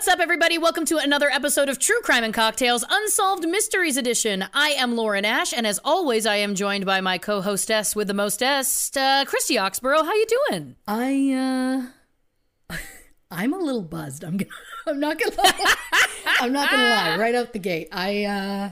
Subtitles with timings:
[0.00, 0.56] What's up, everybody?
[0.56, 4.46] Welcome to another episode of True Crime and Cocktails Unsolved Mysteries Edition.
[4.54, 8.14] I am Lauren Ash, and as always, I am joined by my co-hostess with the
[8.14, 10.02] mostest, uh, Christy Oxborough.
[10.02, 10.76] How you doing?
[10.88, 11.90] I
[12.70, 12.76] uh
[13.30, 14.24] I'm a little buzzed.
[14.24, 14.50] I'm gonna,
[14.86, 15.74] I'm not gonna lie.
[16.40, 17.18] I'm not gonna lie.
[17.18, 17.88] Right out the gate.
[17.92, 18.70] I uh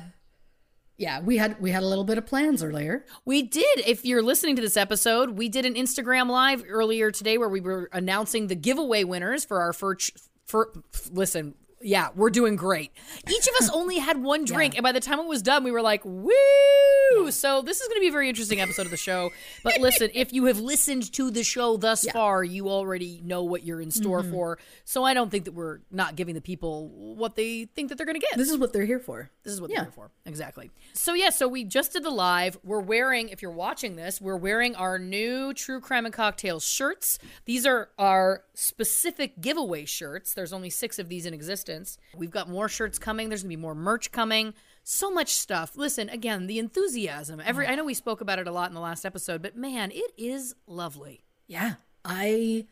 [0.97, 3.05] yeah, we had we had a little bit of plans earlier.
[3.27, 3.81] We did.
[3.87, 7.61] If you're listening to this episode, we did an Instagram live earlier today where we
[7.61, 10.28] were announcing the giveaway winners for our first.
[10.49, 10.73] For
[11.13, 12.91] listen, yeah, we're doing great.
[13.31, 15.71] Each of us only had one drink, and by the time it was done, we
[15.71, 18.97] were like, "Woo!" So this is going to be a very interesting episode of the
[18.97, 19.31] show.
[19.65, 23.65] But listen, if you have listened to the show thus far, you already know what
[23.65, 24.31] you're in store Mhm.
[24.31, 24.59] for.
[24.85, 28.07] So I don't think that we're not giving the people what they think that they're
[28.07, 28.37] going to get.
[28.37, 29.31] This is what they're here for.
[29.43, 29.77] This is what Yeah.
[29.77, 30.11] they're here for.
[30.27, 30.71] Exactly.
[30.93, 32.59] So yeah, so we just did the live.
[32.63, 37.19] We're wearing, if you're watching this, we're wearing our new True Crime and Cocktails shirts.
[37.47, 40.35] These are our specific giveaway shirts.
[40.35, 41.97] There's only six of these in existence.
[42.17, 43.29] We've got more shirts coming.
[43.29, 44.53] There's gonna be more merch coming.
[44.83, 45.77] So much stuff.
[45.77, 47.41] Listen, again, the enthusiasm.
[47.45, 49.93] Every I know we spoke about it a lot in the last episode, but man,
[49.93, 51.21] it is lovely.
[51.47, 51.75] Yeah.
[52.05, 52.67] I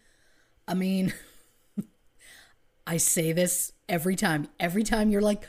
[0.67, 1.15] I mean
[2.87, 4.49] I say this every time.
[4.59, 5.45] Every time you're like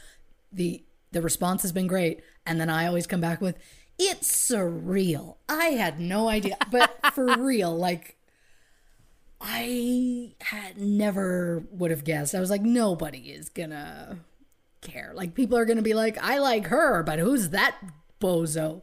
[0.51, 0.83] the
[1.13, 3.57] the response has been great and then I always come back with
[3.97, 5.37] it's surreal.
[5.49, 6.57] I had no idea.
[6.69, 8.16] But for real, like
[9.39, 12.33] I had never would have guessed.
[12.33, 14.19] I was like nobody is gonna
[14.81, 15.11] care.
[15.15, 17.75] Like people are gonna be like, I like her, but who's that
[18.19, 18.81] bozo?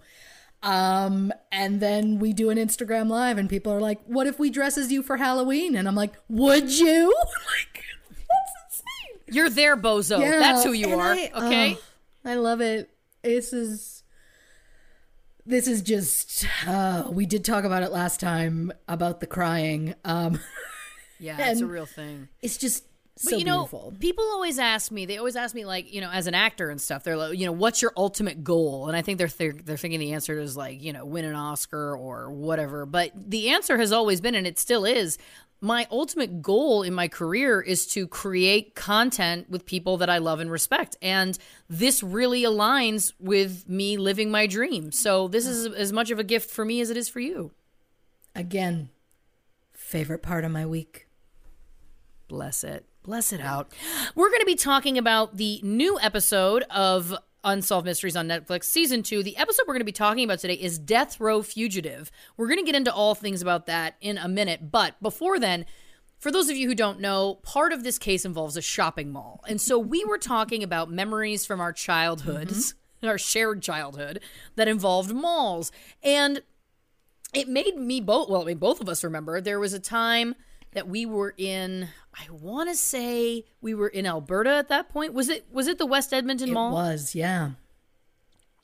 [0.63, 4.49] Um, and then we do an Instagram live, and people are like, "What if we
[4.49, 7.09] dress as you for Halloween?" And I'm like, "Would you?"
[7.51, 7.85] like,
[8.17, 9.35] that's insane.
[9.35, 10.21] You're there, bozo.
[10.21, 11.13] Yeah, That's who you are.
[11.13, 11.77] I- okay.
[11.77, 12.89] oh, I love it.
[13.23, 13.94] This is
[15.47, 16.47] this is just.
[16.67, 19.95] Uh, we did talk about it last time about the crying.
[20.05, 20.41] Um,
[21.19, 22.29] yeah, it's a real thing.
[22.43, 22.85] It's just
[23.15, 23.95] But so you know, beautiful.
[24.01, 25.07] people always ask me.
[25.07, 27.05] They always ask me, like, you know, as an actor and stuff.
[27.05, 28.89] They're like, you know, what's your ultimate goal?
[28.89, 31.35] And I think they're they're, they're thinking the answer is like, you know, win an
[31.35, 32.87] Oscar or whatever.
[32.87, 35.19] But the answer has always been, and it still is.
[35.65, 40.39] My ultimate goal in my career is to create content with people that I love
[40.39, 40.95] and respect.
[41.01, 41.39] And
[41.71, 44.93] this really aligns with me living my dream.
[44.93, 47.53] So this is as much of a gift for me as it is for you.
[48.35, 48.91] Again,
[49.73, 51.09] favorite part of my week.
[52.29, 52.85] Bless it.
[53.03, 53.73] Bless it out.
[54.15, 59.03] We're going to be talking about the new episode of Unsolved Mysteries on Netflix, season
[59.03, 59.23] two.
[59.23, 62.11] The episode we're going to be talking about today is Death Row Fugitive.
[62.37, 64.71] We're going to get into all things about that in a minute.
[64.71, 65.67] But before then,
[66.19, 69.45] for those of you who don't know, part of this case involves a shopping mall.
[69.47, 73.09] And so we were talking about memories from our childhoods, mm-hmm.
[73.09, 74.21] our shared childhood,
[74.57, 75.71] that involved malls.
[76.03, 76.43] And
[77.35, 80.35] it made me both well I mean, both of us remember there was a time
[80.75, 81.89] that we were in.
[82.15, 85.15] I want to say we were in Alberta at that point.
[85.15, 86.71] Was it was it the West Edmonton It Mall?
[86.71, 87.51] It was, yeah.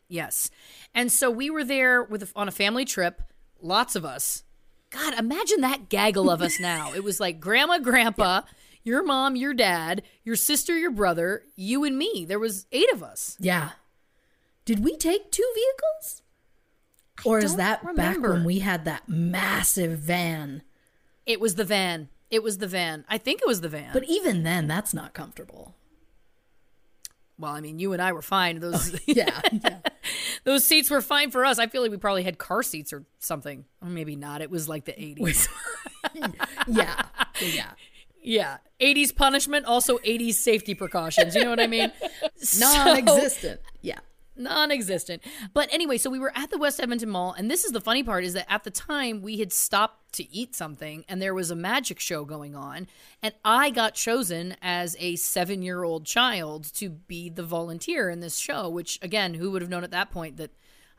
[0.09, 0.51] Yes.
[0.95, 3.23] And so we were there with a, on a family trip,
[3.63, 4.43] lots of us.
[4.91, 6.93] God, imagine that gaggle of us now.
[6.93, 8.43] It was like grandma, grandpa,
[8.83, 12.25] your mom, your dad, your sister, your brother, you and me.
[12.27, 13.37] There was 8 of us.
[13.39, 13.71] Yeah.
[14.65, 16.23] Did we take two vehicles?
[17.25, 20.63] Or is that back when we had that massive van?
[21.31, 22.09] It was the van.
[22.31, 23.05] It was the van.
[23.09, 23.91] I think it was the van.
[23.93, 25.75] But even then, that's not comfortable.
[27.39, 28.57] well, I mean, you and I were fine.
[28.59, 29.41] Oh, those Yeah.
[29.53, 29.79] yeah.
[30.45, 31.59] those seats were fine for us.
[31.59, 33.65] I feel like we probably had car seats or something.
[33.81, 34.43] Or maybe not.
[34.43, 35.49] It was like the 80s.
[36.67, 37.05] yeah.
[37.41, 37.71] Yeah.
[38.23, 38.57] yeah.
[38.81, 41.35] 80s punishment, also 80s safety precautions.
[41.35, 41.93] You know what I mean?
[42.59, 43.61] Non existent.
[43.83, 44.01] Yeah.
[44.41, 45.23] Non-existent.
[45.53, 48.03] But anyway, so we were at the West Edmonton Mall, and this is the funny
[48.03, 51.51] part: is that at the time we had stopped to eat something, and there was
[51.51, 52.89] a magic show going on,
[53.23, 58.69] and I got chosen as a seven-year-old child to be the volunteer in this show.
[58.69, 60.51] Which, again, who would have known at that point that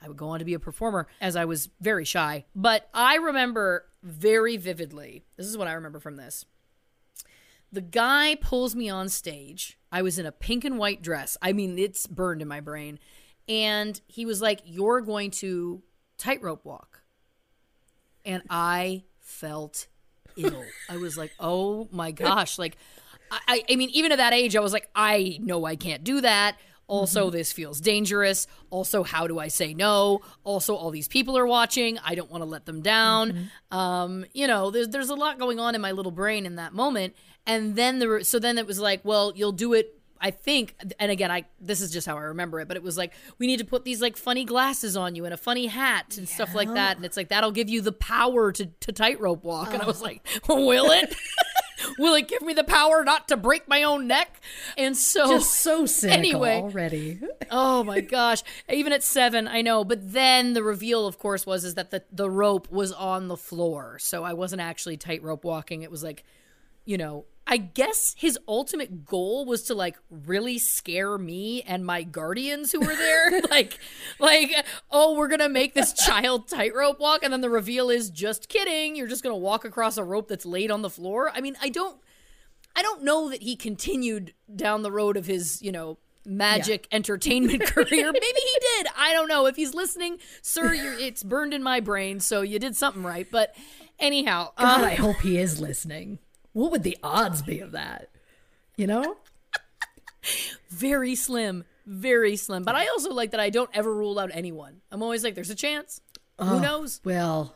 [0.01, 2.45] I would go on to be a performer, as I was very shy.
[2.55, 5.25] But I remember very vividly.
[5.37, 6.45] This is what I remember from this.
[7.71, 9.77] The guy pulls me on stage.
[9.91, 11.37] I was in a pink and white dress.
[11.41, 12.99] I mean, it's burned in my brain.
[13.51, 15.81] And he was like, You're going to
[16.17, 17.01] tightrope walk.
[18.25, 19.87] And I felt
[20.37, 20.63] ill.
[20.89, 22.57] I was like, Oh my gosh.
[22.57, 22.77] Like,
[23.29, 26.21] I, I- mean, even at that age, I was like, I know I can't do
[26.21, 26.55] that.
[26.87, 28.47] Also, this feels dangerous.
[28.69, 30.19] Also, how do I say no?
[30.43, 31.97] Also, all these people are watching.
[31.99, 33.49] I don't want to let them down.
[33.71, 36.73] Um, you know, there's there's a lot going on in my little brain in that
[36.73, 37.15] moment.
[37.45, 40.00] And then the so then it was like, well, you'll do it.
[40.21, 42.97] I think, and again, I this is just how I remember it, but it was
[42.97, 46.17] like we need to put these like funny glasses on you and a funny hat
[46.17, 49.43] and stuff like that, and it's like that'll give you the power to to tightrope
[49.43, 49.73] walk.
[49.73, 50.05] And I was oh.
[50.05, 51.15] like, will it?
[51.97, 54.41] will it give me the power not to break my own neck?
[54.77, 56.55] And so Just so cynical Anyway.
[56.55, 57.19] already.
[57.49, 58.43] Oh my gosh.
[58.69, 59.83] Even at seven, I know.
[59.83, 63.37] But then the reveal, of course, was is that the, the rope was on the
[63.37, 63.97] floor.
[63.99, 65.81] So I wasn't actually tightrope walking.
[65.81, 66.23] It was like,
[66.85, 72.03] you know, I guess his ultimate goal was to like really scare me and my
[72.03, 73.41] guardians who were there.
[73.49, 73.79] like,
[74.19, 78.47] like, oh, we're gonna make this child tightrope walk, and then the reveal is just
[78.47, 78.95] kidding.
[78.95, 81.31] You're just gonna walk across a rope that's laid on the floor.
[81.33, 81.99] I mean, I don't
[82.75, 87.63] I don't know that he continued down the road of his, you know, magic entertainment
[87.65, 88.11] career.
[88.11, 88.87] Maybe he did.
[88.97, 89.45] I don't know.
[89.45, 93.27] If he's listening, sir, you're, it's burned in my brain, so you did something right.
[93.29, 93.55] But
[93.99, 96.19] anyhow, God, um, I hope he is listening.
[96.53, 98.09] What would the odds be of that?
[98.77, 99.17] You know?
[100.69, 102.63] very slim, very slim.
[102.63, 104.81] But I also like that I don't ever rule out anyone.
[104.91, 106.01] I'm always like, there's a chance.
[106.39, 107.01] Who knows?
[107.03, 107.55] Well,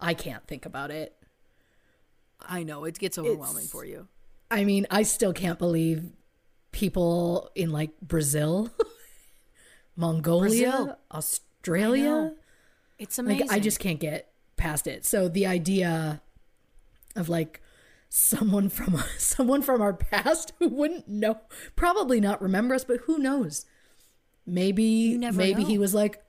[0.00, 1.14] I can't think about it.
[2.40, 4.08] I know it gets overwhelming for you.
[4.50, 6.04] I mean, I still can't believe
[6.72, 8.70] people in like Brazil,
[9.96, 10.98] Mongolia, Brazil.
[11.10, 12.34] Australia.
[12.98, 13.48] It's amazing.
[13.48, 15.04] Like I just can't get past it.
[15.04, 16.22] So the idea
[17.16, 17.60] of like
[18.08, 21.38] someone from someone from our past who wouldn't know,
[21.74, 23.64] probably not remember us, but who knows?
[24.46, 26.22] Maybe maybe he was like,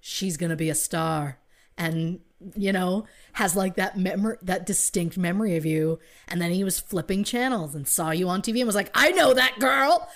[0.00, 1.38] she's gonna be a star,
[1.76, 2.20] and
[2.54, 6.78] you know has like that memory, that distinct memory of you, and then he was
[6.78, 10.08] flipping channels and saw you on TV and was like, I know that girl.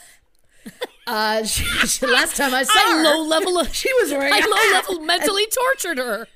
[1.05, 3.65] Uh, she, she- last time I saw I her, low level.
[3.65, 6.29] she was wearing I low level mentally tortured her.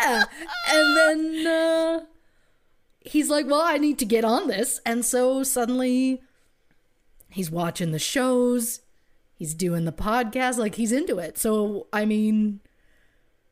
[0.00, 0.24] yeah.
[0.70, 2.00] And then uh,
[3.06, 4.80] he's like, well, I need to get on this.
[4.84, 6.22] And so suddenly
[7.30, 8.80] he's watching the shows,
[9.34, 11.38] he's doing the podcast, like he's into it.
[11.38, 12.60] So, I mean,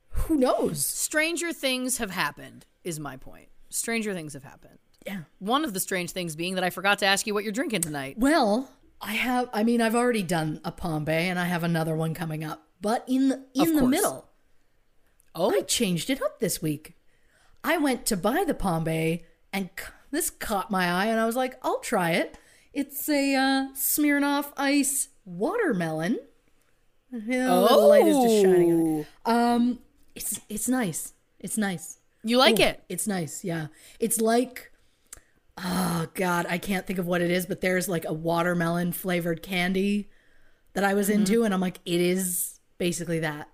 [0.08, 0.86] who knows?
[0.86, 2.66] Stranger things have happened.
[2.84, 3.48] Is my point.
[3.70, 4.78] Stranger things have happened.
[5.06, 5.20] Yeah.
[5.38, 7.80] One of the strange things being that I forgot to ask you what you're drinking
[7.82, 8.16] tonight.
[8.18, 8.70] Well,
[9.00, 12.14] I have, I mean, I've already done a Palm Bay and I have another one
[12.14, 12.62] coming up.
[12.80, 14.28] But in the, in the middle,
[15.34, 16.94] Oh, I changed it up this week.
[17.64, 19.70] I went to buy the Palm Bay, and
[20.10, 22.36] this caught my eye, and I was like, "I'll try it."
[22.74, 26.18] It's a uh, Smirnoff Ice watermelon.
[27.10, 29.06] Yeah, the light is just shining on it.
[29.24, 29.78] Um,
[30.14, 31.14] it's it's nice.
[31.38, 31.98] It's nice.
[32.24, 32.84] you like Ooh, it?
[32.88, 33.44] It's nice.
[33.44, 33.68] Yeah,
[33.98, 34.70] it's like.
[35.56, 39.40] Oh God, I can't think of what it is, but there's like a watermelon flavored
[39.40, 40.10] candy
[40.72, 41.20] that I was Mm-hmm.
[41.20, 43.48] into, and I'm like, it is basically that.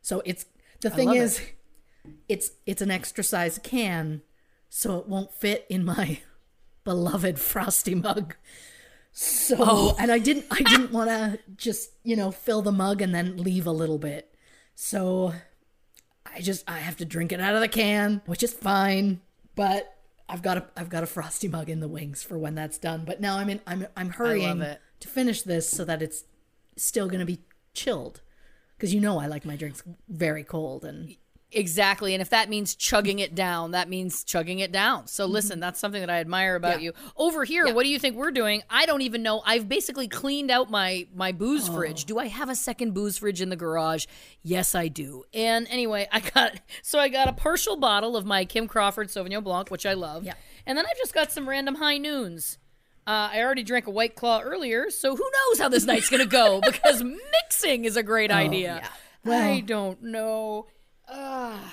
[0.00, 0.46] So it's
[0.80, 1.40] the thing is,
[2.28, 4.22] it's it's an extra size can,
[4.74, 6.20] so it won't fit in my
[6.84, 8.34] beloved frosty mug.
[9.12, 9.96] So Oh.
[9.98, 13.36] and I didn't I didn't want to just you know fill the mug and then
[13.36, 14.34] leave a little bit.
[14.74, 15.34] So
[16.24, 19.20] I just I have to drink it out of the can, which is fine.
[19.54, 19.94] but
[20.28, 23.04] I've got a I've got a frosty mug in the wings for when that's done.
[23.04, 24.60] But now I'm in I'm I'm hurrying
[25.00, 26.24] to finish this so that it's
[26.76, 27.40] still gonna be
[27.74, 28.22] chilled.
[28.78, 31.14] Because you know I like my drinks very cold and
[31.54, 32.14] Exactly.
[32.14, 35.06] And if that means chugging it down, that means chugging it down.
[35.06, 36.80] So listen, that's something that I admire about Mm-hmm.
[36.84, 36.90] Yeah.
[37.04, 37.10] you.
[37.16, 38.62] Over here, what do you think we're doing?
[38.70, 39.42] I don't even know.
[39.44, 41.74] I've basically cleaned out my my booze Oh.
[41.74, 42.06] fridge.
[42.06, 44.06] Do I have a second booze fridge in the garage?
[44.42, 45.24] Yes, I do.
[45.34, 49.44] And anyway, I got so I got a partial bottle of my Kim Crawford Sauvignon
[49.44, 50.24] Blanc, which I love.
[50.24, 50.34] Yeah.
[50.66, 52.58] And then I've just got some random high noons.
[53.06, 56.24] Uh, I already drank a White Claw earlier, so who knows how this night's gonna
[56.24, 56.60] go?
[56.64, 58.80] Because mixing is a great idea.
[59.26, 59.36] Oh, yeah.
[59.38, 60.66] I don't know.
[61.12, 61.72] Ah.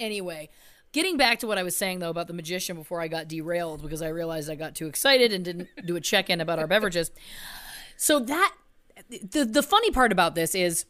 [0.00, 0.48] Anyway,
[0.92, 3.82] getting back to what I was saying though about the magician before I got derailed
[3.82, 6.66] because I realized I got too excited and didn't do a check in about our
[6.66, 7.10] beverages.
[7.96, 8.54] So that
[9.10, 10.86] the the funny part about this is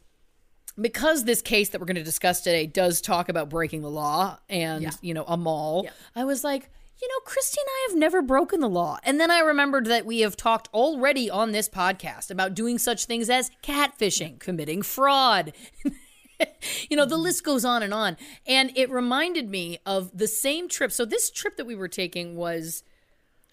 [0.81, 4.39] because this case that we're going to discuss today does talk about breaking the law
[4.49, 4.91] and Yeah.
[5.03, 6.71] you know a mall i was like
[7.03, 10.07] you know christy and i have never broken the law and then i remembered that
[10.07, 15.53] we have talked already on this podcast about doing such things as catfishing committing fraud
[16.91, 18.17] you know the list goes on and on.
[18.47, 20.93] And it reminded me of the same trip.
[20.93, 22.83] So this trip that we were taking was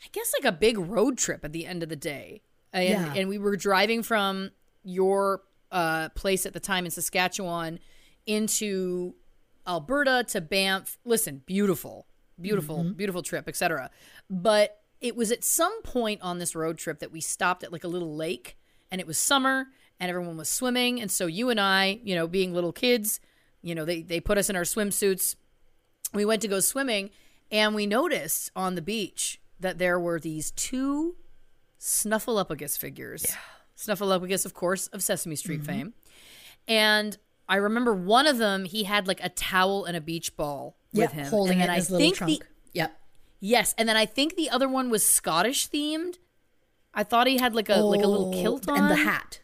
[0.03, 2.41] i guess like a big road trip at the end of the day.
[2.73, 3.13] And, Yeah.
[3.15, 4.51] and we were driving from
[4.83, 7.79] your uh, place at the time in saskatchewan
[8.25, 9.15] into
[9.67, 10.97] alberta to banff.
[11.05, 12.05] Listen beautiful
[12.41, 13.89] beautiful beautiful trip etc
[14.29, 17.85] but it was at some point on this road trip that we stopped at like
[17.85, 18.57] a little lake
[18.91, 19.67] and it was summer
[19.99, 20.99] and everyone was swimming.
[21.01, 23.19] And so you and i you know being little kids
[23.61, 25.35] you know they, they put us in our swimsuits.
[26.13, 27.09] We went to go swimming
[27.51, 31.15] and we noticed on the beach that there were these two
[31.79, 33.25] snuffleupagus figures.
[33.77, 35.65] Snuffleupagus of course of sesame street Mm-hmm.
[35.71, 35.93] fame.
[36.67, 40.75] And i remember one of them he had like a towel and a beach ball
[40.93, 41.27] with him.
[41.27, 42.39] holding and it in i his little think trunk.
[42.39, 42.99] the yep.
[43.39, 46.15] yes and then i think the other one was scottish themed
[46.93, 49.41] i thought he had like a like a little Oh, kilt on and the hat,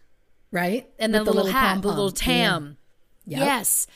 [0.52, 0.90] right?
[1.00, 2.78] and then With the little, hat, the little tam.
[3.26, 3.40] Yep.
[3.40, 3.88] Yes.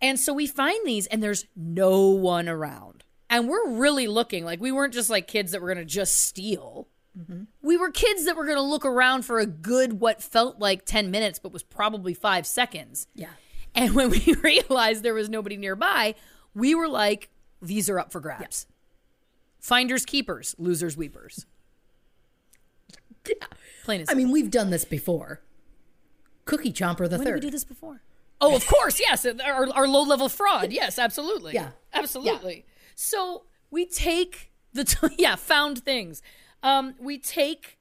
[0.00, 3.04] And so we find these, and there's no one around.
[3.28, 6.16] And we're really looking like we weren't just like kids that were going to just
[6.16, 6.88] steal.
[7.18, 7.44] Mm-hmm.
[7.62, 10.84] We were kids that were going to look around for a good, what felt like
[10.84, 13.08] 10 minutes, but was probably five seconds.
[13.14, 13.30] Yeah.
[13.74, 16.14] And when we realized there was nobody nearby,
[16.54, 17.30] we were like,
[17.60, 18.66] these are up for grabs.
[19.58, 21.46] Finders, keepers, losers, weepers.
[23.84, 25.40] Plain as I mean, we've done this before.
[26.46, 28.00] Cookie Chomper the When did we do this before?
[28.40, 29.26] Oh, of course, yes.
[29.26, 30.72] Our, our low level fraud.
[30.72, 31.54] Yes, absolutely.
[31.54, 31.70] Yeah.
[31.92, 32.64] Absolutely.
[32.94, 36.22] So we take the, yeah, found things.
[36.62, 37.78] Um, we take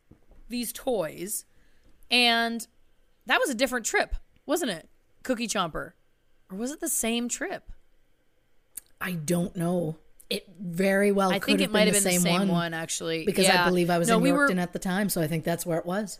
[0.49, 1.45] these toys,
[2.11, 2.67] and
[3.25, 4.87] that was a different trip, wasn't it?
[5.23, 5.93] Cookie Chomper.
[6.51, 7.71] Or was it the same trip?
[9.01, 9.97] I don't know.
[10.29, 12.31] It very well I could think have it might been have the been the same,
[12.39, 13.25] same one, one, actually.
[13.25, 13.63] because Yeah.
[13.63, 15.43] I believe I was no, in we Yorkton were, at the time, so I think
[15.43, 16.19] that's where it was.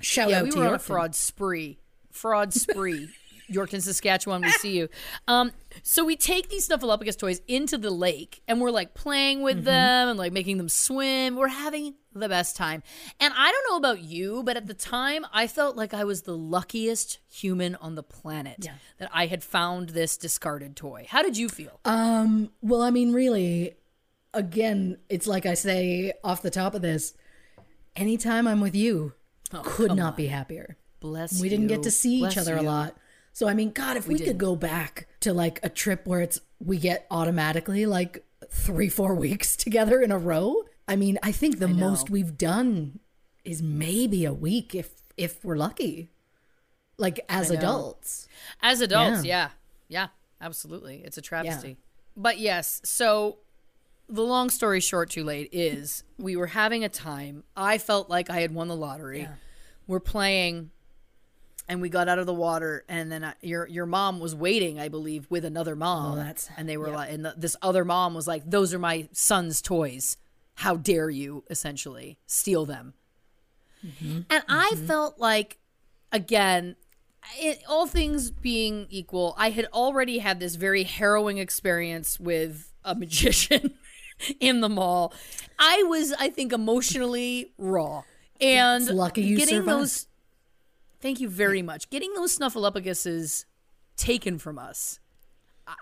[0.00, 1.78] Shout yeah, out we to were on a fraud spree.
[2.10, 3.08] Fraud spree.
[3.50, 4.88] Yorkton, Saskatchewan, we see you.
[5.28, 5.52] Um,
[5.84, 10.08] so we take these Snuffleupagus toys into the lake and we're like playing with them
[10.08, 11.36] and like making them swim.
[11.36, 12.82] We're having the best time.
[13.20, 16.22] And I don't know about you, but at the time I felt like I was
[16.22, 18.72] the luckiest human on the planet Yeah.
[18.98, 21.06] that I had found this discarded toy.
[21.08, 21.78] How did you feel?
[21.84, 23.76] Um, well, I mean, really,
[24.34, 27.14] again, it's like I say off the top of this.
[27.94, 29.12] Anytime I'm with you,
[29.52, 30.76] Oh, could not be happier.
[31.00, 32.96] Bless We didn't get to see Bless each other a lot.
[33.32, 36.40] So I mean, God, if we, could go back to like a trip where it's
[36.58, 40.62] we get automatically like three, four weeks together in a row.
[40.88, 43.00] I mean, I think the most we've done
[43.44, 46.10] is maybe a week if if we're lucky.
[46.98, 48.26] Like as adults.
[48.62, 49.50] As adults, Yeah.
[49.50, 49.50] yeah.
[49.88, 50.08] Yeah,
[50.40, 51.02] absolutely.
[51.04, 51.76] It's a travesty.
[52.16, 53.38] But yes, so
[54.08, 57.44] the long story short, too late, is we were having a time.
[57.56, 59.28] I felt like I had won the lottery.
[59.86, 60.70] We're playing
[61.68, 64.78] and we got out of the water and then I, your your mom was waiting,
[64.78, 66.12] I believe, with another mom.
[66.12, 68.78] Oh, that's- and they were like and the, this other mom was like, "Those are
[68.78, 70.16] my son's toys.
[70.54, 72.94] How dare you essentially steal them?"
[73.84, 74.20] Mm-hmm.
[74.30, 74.86] And I mm-hmm.
[74.86, 75.58] felt like,
[76.12, 76.76] again,
[77.38, 82.94] it, all things being equal, I had already had this very harrowing experience with a
[82.94, 83.74] magician
[84.40, 85.12] in the mall.
[85.58, 88.02] I was, I think, emotionally raw.
[88.40, 89.80] And It's lucky you getting survived.
[89.80, 90.06] those.
[91.00, 91.88] Thank you very much.
[91.90, 93.44] Getting those snuffleupaguses
[93.96, 95.00] taken from us.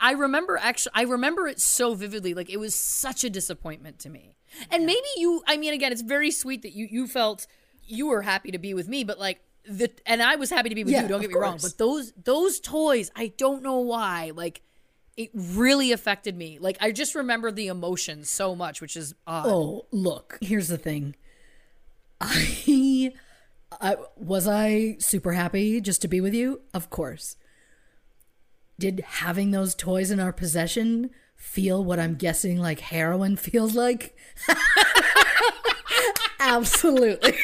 [0.00, 2.32] I remember actually, I remember it so vividly.
[2.34, 4.36] Like it was such a disappointment to me.
[4.70, 7.46] And maybe you, I mean, again, it's very sweet that you you felt
[7.84, 10.74] you were happy to be with me, but like the, and I was happy to
[10.74, 11.08] be with Yeah, you.
[11.08, 14.62] Don't get me wrong, but those those toys, I don't know why, like
[15.16, 16.58] it really affected me.
[16.58, 19.46] Like I just remember the emotions so much, which is odd.
[19.46, 21.14] Oh, look, here's the thing.
[22.20, 23.12] I,
[23.80, 26.62] I was I super happy just to be with you?
[26.72, 27.36] Of course.
[28.78, 34.16] Did having those toys in our possession feel what I'm guessing like heroin feels like?
[36.40, 37.34] Absolutely.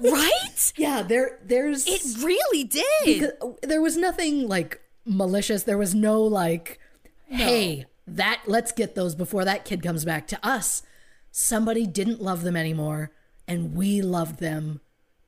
[0.00, 0.72] right?
[0.76, 3.32] yeah, there there's It really did.
[3.40, 5.62] Uh, there was nothing like malicious.
[5.62, 6.80] There was no like,
[7.28, 10.82] hey, that let's get those before that kid comes back to us.
[11.30, 13.10] Somebody didn't love them anymore,
[13.46, 14.80] and we loved them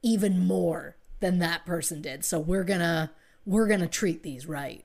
[0.03, 2.25] even more than that person did.
[2.25, 3.13] So we're gonna
[3.45, 4.85] we're gonna treat these right.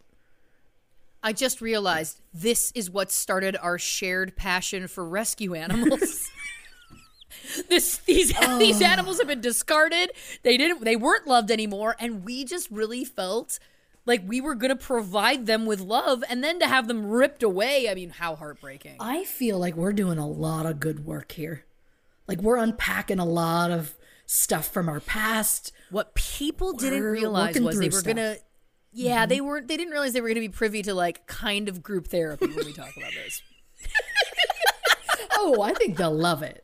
[1.21, 6.29] I just realized this is what started our shared passion for rescue animals.
[7.69, 8.59] this these oh.
[8.59, 10.11] these animals have been discarded.
[10.43, 13.59] They didn't they weren't loved anymore and we just really felt
[14.05, 17.43] like we were going to provide them with love and then to have them ripped
[17.43, 17.89] away.
[17.89, 18.97] I mean, how heartbreaking.
[18.99, 21.65] I feel like we're doing a lot of good work here.
[22.27, 23.95] Like we're unpacking a lot of
[24.25, 25.71] stuff from our past.
[25.89, 28.39] What people didn't realize was they were going to
[28.95, 29.45] yeah, they mm-hmm.
[29.45, 32.07] weren't they didn't realize they were going to be privy to like kind of group
[32.07, 33.41] therapy when we talk about this.
[35.35, 36.63] Oh, I think they'll love it.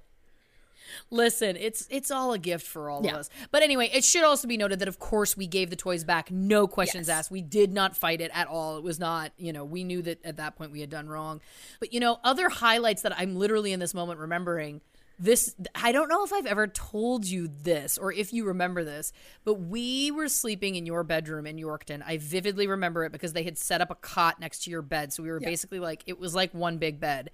[1.11, 3.13] Listen, it's it's all a gift for all Yeah.
[3.13, 3.29] of us.
[3.51, 6.29] But anyway, it should also be noted that of course we gave the toys back,
[6.31, 7.17] no questions Yes.
[7.17, 7.31] asked.
[7.31, 8.77] We did not fight it at all.
[8.77, 11.41] It was not, you know, we knew that at that point we had done wrong.
[11.79, 14.81] But you know, other highlights that I'm literally in this moment remembering
[15.21, 19.11] this I don't know if I've ever told you this or if you remember this,
[19.43, 22.01] but we were sleeping in your bedroom in Yorkton.
[22.05, 25.11] I vividly remember it because they had set up a cot next to your bed.
[25.11, 27.31] So we were basically like it was like one big bed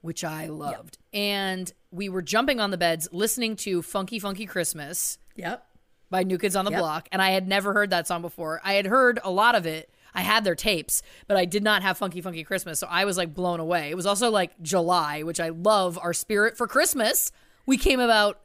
[0.00, 0.98] which I loved.
[1.12, 5.66] And we were jumping on the beds listening to Funky Funky Christmas Yep.
[6.10, 6.80] by New Kids on the Yep.
[6.80, 7.08] Block.
[7.12, 8.60] And I had never heard that song before.
[8.64, 9.90] I had heard a lot of it.
[10.14, 12.80] I had their tapes, but I did not have Funky Funky Christmas.
[12.80, 13.90] So I was like blown away.
[13.90, 17.30] It was also like July, which I love our spirit for Christmas.
[17.66, 18.40] We came about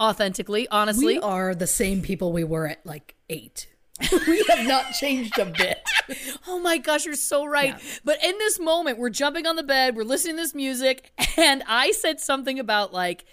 [0.00, 1.06] authentically, honestly.
[1.14, 3.68] We are the same people we were at like eight.
[4.26, 5.78] we have not changed a bit.
[6.46, 7.74] Oh my gosh, you're so right.
[8.04, 11.62] But in this moment, we're jumping on the bed, we're listening to this music, and
[11.66, 13.24] I said something about like,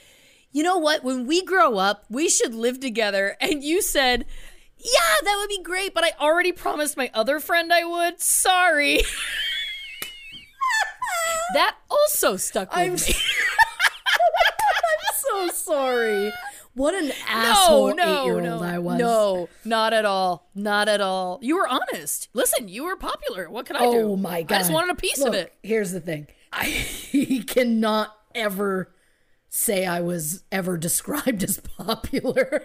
[0.52, 1.04] you know what?
[1.04, 3.36] When we grow up, we should live together.
[3.42, 4.26] And you said,
[4.78, 8.22] yeah, that would be great, but I already promised my other friend I would.
[8.22, 9.02] Sorry.
[11.54, 13.16] that also stuck with I'm me.
[15.00, 16.32] I'm so sorry.
[16.74, 18.98] What an asshole no, eight year no, old I was.
[18.98, 20.50] No, not at all.
[20.56, 21.40] Not at all.
[21.42, 22.30] You were honest.
[22.34, 23.50] Listen, you were popular.
[23.50, 24.00] What could I do?
[24.00, 24.56] Oh my god.
[24.56, 25.54] I just wanted a piece of it.
[25.64, 26.28] Here's the thing.
[26.54, 28.94] I cannot ever
[29.50, 32.64] say I was ever described as popular.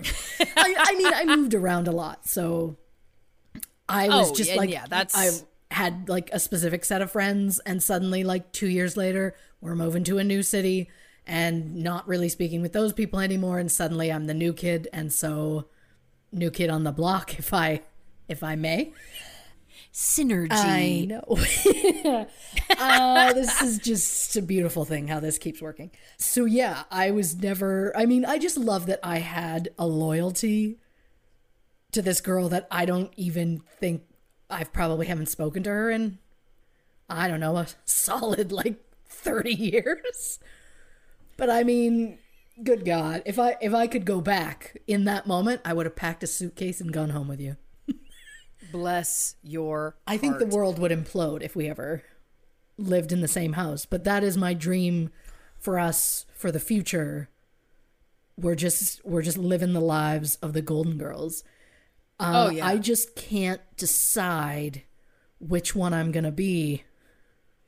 [0.57, 2.77] I, I mean, I moved around a lot, so
[3.89, 7.59] I was Oh, just like, yeah, that's- I had like a specific set of friends,
[7.67, 10.89] and suddenly, like two years later, we're moving to a new city
[11.27, 15.13] and not really speaking with those people anymore, and suddenly I'm the new kid, and
[15.13, 15.67] so
[16.33, 17.83] new kid on the block, if I,
[18.29, 18.93] if I may.
[19.93, 20.49] Synergy.
[20.53, 22.27] I know.
[22.79, 25.91] uh, this is just a beautiful thing how this keeps working.
[26.19, 30.77] So, yeah, I was never, I mean, I just love that I had a loyalty
[31.93, 34.03] to this girl that I don't even think
[34.51, 36.19] I've probably haven't spoken to her in,
[37.09, 38.77] I don't know, a solid like
[39.09, 40.39] 30 years.
[41.37, 42.19] But I mean,
[42.63, 45.97] good God, if I if I could go back in that moment, I would have
[45.97, 47.57] packed a suitcase and gone home with you.
[48.73, 49.97] Bless your.
[50.07, 52.03] I think the world would implode if we ever
[52.79, 53.85] lived in the same house.
[53.87, 55.11] But that is my dream
[55.59, 57.29] for us for the future.
[58.39, 61.45] We're just we're just living the lives of the Golden Girls.
[62.19, 62.67] Uh, Oh, yeah.
[62.67, 64.83] I just can't decide
[65.39, 66.85] which one I'm gonna be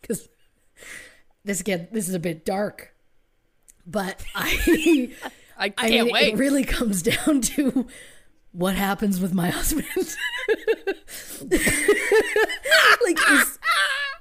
[0.01, 0.29] because
[1.45, 2.95] this get this is a bit dark.
[3.91, 5.11] But I
[5.59, 6.35] I I can't mean, wait.
[6.35, 7.87] it really comes down to
[8.53, 9.87] what happens with my husband.
[13.05, 13.59] like, is,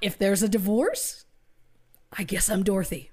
[0.00, 1.24] if there's a divorce,
[2.16, 3.10] I guess I'm Dorothy.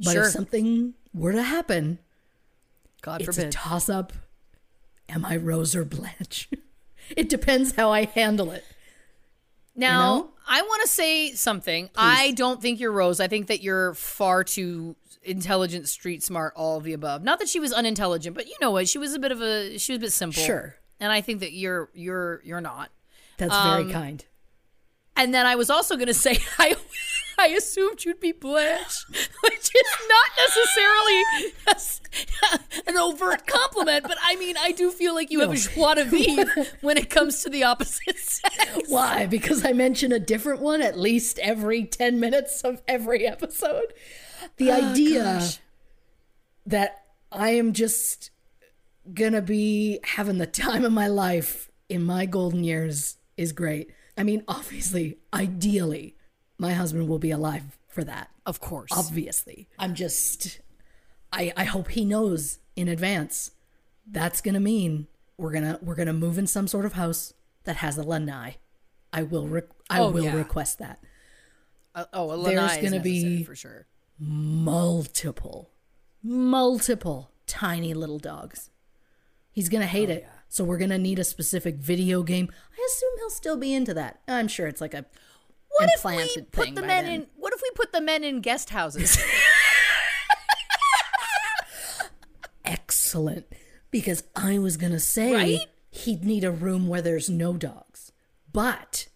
[0.00, 0.22] But Sure.
[0.24, 1.98] if something were to happen,
[3.02, 3.48] God it's forbid.
[3.48, 4.12] a toss up.
[5.08, 6.48] Am I Rose or Blanche?
[7.16, 8.64] it depends how I handle it.
[9.74, 10.30] now, know?
[10.46, 11.90] I want to say something.
[11.96, 13.20] I don't think you're Rose.
[13.20, 17.22] I think that you're far too intelligent, street smart, all of the above.
[17.22, 18.88] Not that she was unintelligent, but you know what?
[18.88, 19.78] She was a bit of a.
[19.78, 20.42] She was a bit simple.
[20.42, 20.76] Sure.
[21.00, 22.90] And I think that you're you're you're not.
[23.36, 24.24] That's Um, very kind.
[25.16, 26.76] And then I was also going to say, I,
[27.36, 31.22] I assumed you'd be Blanche, which is not necessarily
[31.66, 32.58] a
[32.90, 36.04] an overt compliment, but I mean, I do feel like you have a joie de
[36.04, 38.54] vivre when it comes to the opposite sex.
[38.86, 39.26] Why?
[39.26, 43.92] Because I mention a different one at least every 10 minutes of every episode.
[44.58, 45.48] The idea
[46.66, 48.30] that I am just
[49.14, 53.90] gonna be having the time of my life in my golden years is great.
[54.16, 56.16] I mean, obviously, ideally,
[56.58, 58.30] my husband will be alive for that.
[58.44, 58.90] Of course.
[58.92, 59.68] Obviously.
[59.78, 60.60] I'm just
[61.32, 63.52] I I hope he knows in advance.
[64.10, 67.32] That's gonna mean we're gonna we're gonna move in some sort of house
[67.64, 68.56] that has a lanai.
[69.12, 70.34] I will re- I Oh, will yeah.
[70.36, 70.98] request that.
[71.94, 73.86] Uh, oh, a There's lanai is gonna be- for sure.
[74.18, 75.70] Multiple,
[76.22, 78.70] multiple tiny little dogs.
[79.50, 80.26] He's gonna Oh, hate it.
[80.48, 82.48] So we're gonna need a specific video game.
[82.72, 84.20] I assume he'll still be into that.
[84.28, 85.04] I'm sure it's like a
[85.78, 87.12] What if we put the men then.
[87.22, 87.26] in?
[87.36, 89.18] What if we put the men in guest houses?
[92.64, 93.46] excellent
[93.90, 95.60] because I was gonna say Right?
[95.90, 98.12] he'd need a room where there's no dogs,
[98.52, 99.08] but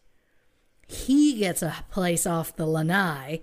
[0.87, 3.43] he gets a place off the lanai.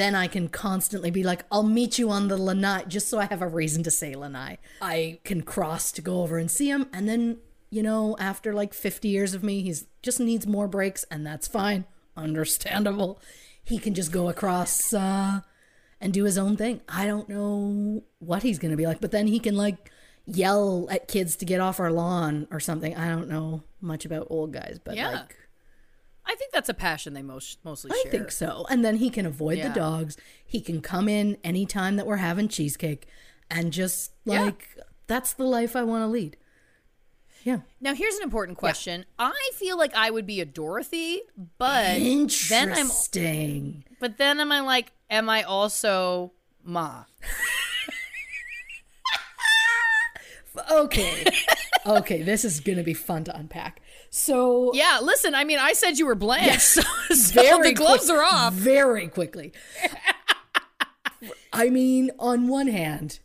[0.00, 3.26] Then I can constantly be like, I'll meet you on the lanai, just so I
[3.26, 4.56] have a reason to say lanai.
[4.80, 7.38] I can cross to go over and see him, and then
[7.70, 11.46] you know, after like 50 years of me, he's just needs more breaks, and that's
[11.46, 11.84] fine,
[12.16, 13.20] understandable.
[13.62, 15.40] He can just go across uh,
[16.00, 16.80] and do his own thing.
[16.88, 19.90] I don't know what he's going to be like, but then he can like
[20.26, 22.96] yell at kids to get off our lawn or something.
[22.96, 25.10] I don't know much about old guys, but Yeah.
[25.10, 25.36] like
[26.26, 28.00] I think that's a passion they most mostly share.
[28.06, 28.66] I think so.
[28.70, 29.68] And then he can avoid Yeah.
[29.68, 30.16] the dogs.
[30.44, 33.06] He can come in anytime that we're having cheesecake
[33.50, 34.42] and just Yeah.
[34.42, 34.68] like
[35.06, 36.36] that's the life I want to lead.
[37.42, 37.60] Yeah.
[37.80, 39.06] Now here's an important question.
[39.18, 41.22] I feel like I would be a Dorothy,
[41.58, 41.98] but
[42.48, 42.90] then I'm
[43.98, 47.04] but then am I like am I also Ma?
[50.70, 51.24] Okay.
[51.86, 53.80] okay, this is going to be fun to unpack.
[54.10, 56.82] So Yeah, listen, I mean I said you were Blanche, so,
[57.14, 58.52] so very the gloves quick- are off.
[58.52, 59.52] very quickly.
[61.52, 63.20] I mean, on one hand,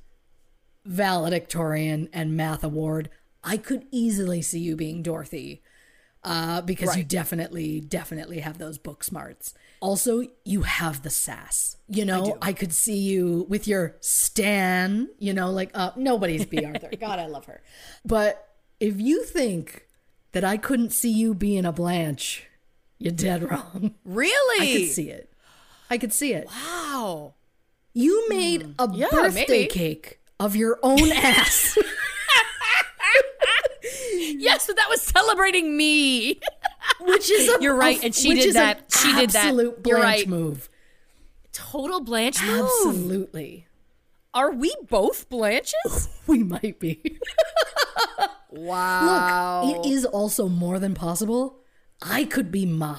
[0.84, 3.10] valedictorian and math award,
[3.44, 5.62] I could easily see you being Dorothy.
[6.24, 9.54] Uh, because you definitely, definitely have those book smarts.
[9.80, 11.78] Also, you have the sass.
[11.88, 16.66] You know, I, could see you with your Stan, you know, like, uh, nobody's Bea
[16.66, 16.90] Arthur.
[17.00, 17.62] God, I love her.
[18.04, 18.44] But
[18.80, 19.85] if you think
[20.36, 22.44] that I couldn't see you being a Blanche,
[23.00, 23.96] you're dead wrong.
[24.04, 24.68] Really?
[24.68, 25.32] I could see it.
[25.90, 26.48] I could see it.
[26.48, 27.36] Wow.
[27.94, 28.72] You made hmm.
[28.78, 29.68] a Yeah, birthday maybe.
[29.68, 31.78] cake of your own ass.
[34.14, 36.42] Yes, but that was celebrating me.
[37.00, 38.92] which is a You're right, a- and she did that.
[38.94, 39.46] She did that.
[39.46, 40.28] Absolute Blanche right.
[40.28, 40.70] move.
[41.54, 42.70] Total Blanche move.
[42.88, 43.68] Absolutely.
[44.34, 46.10] Are we both Blanches?
[46.28, 47.20] We might be.
[48.52, 49.64] Wow.
[49.66, 51.60] Look, it is also more than possible.
[52.02, 52.98] I could be Ma.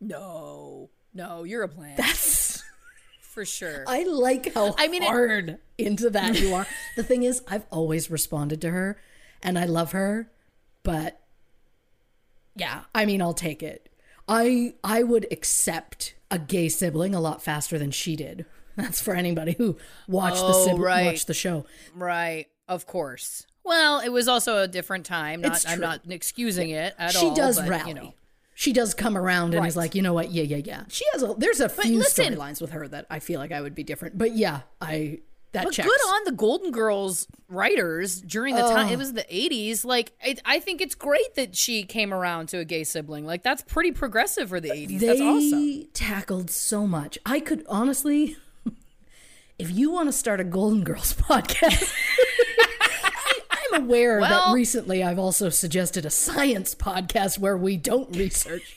[0.00, 0.90] No.
[1.12, 1.96] No, you're a Blanche.
[1.96, 2.62] That's
[3.20, 3.84] for sure.
[3.86, 6.66] I like how I mean, it- hard into that you are.
[6.96, 9.00] the thing is, I've always responded to her
[9.42, 10.30] and I love her,
[10.82, 11.20] but
[12.56, 13.88] yeah, I mean, I'll take it.
[14.28, 18.46] I I would accept a gay sibling a lot faster than she did.
[18.76, 19.76] That's for anybody who
[20.08, 21.06] watched the Oh, sib- right.
[21.06, 21.64] watched the show.
[21.94, 22.46] right.
[22.66, 23.46] Of course.
[23.64, 25.40] Well, it was also a different time.
[25.40, 27.34] Not, I'm not excusing it at she all.
[27.34, 27.88] does but, rally.
[27.88, 28.14] You know.
[28.54, 30.30] She does come around and is like, you know what?
[30.30, 30.84] Yeah, yeah, yeah.
[30.88, 31.34] She has a.
[31.36, 34.16] There's a few listen- storylines with her that I feel like I would be different.
[34.16, 35.20] But yeah, I
[35.54, 35.88] that But checks.
[35.88, 38.88] good on the Golden Girls writers during the time.
[38.88, 38.92] Oh.
[38.92, 39.84] It was the 80s.
[39.84, 43.24] Like, I, I think it's great that she came around to a gay sibling.
[43.24, 44.98] Like, that's pretty progressive for the 80s.
[44.98, 45.86] They that's awesome.
[45.94, 47.18] tackled so much.
[47.24, 48.36] I could honestly,
[49.58, 51.92] if you want to start a Golden Girls podcast,
[53.74, 58.76] I'm aware that recently I've also suggested a science podcast where we don't research.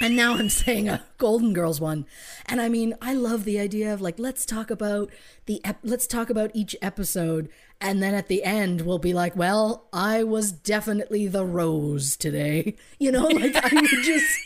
[0.00, 2.06] And now I'm saying a Golden Girls one.
[2.46, 5.10] And I mean, I love the idea of like, let's talk about
[5.46, 7.48] the, ep- let's talk about each episode.
[7.80, 12.76] And then at the end, we'll be like, well, I was definitely the rose today.
[13.00, 14.38] You know, like I would just,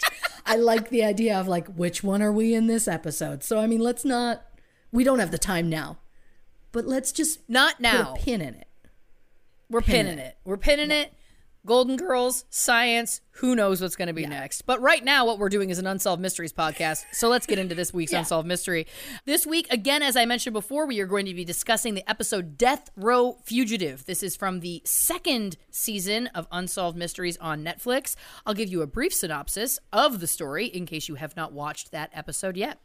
[0.47, 3.43] I like the idea of like, which one are we in this episode?
[3.43, 4.45] So, I mean, let's not,
[4.91, 5.99] we don't have the time now,
[6.71, 8.15] but let's just Not put now.
[8.15, 8.69] a pin in it.
[9.73, 10.37] We're pinning it.
[10.45, 11.15] We're pinning it.
[11.65, 14.63] Golden Girls, science, who knows what's going to be next.
[14.63, 17.05] But right now, what we're doing is an Unsolved Mysteries podcast.
[17.13, 18.87] So let's get into this week's Unsolved Mystery.
[19.25, 22.59] This week, again, as I mentioned before, we are going to be discussing the episode
[22.59, 24.05] Death Row Fugitive.
[24.05, 28.15] This is from the second season of Unsolved Mysteries on Netflix.
[28.45, 31.93] I'll give you a brief synopsis of the story in case you have not watched
[31.93, 32.79] that episode yet.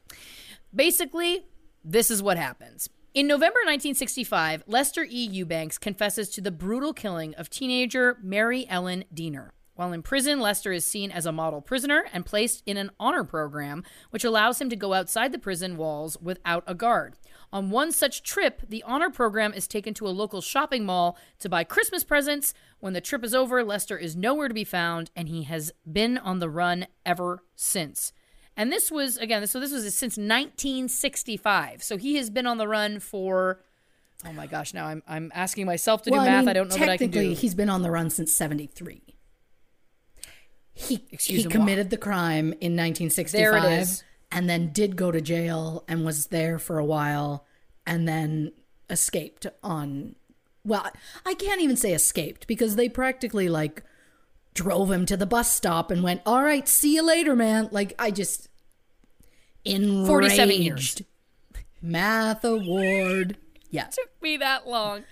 [0.74, 1.48] Basically,
[1.84, 2.88] this is what happens.
[3.18, 5.26] In November 1965, Lester E.
[5.26, 9.54] Eubanks confesses to the brutal killing of teenager Mary Ellen Diener.
[9.74, 13.24] While in prison, Lester is seen as a model prisoner and placed in an honor
[13.24, 17.16] program, which allows him to go outside the prison walls without a guard.
[17.52, 21.50] On one such trip, the honor program is taken to a local shopping mall to
[21.50, 22.54] buy Christmas presents.
[22.82, 26.20] When the trip is over, Lester is nowhere to be found, and he has been
[26.20, 28.14] on the run ever since.
[28.58, 31.84] And this was again, so this was since 1965.
[31.84, 33.62] So he has been on the run for
[34.26, 36.44] oh my gosh, now I'm I'm asking myself to well, do math.
[36.44, 37.20] I, mean, don't know what I can do.
[37.20, 39.02] technically, he's been on the run since 73.
[40.74, 44.04] He, Excuse he committed the crime in 1965 There it is.
[44.32, 47.48] and then did go to jail and was there for a while
[47.88, 48.52] and then
[48.88, 50.16] escaped on
[50.64, 50.86] well
[51.26, 53.84] i can't even say escaped because they practically like
[54.58, 57.94] drove him to the bus stop and went all right see you later man like
[58.00, 58.50] i just
[59.66, 61.02] enraged 47 years.
[61.82, 63.38] math award
[63.70, 65.04] yeah It took me that long.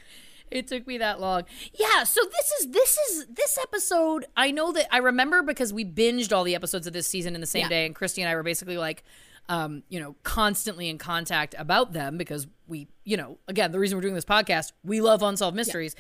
[0.52, 1.44] It took me that long.
[1.74, 4.26] Yeah, so this is this is this episode.
[4.38, 7.42] I know that I remember because we binged all the episodes of this season in
[7.42, 7.70] the same Yeah.
[7.70, 9.04] day, and Christy and I were basically like,
[9.50, 13.98] um, you know, constantly in contact about them because we, you know, again, the reason
[13.98, 15.96] we're doing this podcast, we love unsolved mysteries.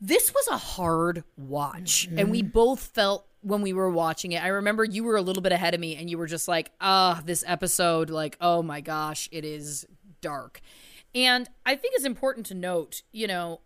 [0.00, 4.42] This was a hard watch, and we both felt when we were watching it.
[4.42, 6.70] I remember you were a little bit ahead of me, and you were just like,
[6.80, 9.86] "Ah, this episode, like, oh my gosh, it is
[10.20, 10.60] dark."
[11.14, 13.60] And I think it's important to note, you know,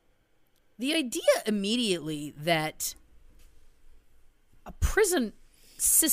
[0.79, 2.95] the idea immediately that
[4.65, 5.33] a prison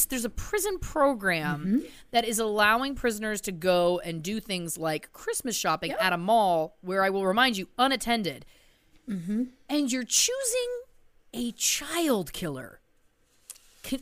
[0.10, 5.58] there's a prison program that is allowing prisoners to go and do things like Christmas
[5.58, 8.46] shopping at a mall where I will remind you unattended.
[9.08, 10.70] And you're choosing
[11.34, 12.80] a child killer.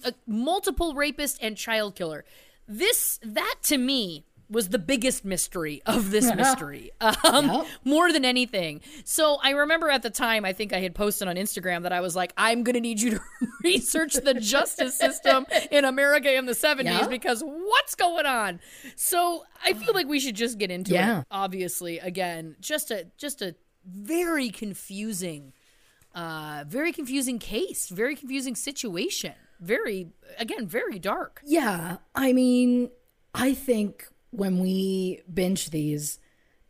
[0.03, 2.25] A multiple rapist and child killer.
[2.67, 6.91] This that to me was the biggest mystery of this mystery,
[7.23, 8.81] um, more than anything.
[9.03, 12.01] So I remember at the time, I think I had posted on Instagram that I
[12.01, 13.19] was like, "I'm going to need you to
[13.63, 17.07] research the justice system in America in the '70s Yeah.
[17.07, 18.59] because what's going on?"
[18.95, 21.19] So I feel like we should just get into Yeah.
[21.21, 21.25] it.
[21.29, 25.53] Obviously, again, just a just a very confusing
[26.15, 29.33] uh, very confusing case, very confusing situation.
[29.59, 30.07] Very,
[30.39, 31.41] again, very dark.
[31.45, 32.89] Yeah, I mean,
[33.33, 36.19] I think when we binged these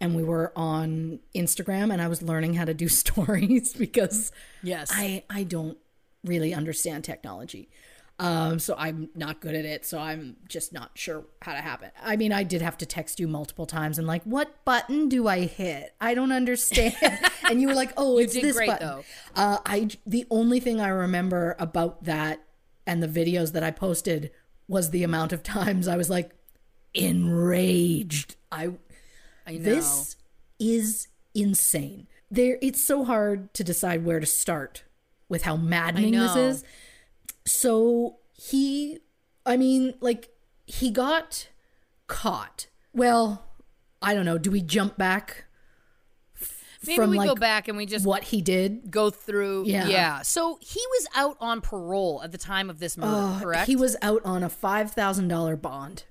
[0.01, 4.31] and we were on Instagram and I was learning how to do stories because
[4.63, 4.89] Yes.
[4.91, 5.77] I I don't
[6.23, 7.69] really understand technology.
[8.17, 9.85] Um, so I'm not good at it.
[9.85, 11.91] So I'm just not sure how to have it.
[12.01, 15.27] I mean, I did have to text you multiple times and like, what button do
[15.27, 15.93] I hit?
[15.99, 16.95] I don't understand.
[17.49, 19.03] and you were like, oh, it's this great, button.
[19.35, 22.41] Uh, I the only thing I remember about that
[22.87, 24.31] and the videos that I posted
[24.67, 26.31] was the amount of times I was like
[26.93, 28.35] enraged.
[28.51, 28.71] I
[29.45, 29.59] I know.
[29.59, 30.15] this
[30.57, 32.07] is insane.
[32.31, 34.83] There it's so hard to decide where to start
[35.27, 36.63] with how maddening this is.
[37.45, 38.99] So he
[39.45, 40.29] I mean, like
[40.65, 41.49] he got
[42.07, 42.67] caught.
[42.93, 43.45] Well,
[44.01, 44.37] I don't know.
[44.37, 45.45] Do we jump back
[46.85, 48.91] Maybe from we go back and we just what he did?
[48.91, 49.65] go through.
[49.65, 50.21] Yeah.
[50.21, 53.67] So he was out on parole at the time of this murder, Uh, correct?
[53.67, 56.03] He was out on a five thousand dollar bond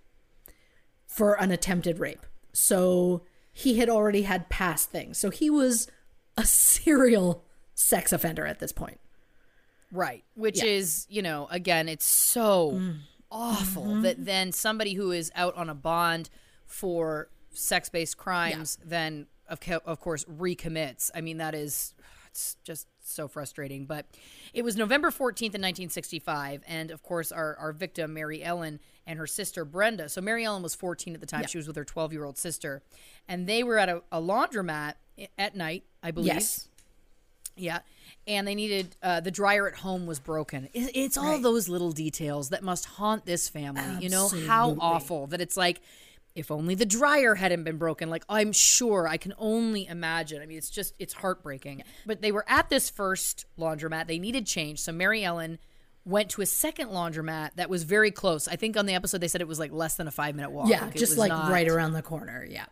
[1.07, 2.27] for an attempted rape.
[2.53, 5.19] So he had already had past things.
[5.19, 5.87] So he was
[6.37, 7.45] a serial
[7.75, 8.99] sex offender at this point.
[9.95, 10.25] Right.
[10.35, 10.65] Which Yeah.
[10.65, 10.77] Mm.
[10.79, 12.81] is, you know, again, it's so
[13.31, 14.03] awful Mm-hmm.
[14.03, 16.29] that then somebody who is out on a bond
[16.67, 21.11] for sex based crimes then, of, co- of course, recommits.
[21.15, 21.95] I mean, that is
[22.31, 23.87] it's just so frustrating.
[23.87, 24.07] But
[24.53, 26.65] it was November 14th in 1965.
[26.67, 30.09] And of course, our, our victim, Mary Ellen, and her sister, Brenda.
[30.09, 31.47] So Mary Ellen was 14 at the time.
[31.47, 32.83] She was with her 12 year old sister.
[33.29, 34.95] And they were at a, a laundromat
[35.39, 36.35] at night, I believe.
[36.35, 36.69] Yes.
[37.57, 37.81] Yeah.
[38.27, 40.69] And they needed uh, the dryer at home was broken.
[40.73, 43.83] It, it's all those little details that must haunt this family.
[44.01, 45.81] You know how awful that it's like.
[46.35, 48.11] If only the dryer hadn't been broken.
[48.11, 50.43] Like I'm sure I can only imagine.
[50.43, 51.85] I mean, it's just it's heartbreaking.
[52.07, 54.09] But they were at this first laundromat.
[54.09, 55.61] They needed change, so Mary Ellen
[56.05, 58.49] went to a second laundromat that was very close.
[58.49, 60.51] I think on the episode they said it was like less than a five minute
[60.51, 60.69] walk.
[60.69, 62.45] Yeah, It just like not- right around the corner.
[62.51, 62.67] Yeah.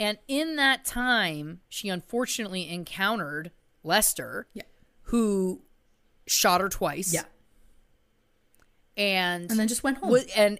[0.00, 3.52] And in that time, she unfortunately encountered
[3.84, 4.62] Lester, Yeah.
[5.04, 5.62] who
[6.26, 7.12] shot her twice.
[7.14, 7.24] Yeah.
[8.96, 10.10] And And then just went home.
[10.10, 10.58] wa- and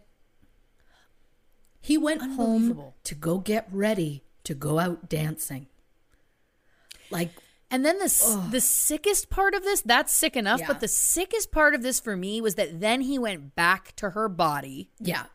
[1.80, 5.66] he went home to go get ready to go out dancing.
[7.10, 7.30] Like,
[7.72, 10.66] And then the s the sickest part of this, that's sick enough, Yeah.
[10.66, 14.10] but the sickest part of this for me was that then he went back to
[14.10, 15.26] her body yeah.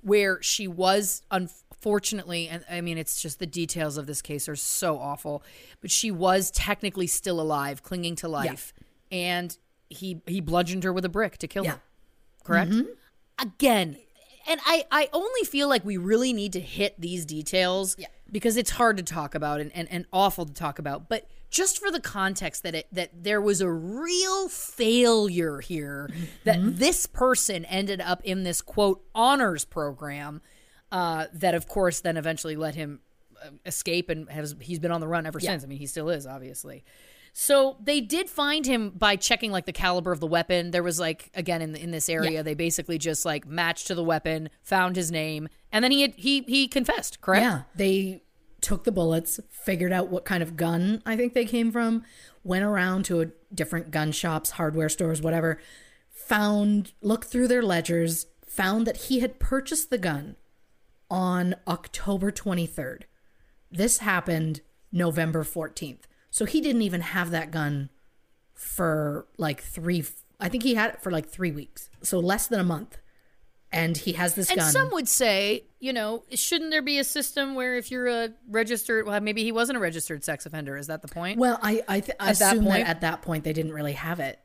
[0.00, 1.22] where she was
[1.76, 5.42] unfortunately and I mean it's just the details of this case are so awful,
[5.80, 8.72] but she was technically still alive, clinging to life.
[9.12, 9.56] And
[9.88, 11.72] he he bludgeoned her with a brick to kill Yeah.
[11.72, 11.80] her.
[12.44, 12.70] Correct?
[12.72, 12.90] Mm-hmm.
[13.38, 13.96] Again,
[14.48, 18.06] and I, I only feel like we really need to hit these details Yeah.
[18.30, 21.08] because it's hard to talk about and, and, and awful to talk about.
[21.08, 26.10] But just for the context that it that there was a real failure here
[26.44, 26.76] that mm-hmm.
[26.76, 30.40] this person ended up in this quote honors program
[30.96, 33.00] uh, that of course then eventually let him
[33.44, 35.62] uh, escape and has he's been on the run ever since.
[35.62, 36.84] I mean he still is obviously.
[37.38, 40.70] So they did find him by checking like the caliber of the weapon.
[40.70, 43.94] There was like again in the, in this area, they basically just like matched to
[43.94, 47.20] the weapon, found his name, and then he had, he he confessed.
[47.20, 47.42] Correct?
[47.42, 48.22] Yeah, they
[48.62, 52.04] took the bullets, figured out what kind of gun I think they came from,
[52.42, 55.60] went around to a different gun shops, hardware stores, whatever,
[56.08, 60.36] found, looked through their ledgers, found that he had purchased the gun
[61.10, 63.02] on October 23rd.
[63.70, 64.60] This happened
[64.92, 66.02] November 14th.
[66.30, 67.90] So he didn't even have that gun
[68.54, 70.04] for like 3
[70.38, 71.88] I think he had it for like 3 weeks.
[72.02, 72.98] So less than a month.
[73.72, 74.70] And he has this And gun.
[74.70, 79.06] some would say, you know, shouldn't there be a system where if you're a registered,
[79.06, 80.76] well, maybe he wasn't a registered sex offender.
[80.76, 81.38] Is that the point?
[81.38, 82.88] Well, I I, th- I At that assume that, point?
[82.88, 84.38] at that point they didn't really have it.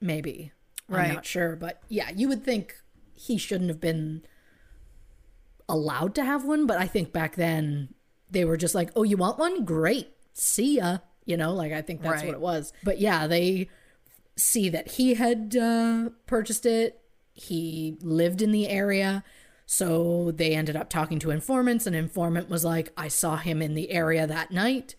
[0.00, 0.52] Maybe
[0.88, 2.74] I'm not sure, but yeah, you would think
[3.14, 4.22] he shouldn't have been
[5.72, 6.66] allowed to have one.
[6.66, 7.88] But I think back then
[8.30, 9.64] they were just like, "Oh, you want one?
[9.64, 12.26] Great, see ya." You know, like I think that's Right.
[12.26, 12.72] what it was.
[12.84, 13.68] But yeah, they
[14.36, 17.00] see that he had uh, purchased it.
[17.32, 19.24] He lived in the area.
[19.66, 21.86] So they ended up talking to informants.
[21.86, 24.94] An informant was like, I saw him in the area that night.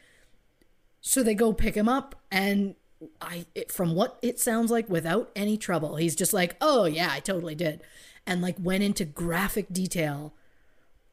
[1.01, 2.75] So they go pick him up, and
[3.21, 7.09] I, it, from what it sounds like, without any trouble, he's just like, "Oh yeah,
[7.12, 7.81] I totally did,"
[8.25, 10.33] and like went into graphic detail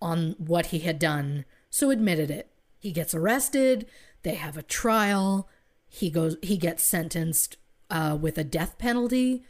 [0.00, 1.44] on what he had done.
[1.70, 2.50] So admitted it.
[2.78, 3.86] He gets arrested.
[4.22, 5.48] They have a trial.
[5.88, 6.36] He goes.
[6.42, 7.56] He gets sentenced
[7.90, 9.42] uh, with a death penalty,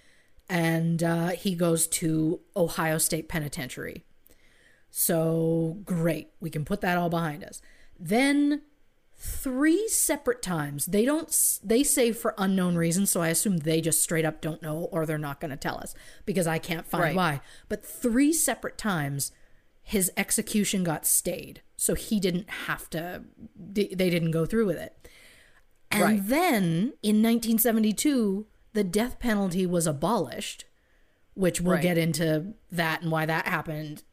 [0.48, 4.04] and uh, he goes to Ohio State Penitentiary.
[4.90, 7.62] So great, we can put that all behind us.
[7.98, 8.62] Then
[9.16, 10.86] three separate times.
[10.86, 14.62] They don't they say for unknown reasons, so I assume they just straight up don't
[14.62, 17.16] know or they're not going to tell us because I can't find Right.
[17.16, 17.40] why.
[17.68, 19.30] But three separate times
[19.90, 21.62] his execution got stayed.
[21.76, 23.24] So he didn't have to
[23.56, 25.08] they didn't go through with it.
[25.90, 26.20] And Right.
[26.28, 30.64] then in 1972, the death penalty was abolished,
[31.34, 31.82] which we'll Right.
[31.82, 34.04] get into that and why that happened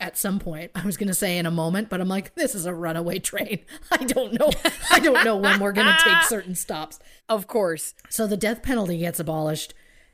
[0.00, 0.70] at some point.
[0.74, 3.18] I was going to say in a moment, but I'm like, this is a runaway
[3.20, 3.60] train.
[3.90, 4.50] I don't know.
[4.90, 6.98] I don't know when we're going to take certain stops.
[7.28, 7.94] Of course.
[8.10, 9.72] So the death penalty gets abolished.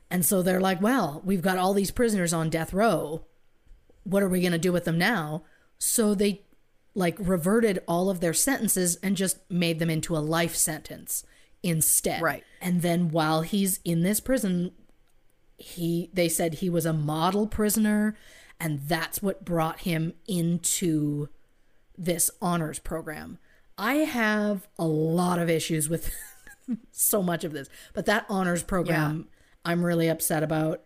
[0.09, 3.25] And so they're like, well, we've got all these prisoners on death row.
[4.03, 5.43] What are we going to do with them now?
[5.77, 6.43] So they
[6.93, 11.23] like reverted all of their sentences and just made them into a life sentence
[11.63, 12.21] instead.
[12.21, 12.43] Right.
[12.61, 14.71] And then while he's in this prison,
[15.57, 18.17] he they said he was a model prisoner
[18.59, 21.29] and that's what brought him into
[21.97, 23.37] this honors program.
[23.77, 26.11] I have a lot of issues with
[26.91, 29.27] so much of this, but that honors program
[29.63, 30.83] I'm really upset about.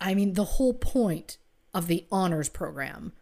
[0.00, 1.38] I mean, the whole point
[1.74, 3.12] of the honors program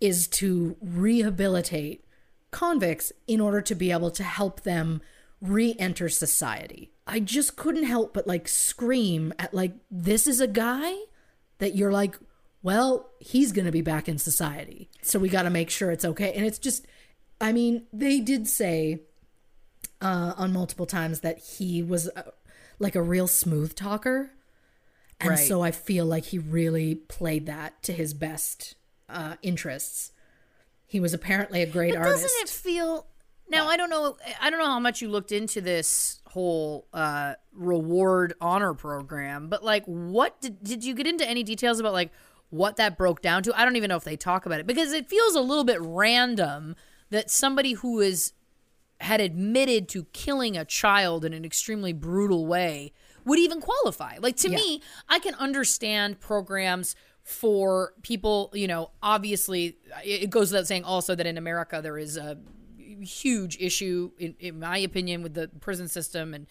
[0.00, 2.04] is to rehabilitate
[2.50, 5.00] convicts in order to be able to help them
[5.40, 6.90] re-enter society.
[7.06, 10.94] I just couldn't help but like scream at like this is a guy
[11.58, 12.16] that you're like,
[12.62, 14.88] well, he's going to be back in society.
[15.02, 16.32] So we got to make sure it's okay.
[16.32, 16.86] And it's just
[17.40, 19.02] I mean, they did say
[20.00, 22.22] uh on multiple times that he was uh,
[22.78, 24.30] like a real smooth talker.
[25.20, 25.48] And Right.
[25.48, 28.76] so I feel like he really played that to his best
[29.08, 30.12] uh, interests.
[30.86, 32.22] He was apparently a great But artist.
[32.22, 33.06] doesn't it feel
[33.50, 37.34] now I don't know I don't know how much you looked into this whole uh
[37.52, 42.10] reward honor program, but like what did did you get into any details about like
[42.50, 43.58] what that broke down to?
[43.58, 45.80] I don't even know if they talk about it because it feels a little bit
[45.80, 46.76] random
[47.10, 48.32] that somebody who is
[49.00, 52.92] had admitted to killing a child in an extremely brutal way
[53.28, 54.16] would even qualify.
[54.20, 60.50] Like to me, I can understand programs for people, you know, obviously it it goes
[60.50, 62.38] without saying also that in America there is a
[63.02, 66.46] huge issue in, in my opinion with the prison system and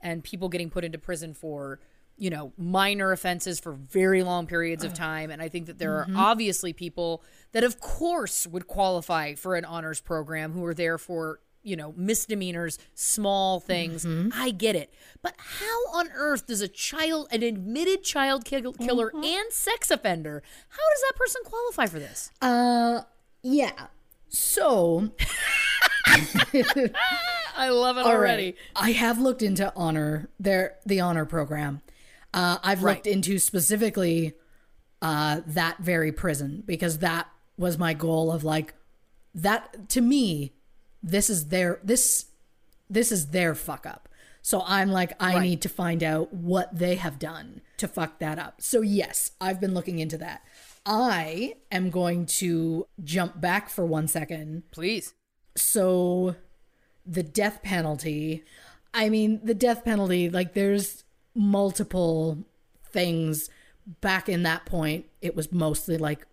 [0.00, 1.78] and people getting put into prison for
[2.16, 5.92] you know minor offenses for very long periods of time and i think that there
[5.92, 6.16] Mm-hmm.
[6.16, 10.98] are obviously people that of course would qualify for an honors program who are there
[10.98, 14.30] for you know misdemeanors small things Mm-hmm.
[14.34, 14.92] i get it
[15.22, 19.24] but how on earth does a child an admitted child kill- killer Mm-hmm.
[19.24, 23.02] and sex offender how does that person qualify for this Uh,
[23.42, 23.86] yeah.
[24.28, 25.10] So
[27.56, 28.56] i love it already right.
[28.76, 31.80] I have looked into honor their the honor program.
[32.34, 34.32] Uh, I've looked into specifically
[35.02, 38.72] uh, that very prison because that was my goal of like
[39.34, 40.52] that to me.
[41.02, 42.26] This is their this
[42.88, 44.08] this is their fuck up.
[44.42, 48.38] So I'm like I need to find out what they have done to fuck that
[48.38, 48.60] up.
[48.60, 50.42] So yes, I've been looking into that.
[50.84, 55.14] I am going to jump back for one second please
[55.56, 56.34] so
[57.06, 58.42] the death penalty
[58.94, 62.38] i mean the death penalty like there's multiple
[62.84, 63.48] things
[64.00, 66.26] back in that point it was mostly like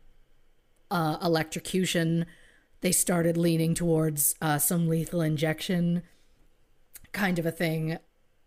[0.91, 2.25] uh, electrocution
[2.81, 6.03] they started leaning towards uh, some lethal injection
[7.11, 7.97] kind of a thing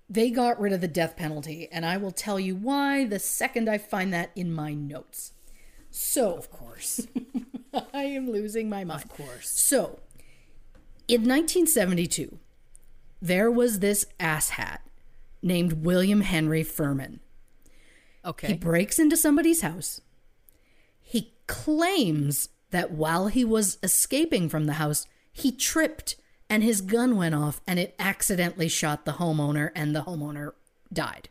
[0.09, 3.69] they got rid of the death penalty and i will tell you why the second
[3.69, 5.33] i find that in my notes
[5.91, 7.07] so of course
[7.95, 9.99] i am losing my mind of course so
[11.09, 12.39] in 1972,
[13.21, 14.79] there was this asshat
[15.43, 17.21] named William Henry Furman.
[18.25, 18.49] Okay.
[18.49, 20.01] He breaks into somebody's house.
[21.01, 26.17] He claims that while he was escaping from the house, he tripped
[26.51, 30.53] and his gun went off and it accidentally shot the homeowner and the homeowner
[30.93, 31.29] died.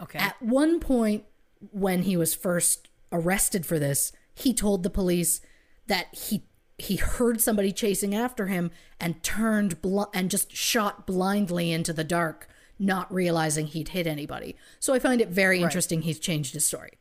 [0.00, 1.24] okay At one point,
[1.70, 5.40] when he was first arrested for this, he told the police
[5.86, 6.44] that he
[6.78, 12.02] he heard somebody chasing after him and turned bl- and just shot blindly into the
[12.02, 14.56] dark, not realizing he'd hit anybody.
[14.80, 16.98] So I find it very interesting he's changed his story.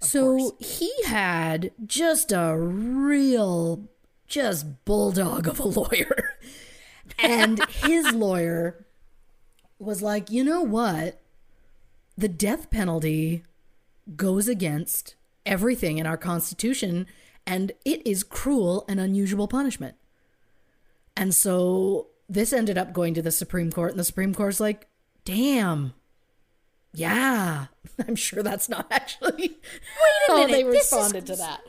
[0.00, 3.88] So he had just a real
[4.26, 6.34] just bulldog of a lawyer.
[7.18, 8.86] and his lawyer
[9.78, 11.20] was like, "You know what?
[12.18, 13.42] the death penalty
[14.14, 15.14] goes against
[15.46, 17.06] everything in our constitution
[17.46, 19.94] and it is cruel and unusual punishment.
[21.16, 24.86] And so this ended up going to the Supreme Court and the Supreme Court's like,
[25.24, 25.94] "Damn.
[26.92, 27.66] Yeah,
[28.08, 29.58] I'm sure that's not actually Wait
[30.28, 31.60] a how they minute, this is- responded to that.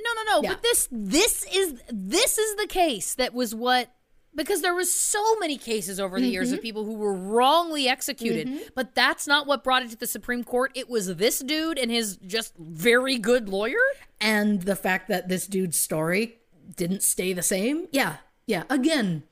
[0.00, 0.42] No, no, no.
[0.42, 0.54] Yeah.
[0.54, 3.90] But this this is this is the case that was what
[4.34, 6.56] because there was so many cases over the years Mm-hmm.
[6.58, 10.44] of people who were wrongly executed, but that's not what brought it to the Supreme
[10.44, 10.70] Court.
[10.76, 13.80] It was this dude and his just very good lawyer.
[14.20, 16.36] and the fact that this dude's story
[16.76, 17.88] didn't stay the same.
[17.90, 18.16] Yeah,
[18.46, 18.62] yeah.
[18.70, 19.24] Again,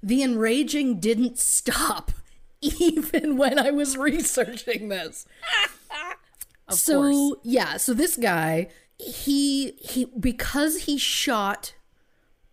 [0.00, 2.12] the enraging didn't stop
[2.80, 5.26] even when I was researching this.
[6.70, 7.40] so course.
[7.42, 11.74] yeah, so this guy, he he because he shot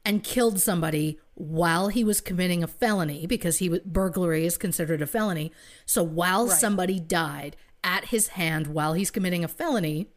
[0.03, 5.01] and killed somebody while he was committing a felony because he was burglary is considered
[5.01, 5.51] a felony.
[5.85, 10.07] So while somebody died at his hand while he's committing a felony,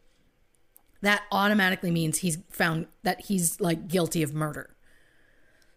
[1.01, 4.75] that automatically means he's found that he's like guilty of murder.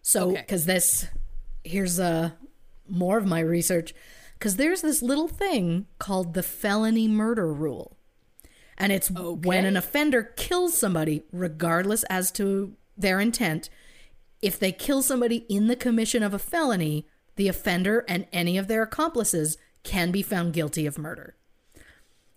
[0.01, 0.43] So Okay.
[0.43, 1.07] cuz this
[1.63, 2.31] here's uh
[2.89, 3.93] more of my research
[4.39, 7.97] cuz there's this little thing called the felony murder rule.
[8.77, 13.69] And it's when an offender kills somebody regardless as to their intent,
[14.41, 18.67] if they kill somebody in the commission of a felony, the offender and any of
[18.67, 21.35] their accomplices can be found guilty of murder.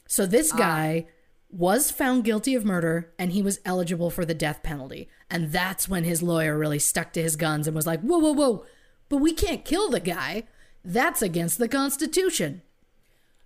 [0.06, 0.56] So this ah.
[0.56, 1.06] guy
[1.50, 5.08] was found guilty of murder and he was eligible for the death penalty.
[5.30, 8.32] And that's when his lawyer really stuck to his guns and was like, whoa, whoa,
[8.32, 8.64] whoa,
[9.12, 10.44] but we can't kill the guy.
[10.82, 12.62] That's against the Constitution.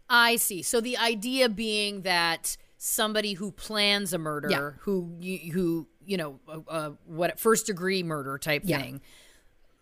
[0.08, 0.62] I see.
[0.62, 4.70] So the idea being that somebody who plans a murder, Yeah.
[4.82, 6.38] who you- who you know,
[6.68, 8.80] uh, what first degree murder type Yeah.
[8.80, 9.00] thing,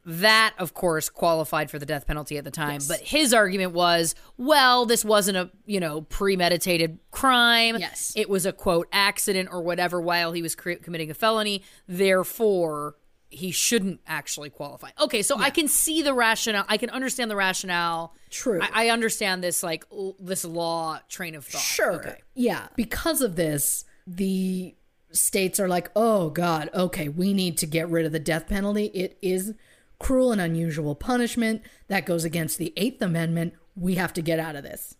[0.06, 2.80] that of course qualified for the death penalty at the time.
[2.88, 7.76] But his argument was, well, this wasn't a you know premeditated crime.
[7.78, 8.14] Yes.
[8.16, 11.62] it was a quote accident or whatever while he was cre- committing a felony.
[11.86, 12.96] Therefore.
[13.34, 14.90] He shouldn't actually qualify.
[15.00, 16.64] Okay, so I can see the rationale.
[16.68, 18.14] I can understand the rationale.
[18.30, 18.60] True.
[18.62, 21.60] I, I understand this like l- this law train of thought.
[21.60, 21.92] Sure.
[21.94, 22.22] Okay.
[22.34, 22.68] Yeah.
[22.76, 24.74] Because of this, the
[25.12, 28.86] states are like, oh, God, okay, we need to get rid of the death penalty.
[28.86, 29.54] It is
[29.98, 33.54] cruel and unusual punishment that goes against the Eighth Amendment.
[33.76, 34.96] We have to get out of this.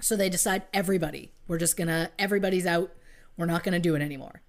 [0.00, 2.92] So they decide everybody, we're just going to, everybody's out.
[3.36, 4.42] We're not going to do it anymore.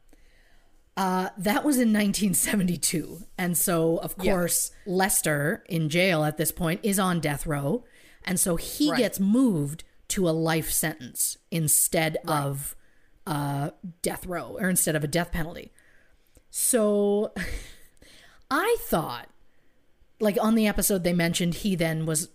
[0.98, 3.24] Uh, that was in 1972.
[3.38, 7.86] And so, of course, Lester in jail at this point is on death row.
[8.26, 8.98] And so he Right.
[9.00, 12.76] gets moved to a life sentence instead of
[13.26, 13.70] uh,
[14.02, 15.72] death row or instead of a death penalty.
[16.50, 17.32] So
[18.52, 19.28] I thought,
[20.20, 22.30] like on the episode, they mentioned he then was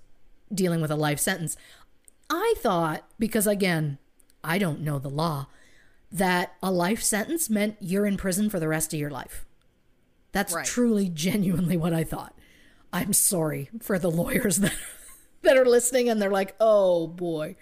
[0.53, 1.57] dealing with a life sentence.
[2.31, 3.99] I thought, because again,
[4.43, 5.49] I don't know the law,
[6.15, 9.45] that a life sentence meant you're in prison for the rest of your life.
[10.33, 10.65] That's Right.
[10.65, 12.35] truly, genuinely what I thought.
[12.93, 14.75] I'm sorry for the lawyers that,
[15.43, 17.57] that are listening and they're like, oh boy.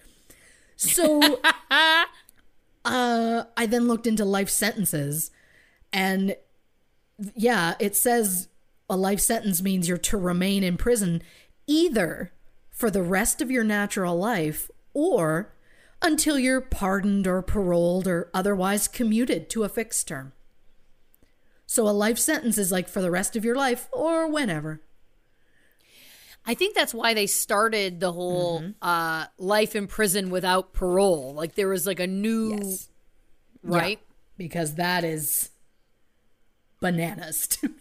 [0.77, 1.41] So
[1.71, 5.31] uh, I then looked into life sentences
[5.93, 6.37] and
[7.35, 8.49] yeah, it says
[8.91, 11.23] a life sentence means you're to remain in prison
[11.67, 12.33] either
[12.71, 15.55] for the rest of your natural life or
[16.03, 20.33] until you're pardoned or paroled or otherwise commuted to a fixed term.
[21.67, 24.83] So a life sentence is like for the rest of your life or whenever.
[26.45, 28.71] I think that's why they started the whole Mm-hmm.
[28.83, 31.35] uh, life in prison without parole.
[31.35, 32.89] Like there was like a new Yes.
[33.63, 33.99] right.
[34.01, 35.51] Yeah, because that is
[36.81, 37.75] bananas to me.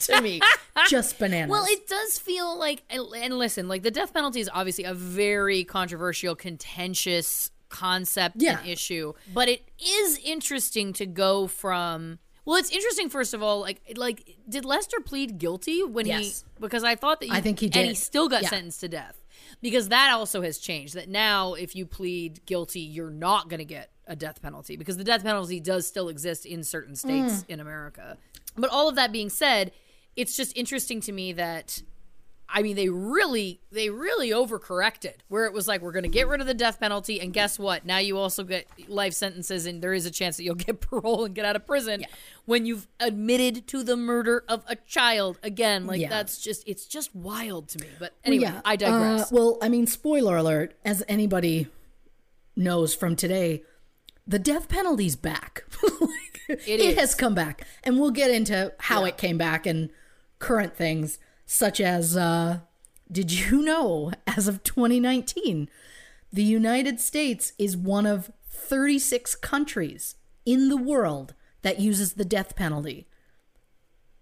[0.00, 0.40] To me.
[0.88, 1.50] Just bananas.
[1.50, 5.64] Well, it does feel like, and listen, like the death penalty is obviously a very
[5.64, 8.60] controversial, contentious concept Yeah.
[8.60, 12.18] and issue, but it is interesting to go from.
[12.44, 13.10] Well, it's interesting.
[13.10, 16.44] First of all, like, like did Lester plead guilty when Yes.
[16.56, 16.60] he?
[16.60, 18.48] Because I thought that you, I think he did, and he still got Yeah.
[18.50, 19.16] sentenced to death.
[19.60, 20.94] Because that also has changed.
[20.94, 24.96] That now, if you plead guilty, you're not going to get a death penalty because
[24.96, 27.44] the death penalty does still exist in certain states Mm.
[27.48, 28.16] in America.
[28.56, 29.72] But all of that being said,
[30.18, 31.80] it's just interesting to me that
[32.48, 36.26] I mean they really they really overcorrected where it was like we're going to get
[36.26, 37.86] rid of the death penalty and guess what?
[37.86, 41.24] Now you also get life sentences and there is a chance that you'll get parole
[41.24, 42.04] and get out of prison
[42.46, 45.86] when you've admitted to the murder of a child again.
[45.86, 46.08] Like Yeah.
[46.08, 47.86] that's just it's just wild to me.
[48.00, 48.60] But anyway, yeah.
[48.64, 49.30] I digress.
[49.30, 51.68] Uh, well, I mean, spoiler alert, as anybody
[52.56, 53.62] knows from today,
[54.26, 55.64] the death penalty's back.
[56.00, 57.66] like, it, has come back.
[57.84, 59.90] And we'll get into how it came back and
[60.38, 62.60] current things, such as uh,
[63.10, 65.68] did you know, as of 2019,
[66.32, 72.54] the United States is one of 36 countries in the world that uses the death
[72.56, 73.06] penalty.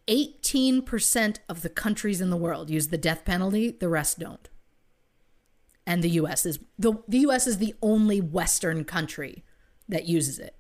[0.08, 4.48] 18% of the countries in the world use the death penalty, the rest don't.
[5.84, 9.44] And the US is the the US is the only western country
[9.88, 10.56] that uses it.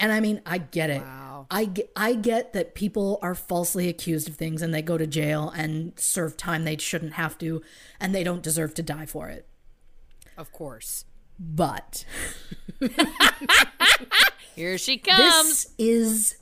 [0.00, 1.02] And I mean, I get it.
[1.02, 1.33] Wow.
[1.50, 5.06] I get, I get that people are falsely accused of things and they go to
[5.06, 7.62] jail and serve time they shouldn't have to
[8.00, 9.46] and they don't deserve to die for it.
[10.36, 11.04] of course.
[11.38, 12.04] But
[14.54, 15.64] Here she comes.
[15.64, 16.36] This is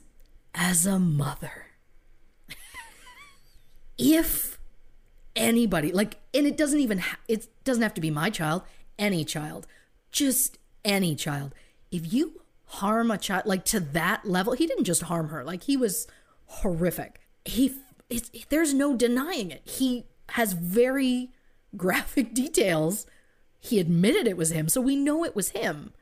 [0.55, 1.67] as a mother.
[3.97, 4.59] if
[5.35, 8.63] anybody, like, and it doesn't even, ha- it doesn't have to be my child,
[8.99, 9.67] any child,
[10.11, 11.55] just any child.
[11.91, 12.42] If you
[12.73, 16.07] harm a child, like to that level, he didn't just harm her, like, he was
[16.47, 17.21] horrific.
[17.45, 17.75] He,
[18.09, 19.63] it's, there's no denying it.
[19.65, 21.31] He has very
[21.77, 23.07] graphic details.
[23.59, 25.93] He admitted it was him, so we know it was him.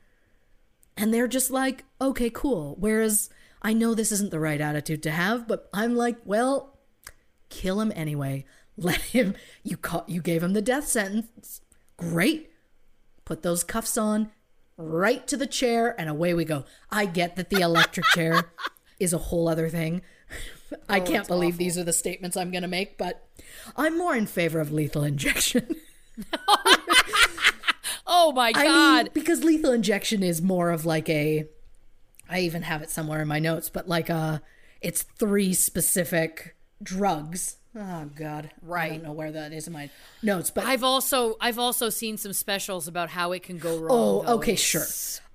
[0.97, 2.75] And they're just like, okay, cool.
[2.79, 3.29] Whereas
[3.61, 6.77] I know this isn't the right attitude to have, but I'm like, well,
[7.49, 8.45] kill him anyway.
[8.77, 9.35] Let him.
[9.63, 10.09] You caught.
[10.09, 11.61] You gave him the death sentence.
[11.97, 12.51] Great.
[13.25, 14.31] Put those cuffs on,
[14.81, 16.65] right to the chair, and away we go.
[16.89, 18.51] I get that the electric chair
[18.99, 20.01] is a whole other thing.
[20.87, 23.27] I oh, can't believe these are the statements I'm going to make, but
[23.75, 25.75] I'm more in favor of lethal injection.
[28.07, 29.03] oh my I god.
[29.03, 31.45] mean, because lethal injection is more of like a.
[32.29, 34.41] I even have it somewhere in my notes, but like a,
[34.79, 37.57] it's three specific drugs.
[37.75, 39.89] Oh God, Right, I don't know where that is in my
[40.21, 43.87] notes, but I've also I've also seen some specials about how it can go wrong.
[43.89, 44.33] oh, though.
[44.35, 44.85] okay, It's sure.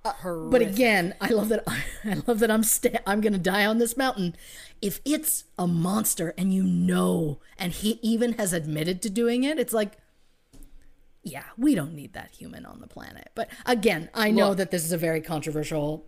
[0.04, 0.12] Uh,
[0.50, 1.64] but again, I love that.
[2.04, 4.36] I love that I'm sta- I'm gonna die on this mountain.
[4.82, 9.58] If it's a monster and you know, and he even has admitted to doing it,
[9.58, 9.92] it's like,
[11.22, 13.30] yeah, we don't need that human on the planet.
[13.34, 14.58] But again, I know Look.
[14.58, 16.04] that this is a very controversial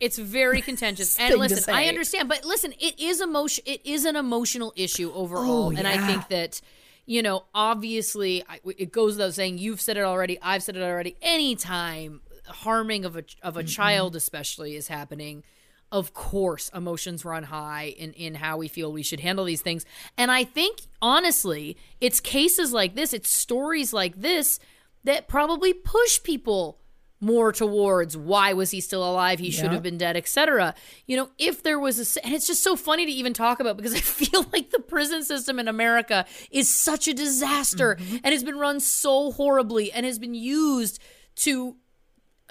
[0.00, 1.18] It's very contentious.
[1.20, 3.64] And listen, I understand, but listen, it is emotion.
[3.66, 6.60] It is an emotional issue overall, Oh, and I think that
[7.06, 9.56] you know, obviously, it goes without saying.
[9.56, 10.38] You've said it already.
[10.42, 11.16] I've said it already.
[11.22, 15.42] Anytime harming of a of a child, especially, is happening.
[15.90, 19.86] Of course, emotions run high in, in how we feel we should handle these things.
[20.18, 24.60] And I think, honestly, it's cases like this, it's stories like this
[25.04, 26.78] that probably push people
[27.20, 29.38] more towards why was he still alive?
[29.38, 29.72] He should Yeah.
[29.72, 30.74] have been dead etc
[31.06, 33.76] you know if there was a and it's just so funny to even talk about
[33.76, 38.16] because i feel like the prison system in america is such a disaster mm-hmm.
[38.22, 41.00] and has been run so horribly and has been used
[41.34, 41.76] to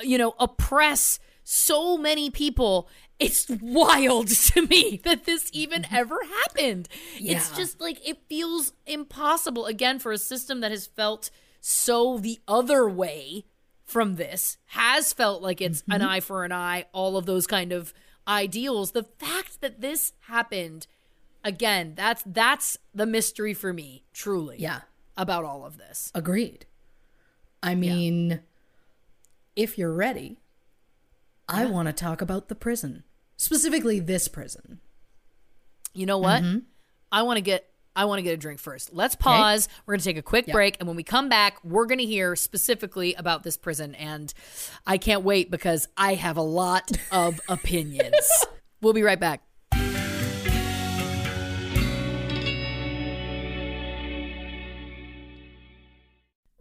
[0.02, 2.90] you know oppress so many people.
[3.20, 5.96] It's wild to me that this even mm-hmm.
[5.96, 6.90] ever happened.
[7.18, 12.40] It's just like it feels impossible again for a system that has felt so the
[12.48, 13.46] other way
[13.88, 17.72] from this has felt like it's an eye for an eye all of those kind
[17.72, 17.94] of
[18.28, 20.86] ideals the fact that this happened
[21.44, 24.82] again that's that's the mystery for me truly Yeah.
[25.18, 26.66] about all of this Agreed.
[27.64, 28.42] I mean,
[29.56, 30.38] if you're ready,
[31.50, 33.04] I want to talk about the prison,
[33.36, 34.80] specifically this prison.
[35.94, 36.60] you know what Mm-hmm.
[37.12, 38.94] i want to get i want to get a drink first.
[38.94, 39.68] Let's pause.
[39.86, 42.06] We're going to take a quick break and when we come back we're going to
[42.06, 44.34] hear specifically about this prison and
[44.86, 48.14] i can't wait because i have a lot of opinions.
[48.80, 49.42] We'll be right back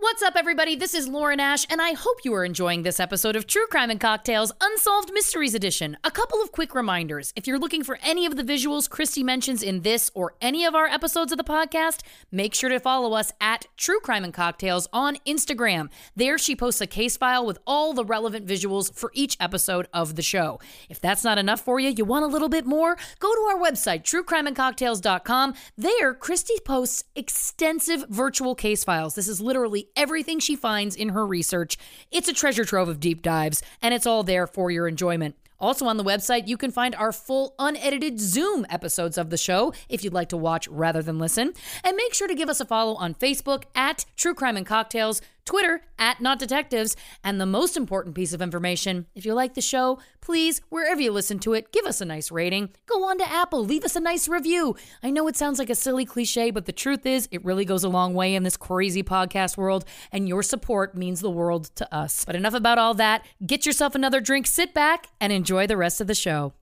[0.07, 0.77] What's up, everybody?
[0.77, 3.91] This is Lauren Ash, and I hope you are enjoying this episode of True Crime
[3.91, 5.97] and Cocktails Unsolved Mysteries Edition.
[6.05, 7.33] A couple of quick reminders.
[7.35, 10.77] If you're looking for any of the visuals Christy mentions in this or any of
[10.77, 14.87] our episodes of the podcast, make sure to follow us at True Crime and Cocktails
[14.93, 15.91] on Instagram.
[16.15, 20.15] There, she posts a case file with all the relevant visuals for each episode of
[20.15, 20.61] the show.
[20.89, 23.59] If that's not enough for you, you want a little bit more, go to our
[23.59, 25.55] website, truecrimeandcocktails.com.
[25.77, 29.17] There, Christy posts extensive virtual case files.
[29.17, 31.77] This is literally everything she finds in her research.
[32.11, 35.35] It's a treasure trove of deep dives, and it's all there for your enjoyment.
[35.59, 39.73] Also on the website, you can find our full unedited Zoom episodes of the show
[39.89, 41.53] if you'd like to watch rather than listen.
[41.83, 45.23] And make sure to give us a follow on Facebook at True Crime and Cocktails,
[45.47, 49.63] Twitter at Not Detectives, and the most important piece of information if you like the
[49.63, 52.69] show, please, wherever you listen to it, give us a nice rating.
[52.87, 54.77] Go on to Apple, leave us a nice review.
[55.03, 57.85] I know it sounds like a silly cliche, but the truth is, it really goes
[57.85, 61.95] a long way in this crazy podcast world, and your support means the world to
[61.95, 62.25] us.
[62.25, 63.25] But enough about all that.
[63.47, 66.53] Get yourself another drink, sit back, and enjoy the rest of the show.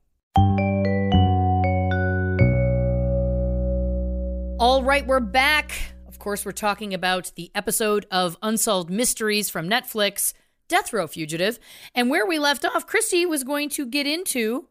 [4.61, 5.93] All right, we're back.
[6.24, 10.32] Course, we're talking about the episode of Unsolved Mysteries from Netflix,
[10.68, 11.58] Death Row Fugitive.
[11.94, 14.66] And where we left off, Christy was going to get into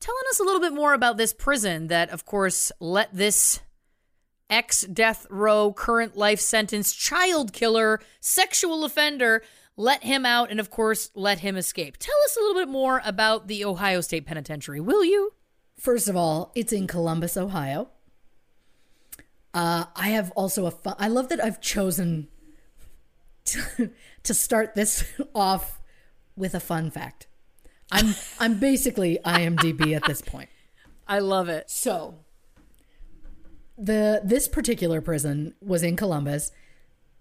[0.00, 3.60] telling us a little bit more about this prison that, of course, let this
[4.48, 9.42] ex death row, current life sentence, child killer, sexual offender
[9.76, 11.98] let him out and, of course, let him escape.
[11.98, 15.34] Tell us a little bit more about the Ohio State Penitentiary, will you?
[15.78, 17.90] First of all, it's in Columbus, Ohio.
[19.54, 20.94] Uh, I have also a fun.
[20.98, 22.28] I love that I've chosen
[23.46, 23.90] to,
[24.22, 25.80] to start this off
[26.36, 27.26] with a fun fact.
[27.90, 30.48] I'm I'm basically IMDb at this point.
[31.06, 31.70] I love it.
[31.70, 32.16] So
[33.76, 36.52] the this particular prison was in Columbus.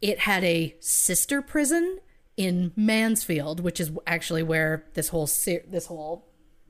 [0.01, 1.99] It had a sister prison
[2.35, 6.27] in Mansfield, which is actually where this whole se- this whole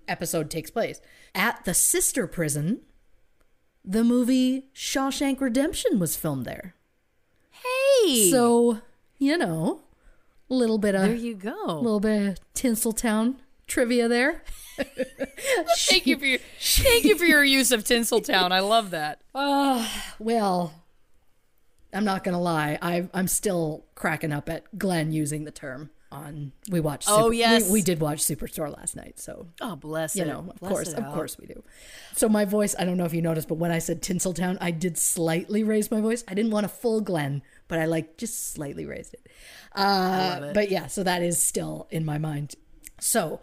[0.08, 1.01] episode takes place.
[1.36, 2.82] At the sister prison,
[3.88, 6.75] the movie Shawshank Redemption was filmed there.
[8.03, 8.29] Hey!
[8.29, 8.81] So,
[9.17, 9.79] you know,
[10.49, 11.65] a little bit of there you go.
[11.65, 13.35] a little bit of Tinseltown
[13.65, 14.43] trivia there.
[15.89, 18.51] Thank you for your thank you for your use of Tinseltown.
[18.51, 19.21] I love that.
[19.39, 20.73] Ah, well,
[21.93, 22.77] I'm not gonna lie.
[22.81, 26.51] I I'm still cracking up at Glenn using the term on.
[26.70, 27.08] We watched.
[27.10, 27.66] Oh, Super- yes.
[27.68, 29.20] we, we did watch Superstore last night.
[29.20, 30.28] So Oh, bless you it.
[30.28, 31.14] know, of Bless course, of out.
[31.14, 31.64] course we do.
[32.16, 32.76] So my voice.
[32.80, 35.91] I don't know if you noticed, but when I said Tinseltown, I did slightly raise
[35.91, 36.24] my voice.
[36.28, 39.28] I didn't want a full Glenn but I like just slightly raised it.
[39.76, 42.55] Uh, But yeah, so that is still in my mind.
[43.01, 43.41] So,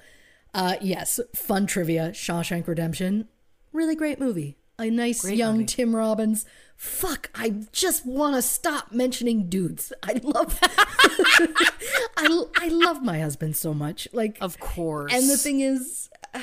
[0.55, 2.11] uh, yes, fun trivia.
[2.13, 3.29] Shawshank Redemption,
[3.73, 4.57] really great movie.
[4.79, 6.45] A nice young Tim Robbins.
[6.77, 9.93] Fuck, I just want to stop mentioning dudes.
[10.03, 14.09] I love, I, I love my husband so much.
[14.13, 15.13] Like, Of course.
[15.15, 16.11] and the thing is,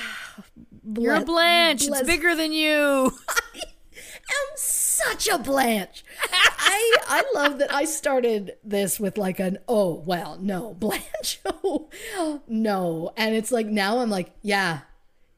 [0.98, 1.88] You're a Blanche.
[1.88, 3.12] bless- It's bigger than you.
[3.30, 6.04] I am such a Blanche.
[6.32, 11.90] I I love that I started this with like an oh well no Blanche oh
[12.48, 14.82] no and it's like now I'm like yeah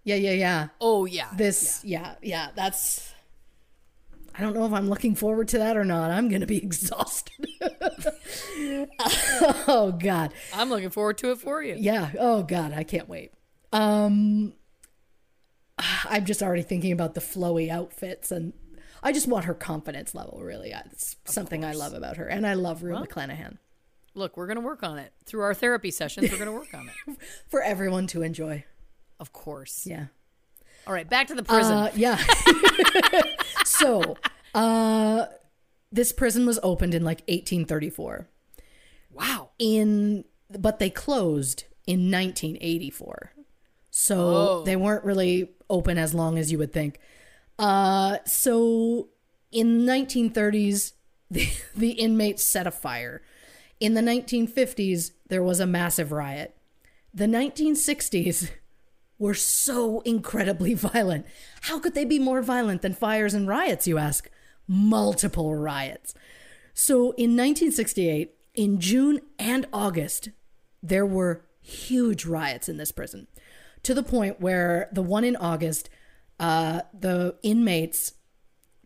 [0.03, 1.29] yeah yeah yeah Oh yeah.
[1.35, 3.13] this yeah yeah that's
[4.35, 7.47] I don't know if I'm looking forward to that or not I'm gonna be exhausted
[9.67, 11.75] oh god I'm looking forward to it for you.
[11.77, 12.11] yeah.
[12.19, 13.31] Oh God, I can't wait.
[13.71, 14.53] Um,
[16.05, 18.53] I'm just already thinking about the flowy outfits, and
[19.01, 20.39] I just want her confidence level.
[20.41, 23.57] Really, it's something I love about her, and I love Rue McClanahan.
[24.15, 25.11] Look, we're going to work on it.
[25.25, 27.17] Through our therapy sessions, we're going to work on it.
[27.49, 28.63] for everyone to enjoy.
[29.23, 29.87] Of course.
[29.87, 30.07] Yeah.
[30.85, 31.71] All right, back to the prison.
[31.77, 32.21] Uh, yeah.
[33.65, 34.17] so,
[34.53, 35.27] uh,
[35.93, 38.27] this prison was opened in like 1834.
[39.13, 39.51] wow.
[39.59, 43.31] In but they closed in 1984.
[43.91, 44.63] So Oh.
[44.65, 46.99] they weren't really open as long as you would think.
[47.57, 49.07] Uh, so
[49.53, 50.91] in 1930s,
[51.31, 51.47] the,
[51.77, 53.21] the inmates set a fire.
[53.79, 56.57] In the 1950s, there was a massive riot.
[57.13, 58.49] The 1960s
[59.23, 61.25] were so incredibly violent.
[61.61, 64.29] How could they be more violent than fires and riots, you ask?
[64.67, 66.13] Multiple riots.
[66.73, 70.29] So in 1968, in June and August,
[70.81, 73.27] there were huge riots in this prison
[73.83, 75.89] to the point where the one in August,
[76.37, 78.13] uh, the inmates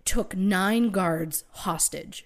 [0.06, 2.26] took nine guards hostage.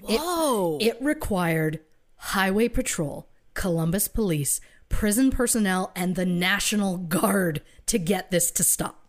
[0.00, 0.78] Whoa.
[0.80, 1.80] It required
[2.16, 4.62] Highway Patrol, Columbus Police,
[4.94, 9.04] prison personnel, and the National Guard to get this to stop.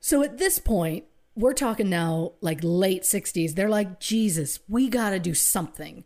[0.00, 3.54] So at this point, we're talking now like late 60s.
[3.54, 6.04] They're like, Jesus, we got to do something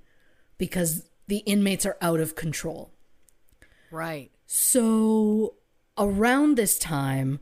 [0.58, 2.90] because the inmates are out of control.
[3.92, 4.32] right.
[4.46, 5.54] So
[5.96, 7.38] around this time,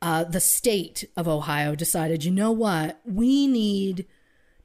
[0.00, 3.00] uh, the state of Ohio decided, you know what?
[3.04, 4.06] We need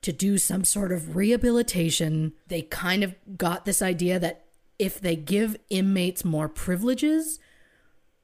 [0.04, 2.34] to do some sort of rehabilitation.
[2.48, 4.43] They kind of got this idea that
[4.80, 7.40] if they give inmates more privileges,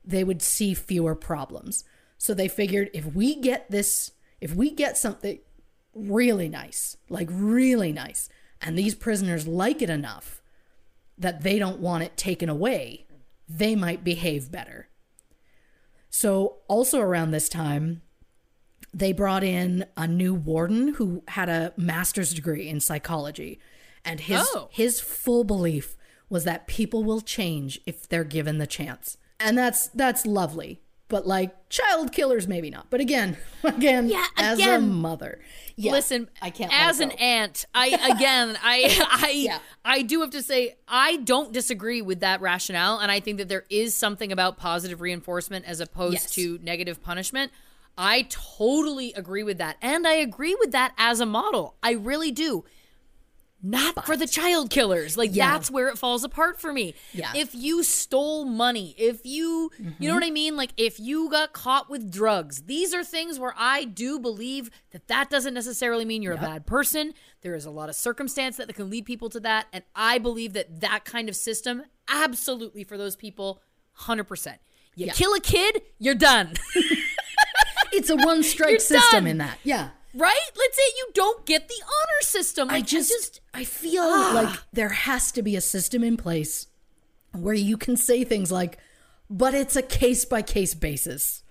[0.04, 1.84] they would see fewer problems.
[2.18, 5.40] So they figured if we get this, if we get something
[5.94, 8.30] really nice, like really nice,
[8.62, 10.42] and these prisoners like it enough
[11.18, 13.06] that they don't want it taken away,
[13.48, 14.88] they might behave better.
[16.10, 18.02] So, also around this time,
[18.94, 23.60] they brought in a new warden who had a master's degree in psychology.
[24.04, 24.70] And his Oh.
[24.72, 25.96] his full belief
[26.30, 29.18] was that people will change if they're given the chance.
[29.40, 30.82] And that's that's lovely.
[31.08, 32.88] But like child killers maybe not.
[32.92, 34.52] But again, again, Yeah, again.
[34.52, 35.40] as a mother.
[35.76, 39.60] Yeah, Listen, I can't As an aunt, I again, I, I, Yeah.
[39.84, 43.48] I do have to say, I don't disagree with that rationale, and I think that
[43.50, 46.32] there is something about positive reinforcement as opposed Yes.
[46.36, 47.52] to negative punishment.
[47.98, 51.76] I totally agree with that, and I agree with that as a model.
[51.82, 52.66] I really do.
[53.62, 55.18] Not for the child killers.
[55.18, 55.52] Like Yeah.
[55.52, 56.96] that's where it falls apart for me.
[57.14, 57.28] Yeah.
[57.28, 57.36] Mm-hmm.
[57.36, 60.56] If you stole money, if you, you know what I mean?
[60.56, 65.08] Like if you got caught with drugs, these are things where I do believe that
[65.10, 67.14] that doesn't necessarily mean you're a bad person.
[67.42, 69.68] There is a lot of circumstance that can lead people to that.
[69.74, 73.62] And I believe that that kind of system, absolutely for those people,
[74.02, 74.58] 100%.
[74.96, 75.14] You Yeah.
[75.14, 76.54] kill a kid, you're done.
[77.92, 79.28] it's a one strike system done.
[79.28, 79.58] in that.
[79.64, 79.90] Yeah.
[80.14, 80.40] Right?
[80.58, 82.70] Let's say you don't get the honor system.
[82.70, 84.32] I Like, just, I feel Ah.
[84.34, 86.68] like there has to be a system in place
[87.34, 88.78] where you can say things like,
[89.30, 91.44] but it's a case by case basis.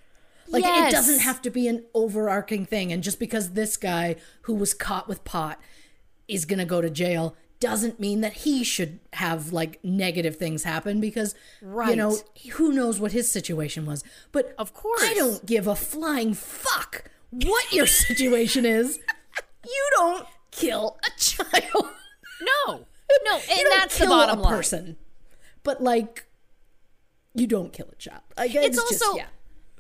[0.48, 0.92] Like Yes.
[0.92, 2.90] it doesn't have to be an overarching thing.
[2.92, 5.60] And just because this guy who was caught with pot
[6.26, 10.62] is going to go to jail doesn't mean that he should have like negative things
[10.62, 11.90] happen because right.
[11.90, 12.16] you know
[12.52, 15.02] who knows what his situation was but Of course.
[15.02, 18.98] i don't give a flying fuck what your situation is
[19.64, 21.86] you don't kill a child
[22.40, 22.66] no,
[23.24, 24.52] no, and that's the bottom line.
[24.54, 24.96] person
[25.62, 26.26] but like
[27.34, 29.26] you don't kill a child like, it's, just- also yeah.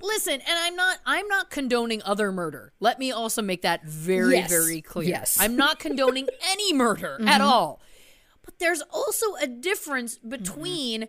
[0.02, 4.34] listen and i'm not i'm not condoning other murder let me also make that very
[4.36, 4.50] Yes.
[4.50, 5.34] very clear Yes.
[5.34, 5.44] Mm-hmm.
[5.44, 7.80] i'm not condoning any murder at all
[8.44, 11.08] but there's also a difference between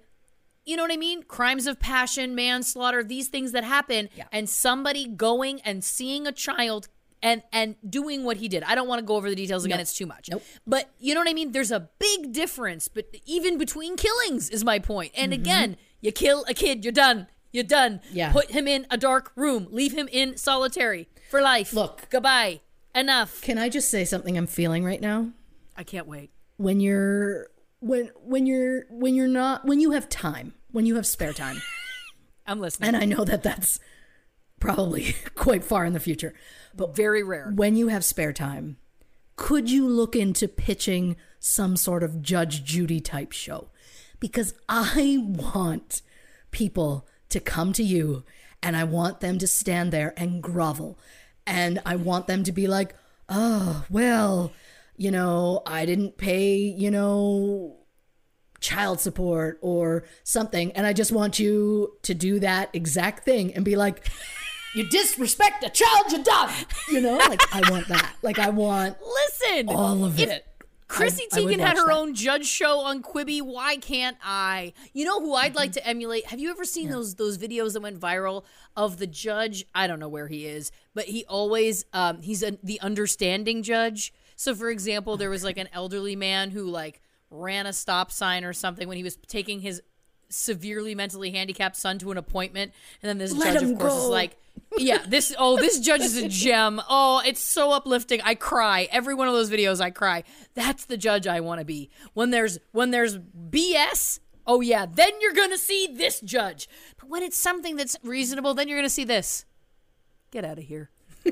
[0.69, 4.25] you know what i mean crimes of passion manslaughter these things that happen Yeah.
[4.31, 6.87] and somebody going and seeing a child
[7.21, 9.77] and and doing what he did i don't want to go over the details again
[9.77, 9.81] Nope.
[9.81, 10.43] it's too much Nope.
[10.65, 14.63] but you know what i mean there's a big difference but even between killings is
[14.63, 15.11] my point.
[15.17, 18.15] and again you kill a kid you're done you're done Mm-hmm.
[18.15, 18.31] Yeah.
[18.31, 22.07] put him in a dark room leave him in solitary for life Look.
[22.09, 22.61] goodbye
[22.95, 25.29] enough can i just say something i'm feeling right now
[25.75, 27.47] i can't wait when you're
[27.81, 31.61] when when you're when you're not when you have time when you have spare time.
[32.47, 32.87] I'm listening.
[32.87, 33.79] And i know that that's
[34.59, 36.33] probably quite far in the future.
[36.75, 37.51] But very rare.
[37.53, 38.77] when you have spare time
[39.35, 43.69] could you look into pitching some sort of judge judy type show?
[44.19, 46.01] Because i want
[46.51, 48.23] people to come to you
[48.61, 50.99] and i want them to stand there and grovel.
[51.47, 52.95] And i want them to be like
[53.29, 54.51] oh well
[54.97, 57.77] you know i didn't pay you know
[58.59, 63.63] child support or something and i just want you to do that exact thing and
[63.65, 64.09] be like
[64.75, 66.51] you disrespect a child you're done
[66.89, 70.45] you know like i want that like i want listen all of it
[70.87, 71.95] Chrissy I Teigen had her that.
[71.95, 73.43] own judge show on Quibi.
[73.43, 74.73] Why can't I?
[74.91, 75.55] You know who I'd Mm-hmm.
[75.57, 76.25] like to emulate?
[76.25, 78.43] Have you ever seen those those videos that went viral
[78.75, 79.67] of the judge?
[79.75, 84.11] I don't know where he is, but he always um, he's a, the understanding judge.
[84.35, 88.43] So, for example, there was like an elderly man who like ran a stop sign
[88.43, 89.81] or something when he was taking his
[90.29, 92.71] severely mentally handicapped son to an appointment,
[93.01, 94.37] and then this Let judge, of course, is like,
[94.77, 96.81] "Yeah, this oh, this judge is a gem.
[96.89, 98.21] Oh, it's so uplifting.
[98.21, 99.81] I cry every one of those videos.
[99.81, 100.23] I cry.
[100.53, 101.89] That's the judge I want to be.
[102.13, 106.67] When there's when there's BS." Oh yeah, then you're gonna see this judge.
[106.99, 109.45] But when it's something that's reasonable, then you're gonna see this.
[110.31, 110.89] Get out of here.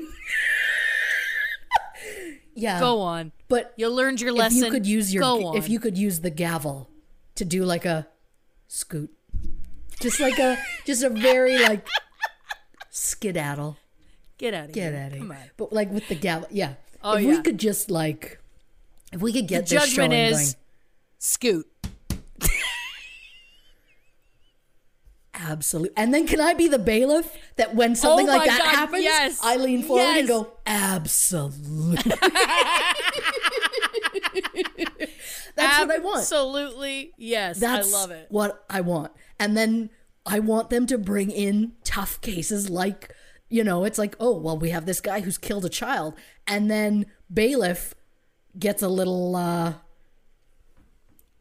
[2.58, 2.80] Yeah.
[2.80, 3.32] Go on.
[3.48, 4.58] But You learned your lesson.
[4.58, 5.56] if you could use your Go on.
[5.56, 6.90] if you could use the gavel
[7.36, 8.06] to do like a
[8.66, 9.10] scoot.
[10.00, 11.86] Just like a just a very like
[12.90, 13.76] skedaddle.
[14.38, 15.00] get out of Get here.
[15.00, 15.18] at it.
[15.18, 15.36] Come on.
[15.56, 16.74] But like with the gavel, yeah.
[17.02, 17.30] Oh, if yeah.
[17.30, 18.40] we could just like
[19.12, 20.54] if we could get The this judgment is going.
[21.18, 21.66] scoot.
[25.40, 25.90] Absolutely.
[25.96, 29.04] And then can I be the bailiff that when something Oh like that God, happens,
[29.04, 29.38] yes.
[29.42, 30.18] I lean forward Yes.
[30.18, 32.12] and go, absolutely.
[35.54, 36.18] That's what I want.
[36.20, 37.12] Absolutely.
[37.16, 37.58] Yes.
[37.60, 38.26] That's I love it.
[38.30, 39.12] what I want.
[39.40, 39.90] And then
[40.26, 43.14] I want them to bring in tough cases like,
[43.48, 46.14] you know, it's like, oh, well, we have this guy who's killed a child.
[46.46, 47.94] And then bailiff
[48.58, 49.74] gets a little uh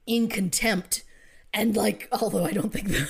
[0.06, 1.04] in contempt.
[1.54, 3.10] And like, although I don't think the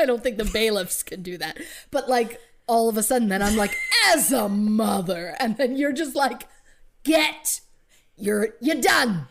[0.00, 1.58] I don't think the bailiffs can do that.
[1.90, 3.76] But like all of a sudden then I'm like,
[4.08, 6.48] as a mother, and then you're just like,
[7.04, 7.60] get
[8.16, 9.28] you're you're done.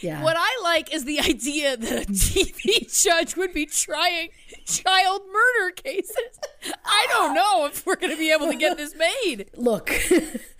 [0.00, 0.22] Yeah.
[0.22, 4.30] What I like is the idea that a TV judge would be trying
[4.66, 6.40] child murder cases.
[6.84, 9.50] I don't know if we're going to be able to get this made.
[9.56, 9.92] Look,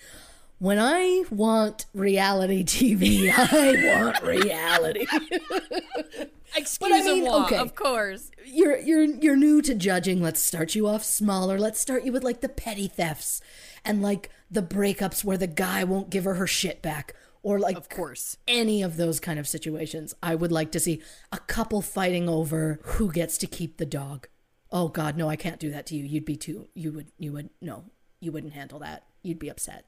[0.63, 5.05] when I want reality TV, I want reality.
[6.57, 7.57] Excuse mean, moi, okay.
[7.57, 8.31] of course.
[8.47, 10.23] you're you're you're new to judging.
[10.23, 11.59] Let's start you off smaller.
[11.59, 13.41] Let's start you with like the petty thefts
[13.85, 17.77] and like the breakups where the guy won't give her her shit back or like
[17.77, 18.37] Of course.
[18.47, 20.15] any of those kind of situations.
[20.23, 21.03] I would like to see
[21.33, 24.29] a couple fighting over who gets to keep the dog.
[24.71, 26.05] Oh god, no, I can't do that to you.
[26.05, 27.87] You'd be too you would you would no.
[28.21, 29.07] You wouldn't handle that.
[29.25, 29.87] You'd be upset.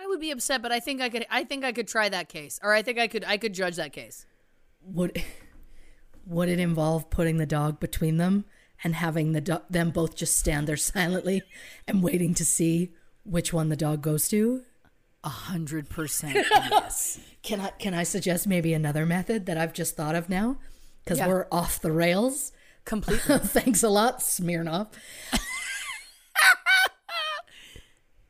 [0.00, 2.28] I would be upset, but I think I could I think I could try that
[2.28, 2.58] case.
[2.62, 4.26] Or I think I could I could judge that case.
[4.82, 5.22] would
[6.24, 8.44] would it involve putting the dog between them
[8.84, 11.42] and having the do- them both just stand there silently
[11.86, 12.92] and waiting to see
[13.24, 14.62] which one the dog goes to?
[15.24, 17.18] A hundred percent yes.
[17.42, 20.58] Can I can I suggest maybe another method that I've just thought of now?
[21.04, 21.26] Because Yeah.
[21.28, 22.52] we're off the rails.
[22.84, 23.38] Completely.
[23.42, 24.88] Thanks a lot, Smirnoff.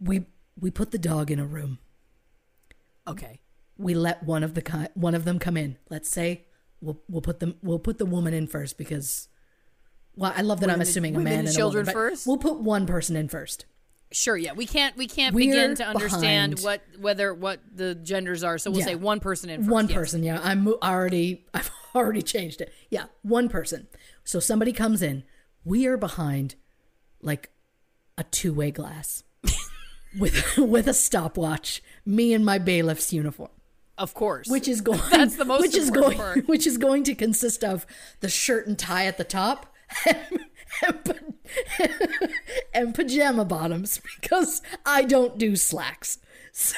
[0.01, 0.25] we
[0.59, 1.79] we put the dog in a room.
[3.07, 3.41] Okay.
[3.77, 5.77] we let one of the one of them come in.
[5.89, 6.45] Let's say
[6.81, 9.29] we'll we'll put them we'll put the woman in first because
[10.17, 12.27] well, I love that I'm Women- assuming a man and children a woman, first?
[12.27, 13.67] We'll put one person in first.
[14.11, 14.53] Sure, yeah.
[14.53, 16.83] We can't we can't We're begin to understand behind.
[16.97, 18.59] what whether what the genders are.
[18.59, 18.87] So we'll Yeah.
[18.87, 19.71] say one person in first.
[19.71, 19.95] One yes.
[19.97, 20.41] person, yeah.
[20.43, 22.73] I'm already I've already changed it.
[22.91, 23.87] Yeah, one person.
[24.25, 25.25] So somebody comes in.
[25.65, 26.57] We are behind
[27.23, 27.51] like
[28.17, 29.23] a two-way glass
[30.19, 31.83] with with a stopwatch.
[32.05, 33.51] Me in my bailiff's uniform.
[33.97, 34.47] Of course.
[34.49, 36.47] which is going That's the most which is going part.
[36.47, 37.85] which is going to consist of
[38.21, 39.75] the shirt and tie at the top
[40.07, 40.39] and,
[41.81, 42.33] and,
[42.73, 46.19] and pajama bottoms because I don't do slacks.
[46.53, 46.77] So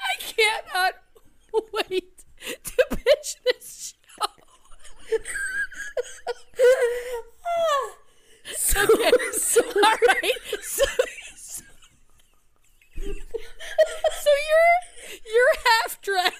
[0.00, 0.94] I cannot
[1.72, 2.24] wait
[2.64, 4.26] to pitch this show.
[7.46, 7.96] Ah.
[8.56, 9.10] So, Okay.
[9.32, 10.32] so All right.
[10.62, 10.84] So,
[11.36, 11.62] so,
[13.00, 16.34] so you're you're half dressed.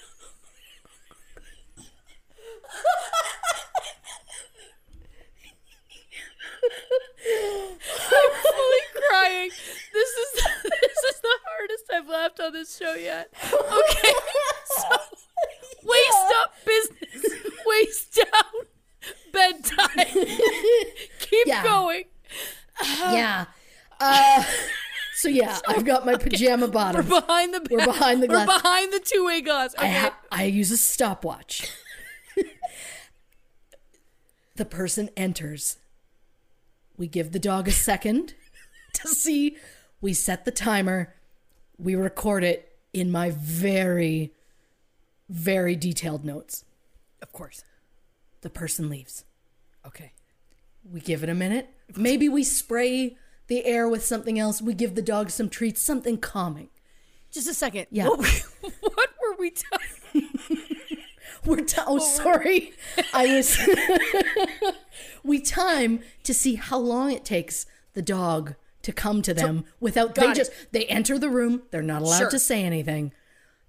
[7.27, 9.49] I'm fully crying.
[9.93, 10.33] This is
[10.63, 13.29] this is the hardest I've laughed on this show yet.
[13.43, 14.11] Okay.
[14.77, 14.89] So
[15.83, 17.25] waist up business.
[17.65, 18.65] Waist down.
[19.31, 20.05] Bedtime.
[21.19, 21.63] Keep Yeah.
[21.63, 22.03] going.
[22.99, 23.45] yeah.
[23.99, 24.43] Uh,
[25.15, 27.09] so yeah, I've got my pajama We're bottoms.
[27.09, 28.47] behind the We're behind the Glass.
[28.47, 29.73] We're behind the two-way glass.
[29.75, 29.87] Okay.
[29.87, 31.69] I, ha- I use a stopwatch.
[34.55, 35.77] the person enters.
[36.97, 38.33] We give the dog a second
[38.93, 39.57] to see.
[40.01, 41.13] We set the timer.
[41.77, 44.31] We record it in my very,
[45.29, 46.63] very detailed notes.
[47.21, 47.63] of course.
[48.45, 49.25] The person leaves.
[49.87, 50.11] Okay.
[50.87, 51.67] We give it a minute.
[51.95, 53.17] Maybe we spray
[53.47, 54.61] the air with something else.
[54.61, 56.69] We give the dog some treats, something calming.
[57.31, 57.87] Just a second.
[57.89, 58.05] Yeah.
[58.07, 58.19] What,
[58.81, 60.29] what were we talking?
[61.43, 62.73] We're ti oh sorry,
[63.15, 63.57] I was.
[65.23, 70.13] we time to see how long it takes the dog to come to them without
[70.13, 70.35] they it.
[70.35, 71.63] just they enter the room.
[71.71, 72.29] They're not allowed Sure.
[72.29, 73.11] to say anything.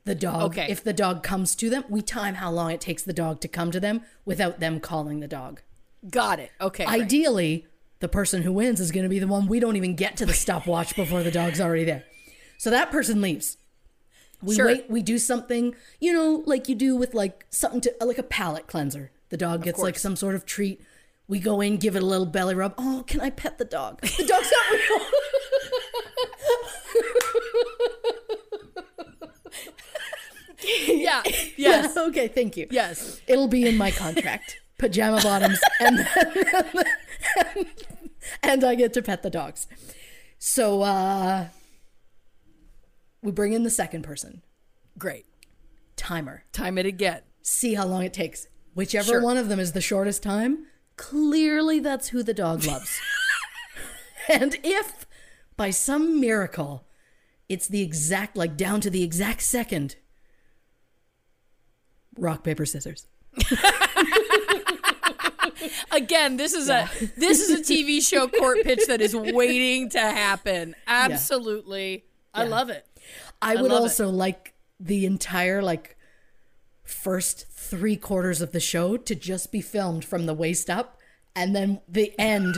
[0.06, 0.66] The dog, Okay.
[0.70, 3.48] if the dog comes to them, we time how long it takes the dog to
[3.48, 5.60] come to them without them calling the dog.
[6.08, 6.52] Got it.
[6.60, 6.84] Okay.
[6.86, 7.02] great.
[7.02, 7.66] Ideally,
[8.00, 10.26] the person who wins is going to be the one we don't even get to
[10.26, 12.04] the stopwatch before the dog's already there.
[12.58, 13.56] So that person leaves.
[14.42, 14.66] We Sure.
[14.66, 18.22] wait, we do something, you know, like you do with like something to like a
[18.22, 19.10] palate cleanser.
[19.30, 20.80] The dog gets like some sort of treat.
[21.26, 22.74] We go in, give it a little belly rub.
[22.78, 24.00] Oh, can I pet the dog?
[24.02, 25.06] The dog's not real.
[30.86, 31.22] Yeah.
[31.56, 31.92] Yes.
[31.96, 32.66] Yeah, okay, thank you.
[32.70, 33.20] Yes.
[33.26, 34.60] It'll be in my contract.
[34.78, 36.84] Pajama bottoms and then,
[38.42, 39.66] and I get to pet the dogs.
[40.38, 41.48] So uh
[43.22, 44.42] we bring in the second person.
[44.98, 45.24] Great.
[45.96, 46.44] Timer.
[46.52, 47.22] Time it again.
[47.42, 48.48] See how long it takes.
[48.74, 49.22] Whichever Sure.
[49.22, 53.00] one of them is the shortest time, clearly that's who the dog loves.
[54.28, 55.06] and if
[55.56, 56.84] by some miracle
[57.48, 59.96] it's the exact like down to the exact second
[62.16, 63.06] rock paper scissors.
[65.90, 70.00] Again, this is a this is a TV show court pitch that is waiting to
[70.00, 70.74] happen.
[70.86, 72.04] Absolutely.
[72.34, 72.86] I love it.
[73.40, 73.84] I would love it.
[73.84, 75.96] also like the entire like
[76.84, 80.98] first three quarters of the show to just be filmed from the waist up,
[81.34, 82.56] and then the end,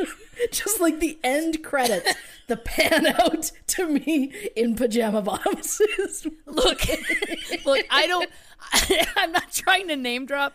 [0.50, 2.14] just like the end credits,
[2.48, 5.80] the pan out to me in pajama bottoms.
[6.46, 6.82] Look,
[7.64, 8.28] look, I don't.
[9.16, 10.54] I'm not trying to name drop.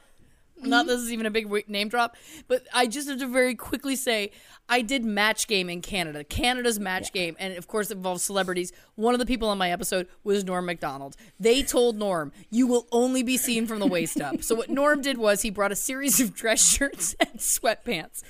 [0.57, 2.15] Not this is even a big name drop,
[2.47, 4.31] but I just have to very quickly say
[4.67, 6.23] I did match game in Canada.
[6.23, 8.71] Canada's match game, and of course, it involves celebrities.
[8.95, 11.15] One of the people on my episode was Norm Macdonald.
[11.39, 15.01] They told Norm, "You will only be seen from the waist up." So what Norm
[15.01, 18.23] did was he brought a series of dress shirts and sweatpants.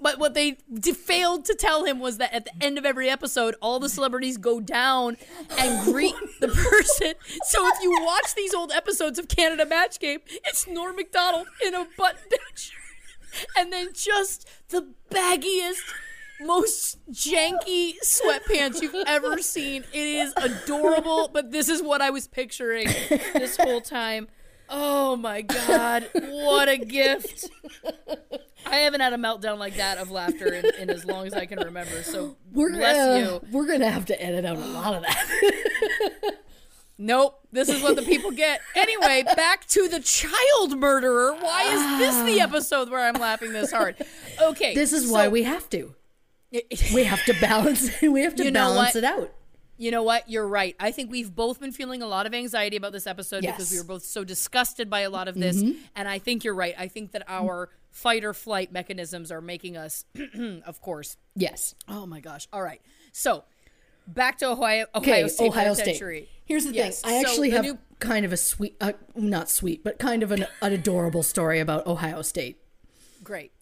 [0.00, 3.10] But what they d- failed to tell him was that at the end of every
[3.10, 5.16] episode, all the celebrities go down
[5.58, 7.14] and greet the person.
[7.44, 11.74] So if you watch these old episodes of Canada Match Game, it's Norm Macdonald in
[11.74, 12.74] a button-down shirt,
[13.56, 15.82] and then just the baggiest,
[16.40, 19.84] most janky sweatpants you've ever seen.
[19.92, 22.86] It is adorable, but this is what I was picturing
[23.34, 24.28] this whole time.
[24.68, 27.50] Oh my god, what a gift!
[28.66, 31.44] I haven't had a meltdown like that of laughter in, in as long as I
[31.44, 32.02] can remember.
[32.02, 33.40] So We're bless gonna, you.
[33.52, 36.34] we're gonna have to edit out a lot of that.
[36.96, 38.60] Nope, this is what the people get.
[38.76, 41.34] Anyway, back to the child murderer.
[41.34, 42.44] Why is this the ah.
[42.44, 43.96] episode where I'm laughing this hard?
[44.40, 45.94] Okay, This is why we have to.
[46.94, 47.90] We have to balance.
[48.00, 49.32] We have to balance it out.
[49.76, 50.30] You know what?
[50.30, 50.76] You're right.
[50.78, 53.78] I think we've both been feeling a lot of anxiety about this episode because we
[53.78, 55.60] were both so disgusted by a lot of this.
[55.60, 55.78] Mm-hmm.
[55.96, 56.74] And I think you're right.
[56.78, 60.04] I think that our fight or flight mechanisms are making us,
[60.64, 61.16] of course.
[61.34, 61.74] Yes.
[61.88, 62.46] Oh my gosh.
[62.52, 62.80] All right.
[63.10, 63.44] So
[64.06, 66.28] back to Ohio, Ohio Okay, State Ohio State.
[66.44, 67.12] Here's the Yes, thing.
[67.14, 70.30] I so actually have new- kind of a sweet, uh, not sweet, but kind of
[70.32, 72.58] an, an adorable story about Ohio State.
[73.22, 73.52] Great.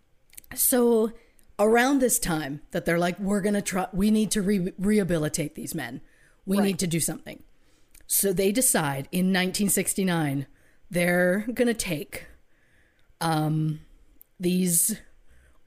[0.55, 1.13] So
[1.59, 5.75] around this time that they're like, we're gonna try, we need to re- rehabilitate these
[5.75, 6.01] men.
[6.45, 6.65] We Right.
[6.67, 7.43] need to do something.
[8.07, 10.47] So they decide in 1969
[10.91, 12.27] they're gonna take
[13.21, 13.81] um,
[14.41, 14.99] these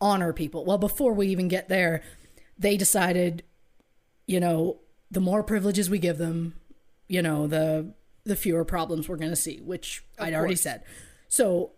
[0.02, 0.66] honor people.
[0.66, 2.04] Well, before we even get there,
[2.60, 3.44] they decided,
[4.26, 4.80] you know,
[5.12, 6.56] the more privileges we give them,
[7.08, 10.84] you know, the the fewer problems we're gonna see, which I'd already said.
[11.28, 11.72] So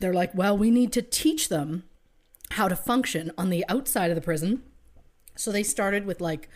[0.00, 1.84] they're like, well, we need to teach them
[2.52, 4.62] how to function on the outside of the prison.
[5.36, 6.48] So they started with like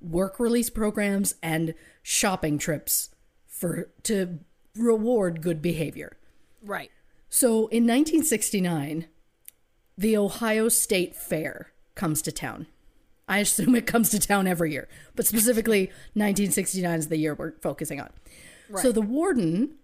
[0.00, 3.10] work release programs and shopping trips
[3.46, 4.40] for to
[4.76, 6.16] reward good behavior.
[6.62, 6.90] Right.
[7.28, 9.06] So in 1969,
[9.96, 12.66] the Ohio State Fair comes to town.
[13.28, 17.52] I assume it comes to town every year, but specifically 1969 is the year we're
[17.60, 18.10] focusing on.
[18.82, 19.74] So the warden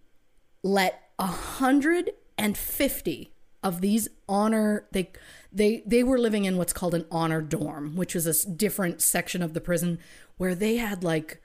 [0.63, 3.33] let 150
[3.63, 5.11] of these honor they
[5.53, 9.43] they they were living in what's called an honor dorm, which was a different section
[9.43, 9.99] of the prison
[10.37, 11.41] where they had like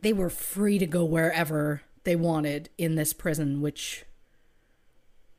[0.00, 4.04] they were free to go wherever they wanted in this prison, which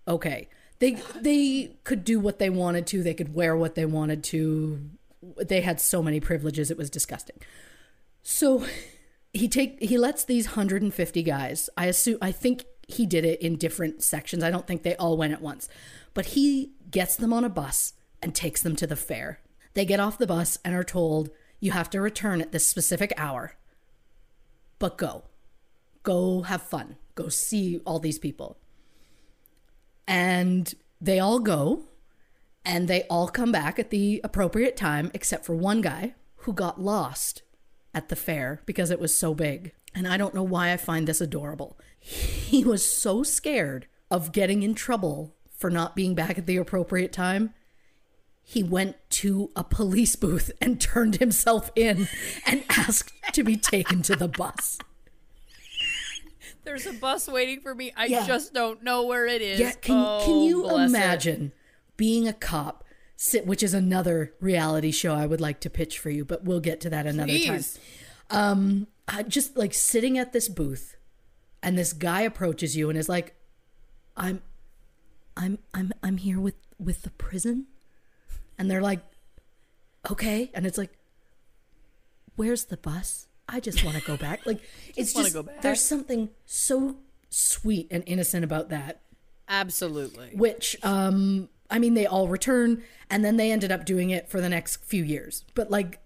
[0.07, 0.47] okay.
[0.79, 4.89] They they could do what they wanted to, they could wear what they wanted to.
[5.37, 7.37] They had so many privileges it was disgusting.
[8.21, 8.65] So
[9.33, 11.69] he take he lets these 150 guys.
[11.77, 14.43] I assume I think he did it in different sections.
[14.43, 15.69] I don't think they all went at once.
[16.13, 19.39] But he gets them on a bus and takes them to the fair.
[19.73, 23.13] They get off the bus and are told you have to return at this specific
[23.17, 23.55] hour.
[24.79, 25.23] but go.
[26.03, 26.97] Go have fun.
[27.15, 28.57] Go see all these people.
[30.05, 31.85] And they all go
[32.65, 36.79] and they all come back at the appropriate time, except for one guy who got
[36.81, 37.41] lost
[37.93, 39.73] at the fair because it was so big.
[39.95, 41.77] And I don't know why I find this adorable.
[41.99, 47.13] He was so scared of getting in trouble for not being back at the appropriate
[47.13, 47.53] time.
[48.41, 52.07] He went to a police booth and turned himself in
[52.45, 54.79] and asked to be taken to the bus.
[56.65, 57.91] There's a bus waiting for me.
[57.95, 58.25] I Yeah.
[58.25, 59.59] just don't know where it is.
[59.59, 61.47] Yeah, can, Oh, can you imagine?
[61.47, 61.51] it.
[61.97, 62.83] Being a cop,
[63.45, 66.81] which is another reality show I would like to pitch for you, but we'll get
[66.81, 67.63] to that another time.
[69.07, 70.95] Uh, just like sitting at this booth,
[71.61, 73.35] and this guy approaches you and is like,
[74.15, 74.41] "I'm,
[75.35, 77.67] I'm, I'm, I'm here with with the prison,"
[78.57, 79.01] and they're like,
[80.09, 80.97] "Okay," and it's like,
[82.35, 83.27] "Where's the bus?
[83.47, 84.61] I just want to go back." Like
[84.95, 85.61] it's just go back.
[85.61, 86.97] there's something so
[87.29, 89.01] sweet and innocent about that
[89.49, 90.29] Absolutely.
[90.35, 94.39] which um I mean they all return and then they ended up doing it for
[94.39, 95.43] the next few years.
[95.55, 95.99] But like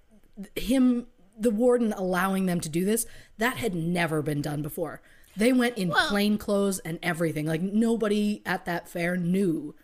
[0.56, 1.08] him
[1.40, 3.06] the warden allowing them to do this,
[3.38, 5.02] that had never been done before.
[5.36, 7.46] They went in plain clothes and everything.
[7.46, 9.76] Like nobody at that fair knew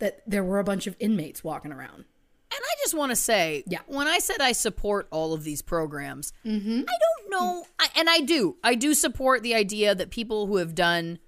[0.00, 2.04] that there were a bunch of inmates walking around.
[2.50, 3.80] And I just want to say, Yeah.
[3.86, 6.80] when I said I support all of these programs, mm-hmm.
[6.88, 10.56] I don't know, I, and I do, I do support the idea that people who
[10.56, 11.18] have done,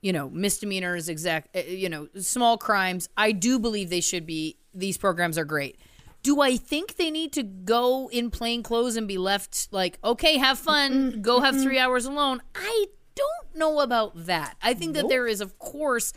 [0.00, 4.58] you know, misdemeanors, exact, uh, you know, small crimes, I do believe they should be.
[4.74, 5.76] These programs are great.
[6.22, 10.36] Do I think they need to go in plain clothes and be left like, okay,
[10.38, 12.42] have fun, go have three hours alone?
[12.54, 14.56] I don't know about that.
[14.62, 16.12] I think that there is, of course,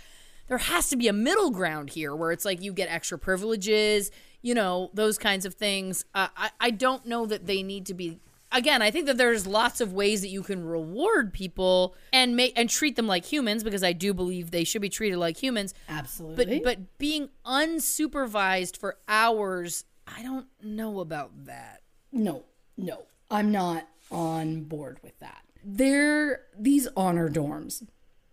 [0.48, 4.12] there has to be a middle ground here where it's like you get extra privileges,
[4.42, 6.04] you know, those kinds of things.
[6.14, 8.20] Uh, I, I don't know that they need to be.
[8.52, 12.54] Again, I think that there's lots of ways that you can reward people and make
[12.58, 15.74] and treat them like humans because I do believe they should be treated like humans.
[15.88, 16.60] Absolutely.
[16.60, 21.82] But but being unsupervised for hours, I don't know about that.
[22.12, 22.44] No,
[22.78, 23.04] no.
[23.30, 25.44] I'm not on board with that.
[25.64, 27.88] There these honor dorms.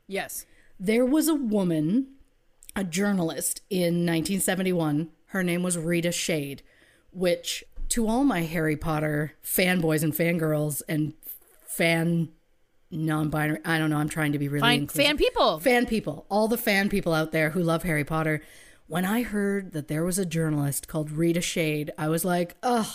[0.08, 0.46] Yes.
[0.80, 2.08] There was a woman,
[2.74, 5.10] a journalist in 1971.
[5.26, 6.62] Her name was Rita Shade,
[7.12, 11.14] which to all my Harry Potter fanboys and fangirls and
[11.66, 12.30] fan
[12.90, 15.06] non-binary, I don't know, I'm trying to be really Fine inclusive.
[15.06, 15.58] fan people.
[15.60, 18.42] fan people, all the fan people out there who love Harry Potter.
[18.86, 22.86] When I heard that there was a journalist called Rita Shade, I was like, ugh,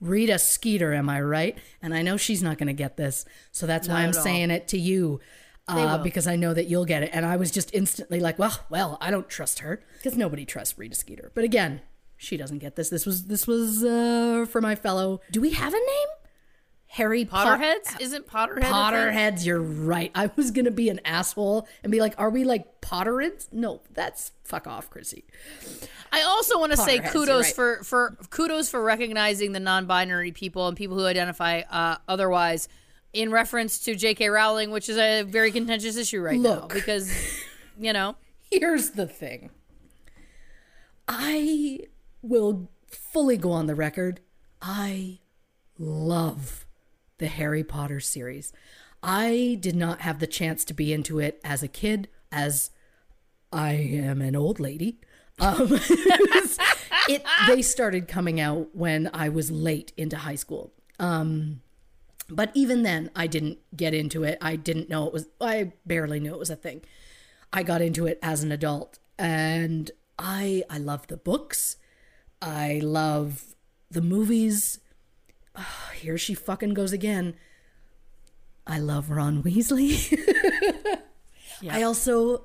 [0.00, 1.56] Rita Skeeter, am I right?
[1.80, 4.12] And I know she's not going to get this, so that's why I'm all.
[4.12, 5.20] saying it to you.
[5.66, 7.08] Uh, because I know that you'll get it.
[7.14, 10.78] And I was just instantly like, well, well, I don't trust her because nobody trusts
[10.78, 11.32] Rita Skeeter.
[11.34, 11.80] But again,
[12.16, 12.88] she doesn't get this.
[12.88, 15.20] This was this was uh, for my fellow.
[15.30, 16.08] Do we have a name?
[16.86, 18.00] Harry Pot- Potterheads?
[18.00, 18.62] Isn't Potterhead?
[18.62, 20.12] Potterheads, you're right.
[20.14, 24.30] I was gonna be an asshole and be like, "Are we like Potterids?" No, that's
[24.44, 25.24] fuck off, Chrissy.
[26.12, 30.68] I also want to say kudos you're for for kudos for recognizing the non-binary people
[30.68, 32.68] and people who identify uh, otherwise
[33.12, 34.28] in reference to J.K.
[34.28, 37.12] Rowling, which is a very contentious issue right now because
[37.76, 38.14] you know
[38.52, 39.50] Here's the thing.
[41.08, 41.80] I
[42.24, 44.20] will fully go on the record.
[44.60, 45.20] I
[45.78, 46.66] love
[47.18, 48.52] the Harry Potter series.
[49.02, 52.70] I did not have the chance to be into it as a kid, as
[53.52, 54.98] I am an old lady.
[55.38, 55.68] Um,
[57.08, 60.72] it they started coming out when I was late into high school.
[60.98, 61.60] Um,
[62.30, 64.38] but even then, I didn't get into it.
[64.40, 65.26] I didn't know it was.
[65.40, 66.82] I barely knew it was a thing.
[67.52, 71.76] I got into it as an adult, and I I love the books.
[72.46, 73.54] I love
[73.90, 74.78] the movies.
[75.56, 77.34] Ah, here she fucking goes again.
[78.66, 80.12] I love Ron Weasley.
[81.70, 82.44] I also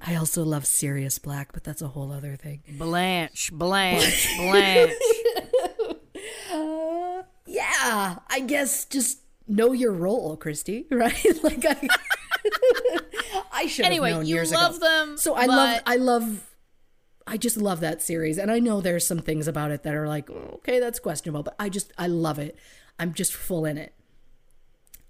[0.00, 2.62] I also love Sirius Black, but that's a whole other thing.
[2.78, 4.92] Blanche, Blanche, Blanche.
[7.46, 11.24] Yeah, I guess just know your role, Christy, right?
[11.42, 11.88] like I
[13.52, 14.86] I should have Anyway, known you love ago.
[14.86, 16.46] them, So I love I love
[17.26, 20.08] I just love that series and I know there's some things about it that are
[20.08, 22.58] like, okay, that's questionable, but I just I love it.
[22.98, 23.94] I'm just full in it.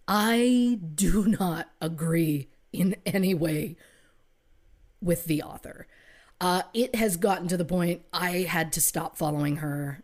[0.07, 3.77] I do not agree in any way
[5.01, 5.87] with the author.
[6.41, 10.03] Uh, it has gotten to the point I had to stop following her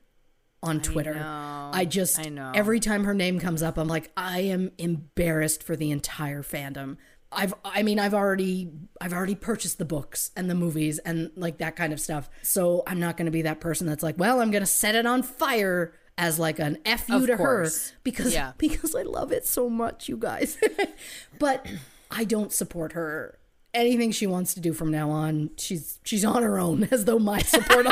[0.63, 1.17] on Twitter.
[1.23, 2.53] I, just I know.
[2.55, 6.97] every time her name comes up, I'm like, I am embarrassed for the entire fandom.
[7.37, 11.59] I've I mean I've already I've already purchased the books and the movies and like
[11.59, 12.29] that kind of stuff.
[12.43, 15.23] So I'm not gonna be that person that's like, well, I'm gonna set it on
[15.23, 17.91] fire as like an F you Of to course.
[17.91, 18.53] her because Yeah.
[18.59, 20.57] because I love it so much, you guys.
[21.39, 21.67] but
[22.11, 23.39] I don't support her.
[23.75, 26.85] Anything she wants to do from now on, she's she's on her own.
[26.91, 27.87] As though my support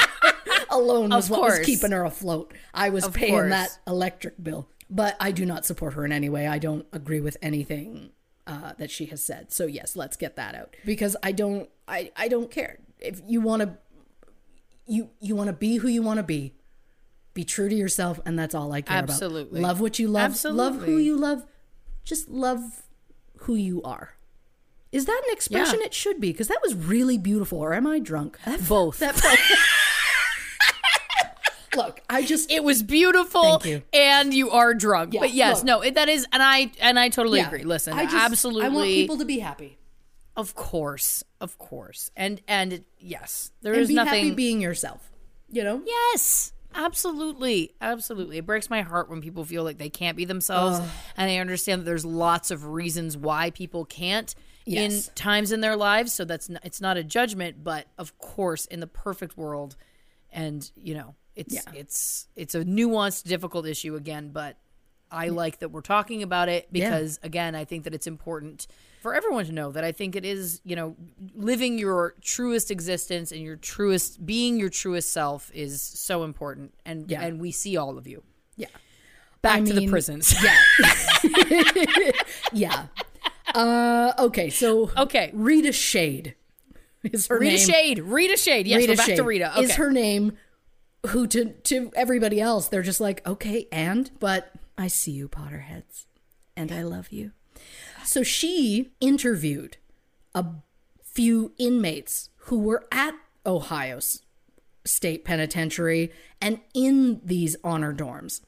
[0.70, 2.52] alone was what was keeping her afloat.
[2.72, 3.50] I was Of paying course.
[3.50, 6.46] that electric bill, but I do not support her in any way.
[6.46, 8.10] I don't agree with anything
[8.46, 9.52] uh, that she has said.
[9.52, 11.68] So yes, let's get that out because I don't.
[11.86, 13.78] I I don't care if you want to.
[14.86, 16.54] You you want to be who you want to be.
[17.32, 19.10] Be true to yourself, and that's all I care about.
[19.10, 19.58] Absolutely.
[19.58, 19.68] about.
[19.68, 20.44] Love what you love.
[20.44, 21.44] Love who you love.
[22.04, 22.82] Just love
[23.38, 24.14] who you are.
[24.92, 25.80] Is that an expression?
[25.80, 25.86] Yeah.
[25.86, 27.58] It should be because that was really beautiful.
[27.58, 28.38] Or am I drunk?
[28.44, 29.00] That, Both.
[29.00, 29.16] That
[31.76, 33.58] Look, I just It was beautiful.
[33.58, 33.82] Thank you.
[33.92, 35.14] And you are drunk.
[35.14, 35.64] Yeah, but yes, look.
[35.66, 37.64] no, it, that is and I and I totally yeah, agree.
[37.64, 39.78] Listen, I just- absolutely I want people to be happy.
[40.36, 41.22] Of course.
[41.40, 42.10] Of course.
[42.16, 45.10] And and yes, there and is nothing happy being yourself.
[45.50, 45.82] You know?
[45.86, 47.74] Yes, absolutely.
[47.80, 48.38] Absolutely.
[48.38, 50.80] It breaks my heart when people feel like they can't be themselves.
[51.16, 54.34] And I understand that there's lots of reasons why people can't
[54.66, 55.08] Yes.
[55.08, 56.12] in times in their lives.
[56.14, 59.76] So that's not, it's not a judgment, but of course, in the perfect world,
[60.32, 61.60] and you know, it's Yeah.
[61.74, 64.56] it's it's a nuanced, difficult issue again, but
[65.10, 66.88] I like that we're talking about it Yeah.
[66.90, 68.66] because again, I think that it's important
[69.00, 70.96] for everyone to know that I think it is, you know,
[71.34, 77.10] living your truest existence and your truest being your truest self is so important and
[77.10, 77.22] Yeah.
[77.22, 78.22] and we see all of you.
[78.56, 78.68] Yeah.
[79.42, 80.34] Back I to the prisons.
[80.42, 80.56] Yeah.
[82.52, 82.86] yeah.
[83.54, 85.30] Uh, okay, so Okay.
[85.34, 86.34] Rita Shade
[87.04, 87.50] is her name.
[87.50, 87.66] Rita name.
[87.74, 87.98] Shade.
[88.00, 88.66] Rita Shade.
[88.66, 89.52] Yes, Rita we're back Shade to Rita.
[89.52, 89.64] Okay.
[89.64, 90.32] is her name.
[91.08, 96.06] Who to to everybody else they're just like okay and but I see you Potterheads
[96.56, 97.32] and I love you.
[98.04, 99.76] So she interviewed
[100.34, 100.46] a
[101.02, 103.14] few inmates who were at
[103.46, 104.00] Ohio
[104.84, 108.40] State Penitentiary and in these honor dorms.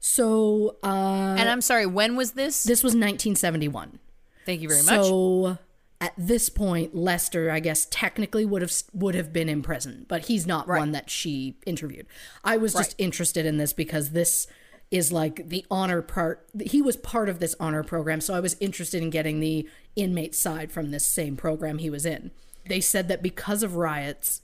[0.00, 2.64] So uh, and I'm sorry, when was this?
[2.64, 3.98] this was 1971.
[4.44, 5.06] Thank you very much.
[5.06, 5.58] So
[6.02, 10.22] at this point, Lester, I guess, technically would have would have been in prison, but
[10.22, 12.06] he's not one that she interviewed.
[12.42, 14.48] I was just interested in this because this
[14.90, 16.44] is like the honor part.
[16.60, 20.34] He was part of this honor program, so I was interested in getting the inmate
[20.34, 22.32] side from this same program he was in.
[22.66, 24.40] They said that because of riots,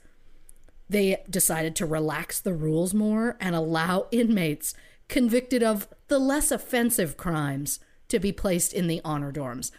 [0.89, 4.75] they decided to relax the rules more and allow inmates
[5.09, 9.73] convicted of the less offensive crimes to be placed in the honor dorms.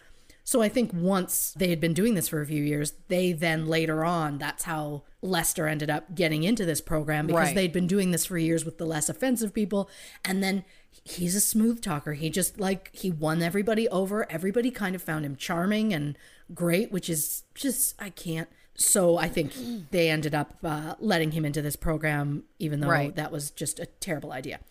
[0.49, 3.67] So I think once they had been doing this for a few years, they then
[3.67, 7.55] later on, that's how Lester ended up getting into this program because Right.
[7.55, 9.91] they'd been doing this for years with the less offensive people.
[10.26, 10.65] And then
[11.03, 12.13] he's a smooth talker.
[12.13, 14.26] He just like, he won everybody over.
[14.31, 16.17] Everybody kind of found him charming and
[16.51, 18.49] great, which is just, I can't.
[18.73, 19.53] So I think
[19.91, 23.15] they ended up uh, letting him into this program, even though Right.
[23.15, 24.61] that was just a terrible idea.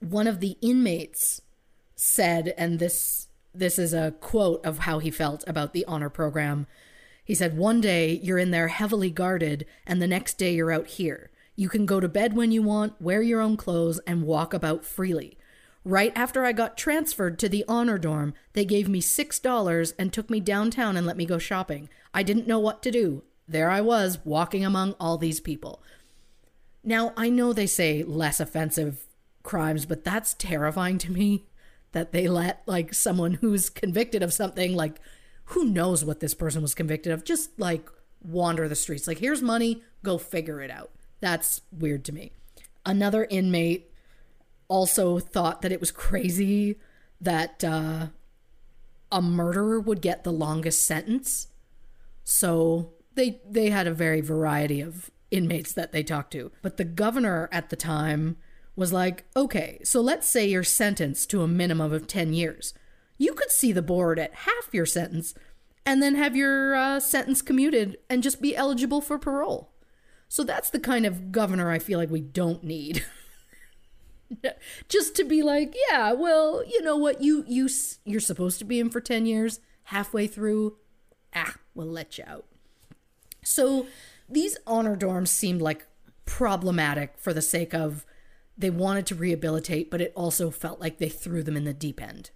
[0.00, 1.40] One of the inmates
[1.94, 3.25] said, and this
[3.58, 6.66] this is a quote of how he felt about the honor program.
[7.24, 10.86] He said, "One day you're in there heavily guarded, and the next day you're out
[10.86, 11.30] here.
[11.56, 14.84] You can go to bed when you want, wear your own clothes, and walk about
[14.84, 15.38] freely."
[15.84, 20.28] Right after I got transferred to the honor dorm, they gave me $6 and took
[20.28, 21.88] me downtown and let me go shopping.
[22.12, 23.22] I didn't know what to do.
[23.46, 25.80] There I was, walking among all these people.
[26.82, 29.06] Now, I know they say less offensive
[29.44, 31.46] crimes, but that's terrifying to me
[31.92, 35.00] that they let like someone who's convicted of something like
[35.46, 37.88] who knows what this person was convicted of just like
[38.22, 39.06] wander the streets.
[39.06, 40.90] Like here's money, go figure it out.
[41.20, 42.32] That's weird to me.
[42.84, 43.90] Another inmate
[44.68, 46.78] also thought that it was crazy
[47.20, 48.08] that uh,
[49.10, 51.48] a murderer would get the longest sentence.
[52.24, 56.50] So they they had a very variety of inmates that they talked to.
[56.62, 58.36] But the governor at the time
[58.76, 62.74] was like, "Okay, so let's say you're sentenced to a minimum of 10 years.
[63.18, 65.34] You could see the board at half your sentence
[65.84, 69.72] and then have your uh, sentence commuted and just be eligible for parole."
[70.28, 73.04] So that's the kind of governor I feel like we don't need.
[74.88, 77.68] just to be like, yeah, well, you know what, you you
[78.04, 80.76] you're supposed to be in for 10 years, halfway through,
[81.34, 82.46] ah, we'll let you out.
[83.44, 83.86] So
[84.28, 85.86] these honor dorms seemed like
[86.24, 88.04] problematic for the sake of
[88.58, 92.00] they wanted to rehabilitate, but it also felt like they threw them in the deep
[92.02, 92.30] end.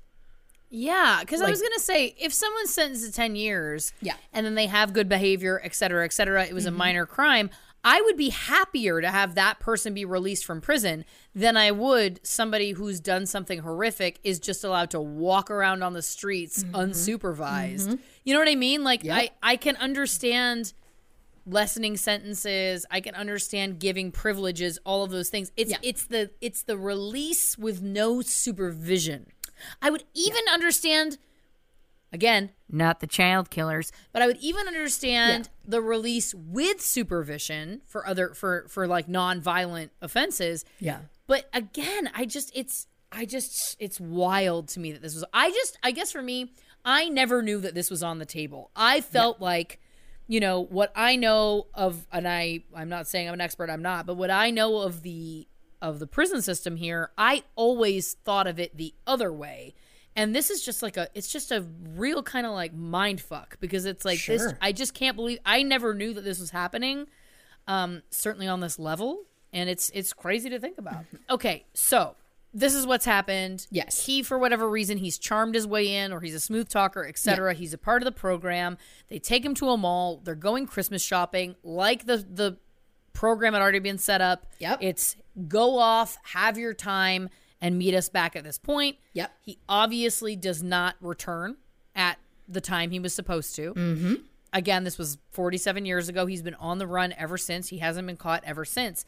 [0.72, 4.12] Yeah, because I was gonna say if someone's sentenced to ten years, Yeah.
[4.12, 4.22] Mm-hmm.
[4.34, 7.50] and then they have good behavior, et cetera, et cetera, it was a minor crime.
[7.82, 12.20] I would be happier to have that person be released from prison than I would
[12.22, 16.74] somebody who's done something horrific is just allowed to walk around on the streets Mm-hmm.
[16.76, 17.98] unsupervised.
[18.22, 18.84] You know what I mean?
[18.84, 20.72] Like I, I can understand
[21.50, 22.86] lessening sentences.
[22.90, 25.52] I can understand giving privileges, all of those things.
[25.56, 25.78] It's Yeah.
[25.82, 29.26] it's the it's the release with no supervision.
[29.82, 31.18] I would even understand
[32.12, 38.06] again, not the child killers, but I would even understand the release with supervision for
[38.06, 40.64] other for for like non-violent offenses.
[40.78, 41.00] Yeah.
[41.26, 45.50] But again, I just it's I just it's wild to me that this was I
[45.50, 46.52] just I guess for me,
[46.84, 48.70] I never knew that this was on the table.
[48.74, 49.79] I felt like
[50.30, 53.82] you know what I know of and I I'm not saying I'm an expert, I'm
[53.82, 55.48] not, but what I know of the
[55.82, 59.74] of the prison system here, I always thought of it the other way.
[60.14, 61.66] And this is just like a it's just a
[61.96, 65.64] real kind of like mind fuck because it's like this I just can't believe I
[65.64, 67.08] never knew that this was happening
[67.66, 71.06] um, certainly on this level, and it's it's crazy to think about.
[71.28, 72.14] Okay, so
[72.52, 73.66] this is what's happened.
[73.70, 74.06] Yes.
[74.06, 77.54] he for whatever reason he's charmed his way in, or he's a smooth talker, etc.
[77.54, 78.76] He's a part of the program.
[79.08, 80.20] They take him to a mall.
[80.24, 82.56] They're going Christmas shopping, like the the
[83.12, 84.46] program had already been set up.
[84.58, 84.78] Yep.
[84.80, 85.16] it's
[85.48, 87.28] go off, have your time,
[87.60, 88.96] and meet us back at this point.
[89.12, 89.32] Yep.
[89.42, 91.56] He obviously does not return
[91.94, 92.18] at
[92.48, 93.74] the time he was supposed to.
[93.74, 94.14] Mm-hmm.
[94.52, 96.26] Again, this was 47 years ago.
[96.26, 97.68] He's been on the run ever since.
[97.68, 99.04] He hasn't been caught ever since.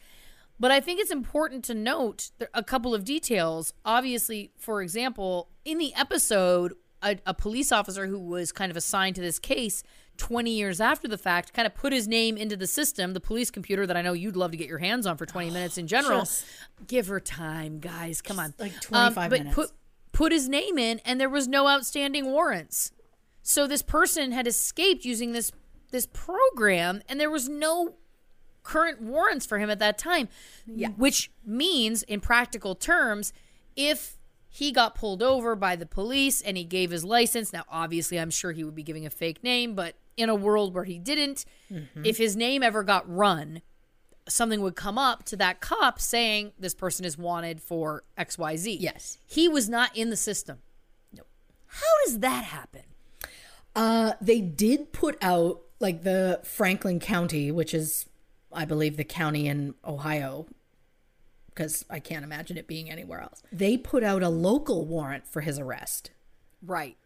[0.59, 3.73] But I think it's important to note a couple of details.
[3.83, 9.15] Obviously, for example, in the episode, a, a police officer who was kind of assigned
[9.15, 9.83] to this case
[10.17, 13.49] 20 years after the fact kind of put his name into the system, the police
[13.49, 15.87] computer that I know you'd love to get your hands on for 20 minutes in
[15.87, 16.19] general.
[16.87, 18.21] Give her time, guys.
[18.21, 18.53] Come on.
[18.59, 19.55] like Um, 25 but minutes.
[19.55, 19.71] Put,
[20.11, 22.91] put his name in, and there was no outstanding warrants.
[23.41, 25.51] So this person had escaped using this
[25.91, 27.95] this program, and there was no
[28.63, 30.29] current warrants for him at that time.
[30.65, 30.89] Yeah.
[30.89, 33.33] Which means, in practical terms,
[33.75, 34.17] if
[34.49, 38.29] he got pulled over by the police and he gave his license, now obviously I'm
[38.29, 41.45] sure he would be giving a fake name, but in a world where he didn't,
[41.71, 42.05] Mm-hmm.
[42.05, 43.61] if his name ever got run,
[44.29, 48.77] something would come up to that cop saying this person is wanted for XYZ.
[48.79, 49.17] Yes.
[49.25, 50.59] He was not in the system.
[51.11, 51.23] No.
[51.65, 52.83] How does that happen?
[53.75, 58.05] Uh, they did put out like the Franklin County, which is,
[58.55, 60.47] I believe, the county in Ohio,
[61.49, 63.43] because I can't imagine it being anywhere else.
[63.51, 66.11] They put out a local warrant for his arrest.
[66.61, 66.97] Right.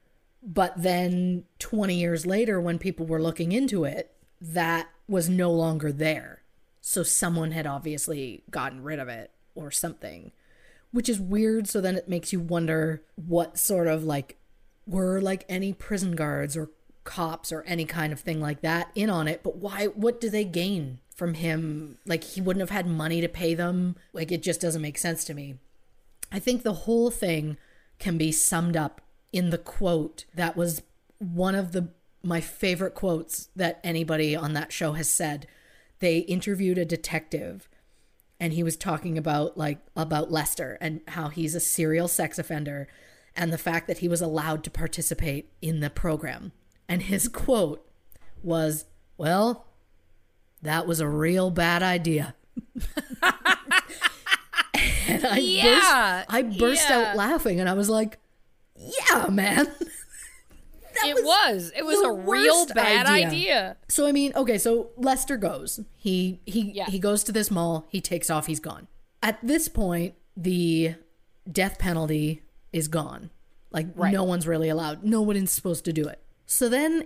[0.44, 5.91] But then 20 years later, when people were looking into it, that was no longer
[5.91, 6.44] there.
[6.82, 10.32] So someone had obviously gotten rid of it or something,
[10.91, 11.68] which is weird.
[11.68, 14.38] So then it makes you wonder what sort of like
[14.86, 16.69] were like any prison guards or
[17.03, 19.41] cops or any kind of thing like that in on it.
[19.44, 19.88] But why?
[19.88, 21.98] What do they gain from him?
[22.06, 23.95] Like he wouldn't have had money to pay them.
[24.14, 25.56] Like it just doesn't make sense to me.
[26.31, 27.57] I think the whole thing
[27.99, 29.02] can be summed up
[29.34, 30.81] in the quote that was
[31.19, 31.89] one of the
[32.23, 35.48] my favorite quotes that anybody on that show has said.
[35.99, 37.68] They interviewed a detective
[38.39, 42.88] and he was talking about like about Lester and how he's a serial sex offender
[43.35, 46.52] and the fact that he was allowed to participate in the program.
[46.89, 47.88] And his quote
[48.44, 48.85] was,
[49.18, 49.66] "Well,
[50.61, 52.35] that was a real bad idea."
[55.07, 56.97] and I Yeah, burst I burst yeah.
[57.11, 58.19] out laughing and I was like,
[58.75, 59.67] "Yeah, man."
[61.05, 61.71] It was.
[61.75, 63.27] It was a real bad idea.
[63.27, 63.77] idea.
[63.88, 65.79] So I mean, okay, so Lester goes.
[65.95, 66.88] He he Yeah.
[66.88, 68.88] he goes to this mall, he takes off, he's gone.
[69.21, 70.95] At this point, the
[71.49, 72.41] death penalty
[72.73, 73.29] is gone.
[73.69, 75.03] Like no one's really allowed.
[75.03, 76.19] No one is supposed to do it.
[76.47, 77.05] So then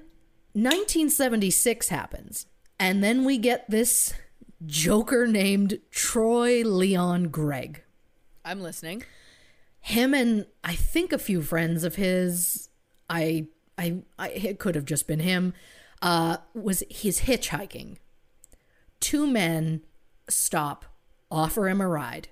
[0.53, 2.45] 1976 happens.
[2.81, 4.11] And then we get this
[4.65, 7.83] joker named Troy Leon Gregg
[8.43, 9.03] I'm listening.
[9.79, 12.69] him and I think a few friends of his,
[13.07, 13.45] I,
[13.77, 15.53] I, I it could have just been him.
[16.01, 17.97] Uh, was he's hitchhiking.
[18.99, 19.81] Two men
[20.27, 20.85] stop,
[21.29, 22.29] offer him a ride.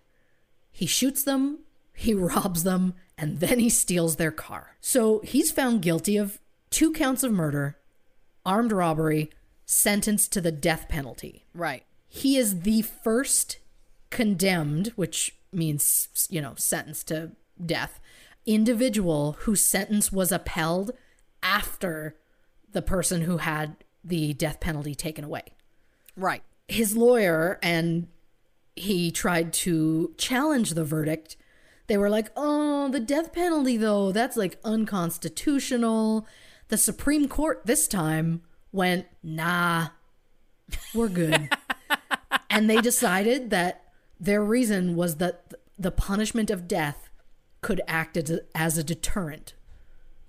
[0.72, 1.60] He shoots them,
[1.96, 4.78] he robs them, and then he steals their car.
[4.82, 6.40] So he's found guilty of
[6.72, 7.78] two counts of murder,
[8.44, 9.30] armed robbery,
[9.72, 11.84] sentenced to the death penalty Right.
[12.08, 13.60] he is the first
[14.10, 17.34] condemned, which means, you know, sentenced to
[17.64, 18.00] death,
[18.48, 20.90] individual whose sentence was upheld
[21.44, 22.16] after
[22.72, 25.44] the person who had the death penalty taken away.
[26.16, 26.42] Right.
[26.68, 28.08] His lawyer and
[28.76, 31.38] he tried to challenge the verdict.
[31.86, 36.26] They were like, oh, the death penalty, though, that's like unconstitutional.
[36.70, 38.42] The Supreme Court this time
[38.72, 39.88] went, nah,
[40.94, 41.50] we're good.
[42.50, 43.84] and they decided that
[44.20, 47.10] their reason was that the punishment of death
[47.62, 49.54] could act as a, as a deterrent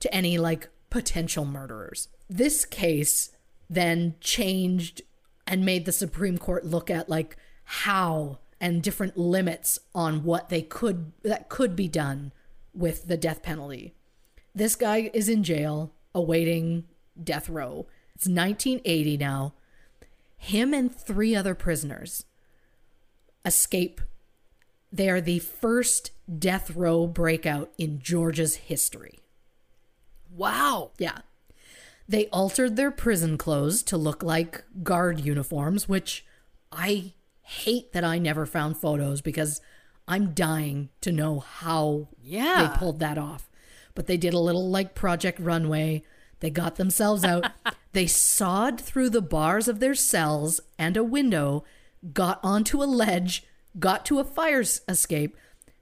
[0.00, 2.08] to any like potential murderers.
[2.28, 3.30] This case
[3.68, 5.02] then changed
[5.46, 10.62] and made the Supreme Court look at like how and different limits on what they
[10.62, 12.32] could that could be done
[12.74, 13.94] with the death penalty.
[14.54, 16.84] This guy is in jail awaiting
[17.22, 17.86] death row.
[18.20, 19.54] It's 1980 now.
[20.36, 22.26] Him and three other prisoners
[23.46, 24.02] escape.
[24.92, 29.20] They are the first death row breakout in Georgia's history.
[30.30, 30.90] Wow.
[30.98, 31.20] Yeah.
[32.06, 36.26] They altered their prison clothes to look like guard uniforms, which
[36.70, 39.62] I hate that I never found photos because
[40.06, 42.68] I'm dying to know how Yeah.
[42.70, 43.48] they pulled that off.
[43.94, 46.02] But they did a little like Project Runway.
[46.40, 47.46] They got themselves out.
[47.92, 51.64] they sawed through the bars of their cells and a window,
[52.12, 53.44] got onto a ledge,
[53.78, 55.36] got to a fire escape,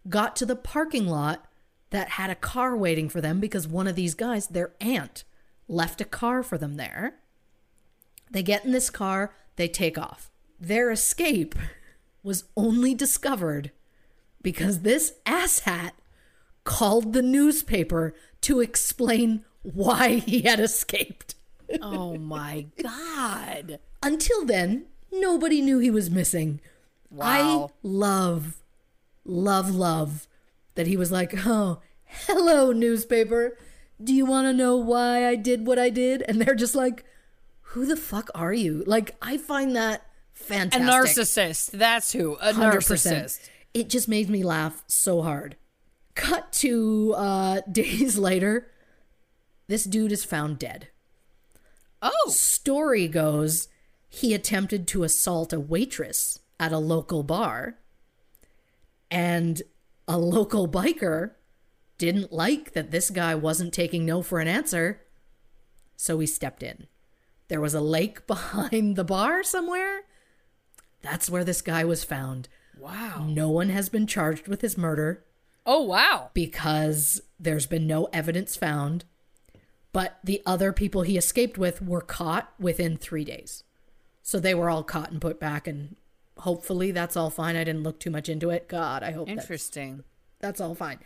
[0.08, 1.46] got to the parking lot
[1.90, 5.24] that had a car waiting for them because one of these guys, their aunt,
[5.68, 7.16] left a car for them there.
[8.30, 10.30] They get in this car, they take off.
[10.60, 11.54] Their escape
[12.22, 13.70] was only discovered
[14.42, 15.92] because this asshat
[16.64, 21.34] called the newspaper to explain why he had escaped.
[21.82, 23.78] Oh my God.
[24.02, 26.60] Until then, nobody knew he was missing.
[27.20, 28.62] I love,
[29.24, 30.28] love, love
[30.74, 33.56] that he was like, oh, hello, newspaper.
[34.02, 36.22] Do you want to know why I did what I did?
[36.28, 37.04] And they're just like,
[37.62, 38.84] who the fuck are you?
[38.86, 40.82] Like, I find that fantastic.
[40.82, 41.70] A narcissist.
[41.72, 42.34] That's who.
[42.34, 42.54] A 100%.
[42.54, 43.50] narcissist.
[43.74, 45.56] It just made me laugh so hard.
[46.14, 48.70] Cut to uh, days later,
[49.66, 50.88] this dude is found dead.
[52.02, 52.30] Oh.
[52.30, 53.68] Story goes
[54.08, 57.78] he attempted to assault a waitress at a local bar,
[59.10, 59.62] and
[60.06, 61.32] a local biker
[61.98, 65.00] didn't like that this guy wasn't taking no for an answer,
[65.96, 66.86] so he stepped in.
[67.48, 70.02] There was a lake behind the bar somewhere.
[71.02, 72.48] That's where this guy was found.
[72.78, 73.26] Wow.
[73.28, 75.24] No one has been charged with his murder
[75.66, 76.30] Oh, wow.
[76.34, 79.04] because there's been no evidence found.
[79.92, 83.64] But the other people he escaped with were caught within three days.
[84.22, 85.96] So they were all caught and put back, and
[86.38, 87.56] hopefully that's all fine.
[87.56, 88.68] I didn't look too much into it.
[88.68, 90.04] God, I hope that's, Interesting.
[90.40, 90.98] that's all fine.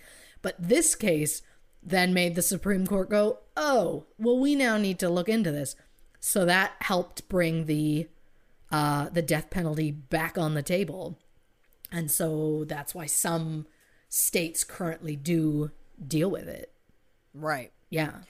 [0.43, 1.43] But this case
[1.83, 5.77] then made the Supreme Court go, oh, well, we now need to look into this.
[6.21, 8.09] So that helped bring the
[8.71, 11.19] uh, the death penalty back on the table.
[11.91, 13.67] And so that's why some
[14.09, 15.73] states currently do
[16.05, 16.73] deal with it.
[17.35, 17.71] Right.
[17.91, 18.21] Yeah.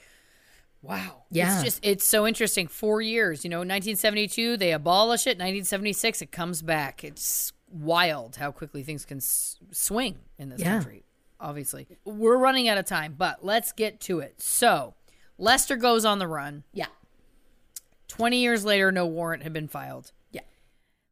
[0.82, 1.24] Wow.
[1.30, 1.54] Yeah.
[1.54, 2.66] It's just it's so interesting.
[2.68, 7.04] 4 years, you know, 1972 they abolish it, 1976 it comes back.
[7.04, 10.74] It's wild how quickly things can s- swing in this Yeah.
[10.78, 11.04] country.
[11.40, 11.86] Obviously.
[12.04, 14.40] We're running out of time, but let's get to it.
[14.42, 14.94] So,
[15.38, 16.64] Lester goes on the run.
[16.72, 16.86] Yeah.
[18.08, 20.12] 20 years later no warrant had been filed.
[20.30, 20.42] Yeah.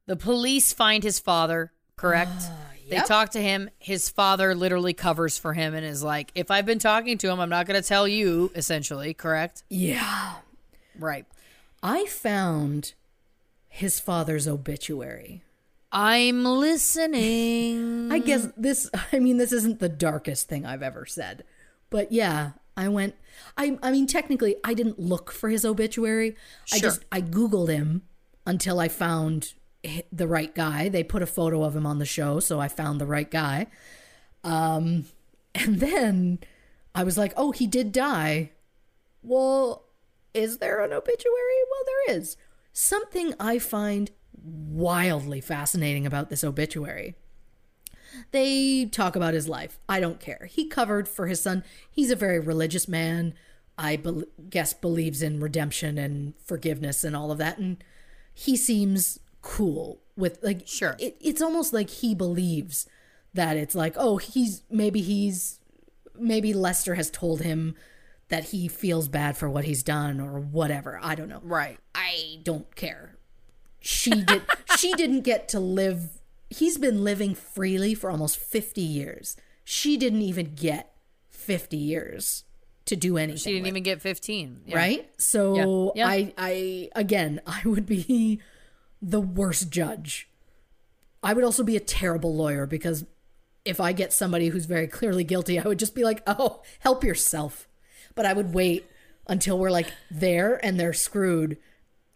[0.06, 2.30] The police find his father, correct?
[2.40, 2.56] Ah,
[2.88, 3.06] they yep.
[3.06, 3.70] talk to him.
[3.78, 7.38] His father literally covers for him and is like, if I've been talking to him,
[7.38, 9.62] I'm not going to tell you, essentially, correct?
[9.68, 10.34] Yeah.
[10.98, 11.26] Right.
[11.82, 12.94] I found
[13.68, 15.42] his father's obituary.
[15.92, 18.10] I'm listening.
[18.12, 21.44] I guess this I mean this isn't the darkest thing I've ever said.
[21.90, 23.16] But yeah, I went
[23.56, 26.36] I I mean technically I didn't look for his obituary.
[26.64, 26.76] Sure.
[26.76, 28.02] I just I googled him
[28.46, 29.54] until I found
[30.12, 30.88] the right guy.
[30.88, 33.66] They put a photo of him on the show, so I found the right guy.
[34.44, 35.06] Um
[35.54, 36.38] and then
[36.94, 38.52] I was like, "Oh, he did die."
[39.22, 39.84] Well,
[40.32, 41.60] is there an obituary?
[41.70, 42.36] Well, there is.
[42.72, 44.10] Something I find
[44.42, 47.16] wildly fascinating about this obituary.
[48.32, 49.78] They talk about his life.
[49.88, 50.48] I don't care.
[50.50, 51.64] He covered for his son.
[51.90, 53.34] He's a very religious man.
[53.78, 57.58] I bel guess believes in redemption and forgiveness and all of that.
[57.58, 57.82] And
[58.34, 60.96] he seems cool with like Sure.
[60.98, 62.86] It, it's almost like he believes
[63.32, 65.60] that it's like oh he's maybe he's
[66.18, 67.74] maybe Lester has told him
[68.28, 70.98] that he feels bad for what he's done or whatever.
[71.02, 71.40] I don't know.
[71.42, 71.78] Right.
[71.94, 73.16] I don't care.
[73.80, 74.42] She did
[74.78, 79.36] she didn't get to live he's been living freely for almost 50 years.
[79.64, 80.92] She didn't even get
[81.28, 82.44] 50 years
[82.86, 83.38] to do anything.
[83.38, 84.62] She didn't with, even get 15.
[84.66, 84.76] Yeah.
[84.76, 85.10] right?
[85.16, 86.04] So Yeah.
[86.04, 86.08] Yeah.
[86.08, 88.40] I I again, I would be
[89.00, 90.28] the worst judge.
[91.22, 93.04] I would also be a terrible lawyer because
[93.64, 97.04] if I get somebody who's very clearly guilty, I would just be like, "Oh, help
[97.04, 97.68] yourself."
[98.14, 98.90] But I would wait
[99.26, 101.58] until we're like there and they're screwed.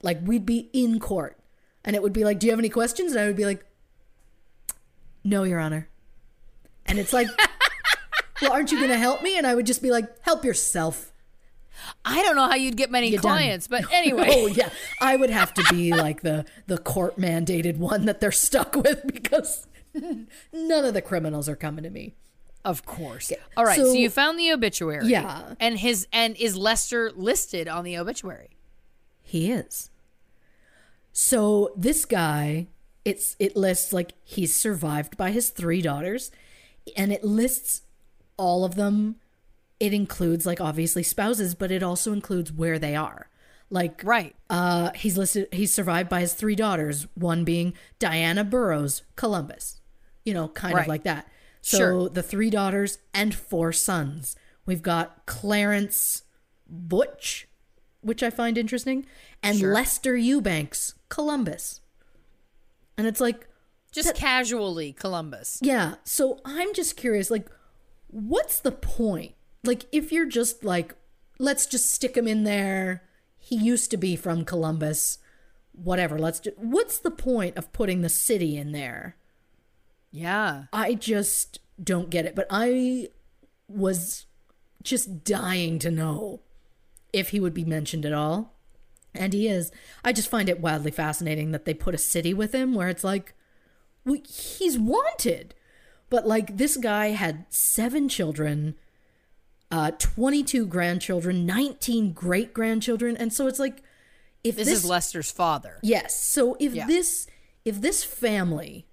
[0.03, 1.39] Like we'd be in court
[1.85, 3.65] and it would be like, "Do you have any questions?" And I would be like,
[5.23, 5.89] "No, your honor."
[6.87, 7.29] And it's like,
[8.43, 11.13] "Well, aren't you going to help me?" And I would just be like, "Help yourself."
[12.05, 13.33] I don't know how you'd get many You're done.
[13.33, 14.27] clients, but anyway.
[14.31, 14.71] Oh yeah,
[15.01, 19.03] I would have to be like the the court mandated one that they're stuck with
[19.07, 19.67] because
[20.53, 22.15] none of the criminals are coming to me.
[22.65, 23.31] Of course.
[23.31, 23.37] Yeah.
[23.57, 23.77] All right.
[23.77, 25.07] So, So- you found the obituary.
[25.09, 25.55] Yeah.
[25.61, 28.51] And his and is Lester listed on the obituary?
[29.23, 29.91] He is.
[31.13, 32.67] So this guy,
[33.05, 36.31] it's it lists like he's survived by his three daughters,
[36.97, 37.83] and it lists
[38.37, 39.17] all of them.
[39.85, 43.29] It includes like obviously spouses, but it also includes where they are.
[43.71, 44.35] Like Right.
[44.51, 49.81] uh he's listed he's survived by his three daughters, one being Diana Burrows, Columbus.
[50.25, 50.83] You know, kind Right.
[50.83, 51.29] of like that.
[51.61, 52.09] So Sure.
[52.09, 54.37] the three daughters and four sons.
[54.67, 56.23] We've got Clarence
[56.67, 57.49] Butch,
[58.01, 59.07] which I find interesting,
[59.43, 61.81] and Lester Eubanks, Columbus.
[62.97, 63.47] And it's like,
[63.93, 65.59] Just casually Columbus.
[65.63, 65.97] yeah.
[66.05, 67.49] So I'm just curious, like,
[68.09, 69.35] what's the point?
[69.65, 70.95] Like, if you're just like,
[71.39, 73.03] let's just stick him in there.
[73.39, 75.19] He used to be from Columbus.
[75.73, 76.19] Whatever.
[76.19, 79.17] Let's do What's the point of putting the city in there?
[80.11, 80.65] Yeah.
[80.73, 82.35] I just don't get it.
[82.35, 83.09] But I
[83.69, 84.27] was
[84.83, 86.41] just dying to know
[87.13, 88.55] if he would be mentioned at all.
[89.15, 89.71] And he is.
[90.05, 93.05] I just find it wildly fascinating that they put a city with him where it's
[93.05, 93.35] like,
[94.05, 95.55] well, he's wanted.
[96.11, 98.75] But like this guy had seven children,
[99.75, 103.17] uh, 22 grandchildren, 19 great grandchildren.
[103.17, 103.83] And so it's like,
[104.45, 105.79] if This, is Lester's father.
[105.83, 106.15] Yes.
[106.21, 106.87] So if Yeah.
[106.87, 107.27] this
[107.65, 108.87] if this family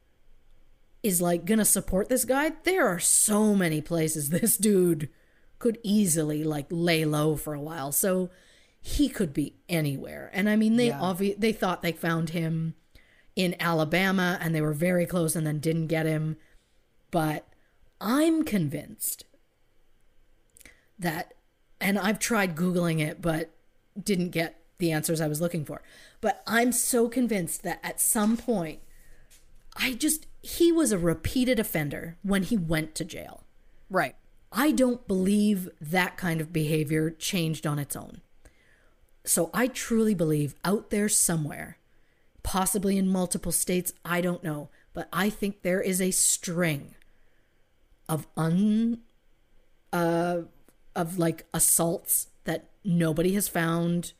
[1.03, 5.09] is like gonna support this guy, there are so many places this dude
[5.59, 7.91] could easily like lay low for a while.
[7.91, 8.29] So
[8.81, 10.31] he could be anywhere.
[10.33, 10.99] And I mean they Yeah.
[10.99, 12.73] obvi- they thought they found him
[13.35, 16.37] in Alabama and they were very close and then didn't get him.
[17.11, 17.47] But
[17.99, 19.25] I'm convinced
[21.01, 21.33] that
[21.79, 23.51] and I've tried googling it but
[24.01, 25.81] didn't get the answers I was looking for.
[26.21, 28.79] But I'm so convinced that at some point
[29.75, 33.43] I just he was a repeated offender when he went to jail.
[33.89, 34.15] Right.
[34.51, 38.21] I don't believe that kind of behavior changed on its own.
[39.23, 41.77] So I truly believe out there somewhere,
[42.43, 46.95] possibly in multiple states, I don't know, but I think there is a string
[48.09, 48.99] of un
[49.93, 50.41] uh
[50.95, 54.13] of like assaults that nobody has found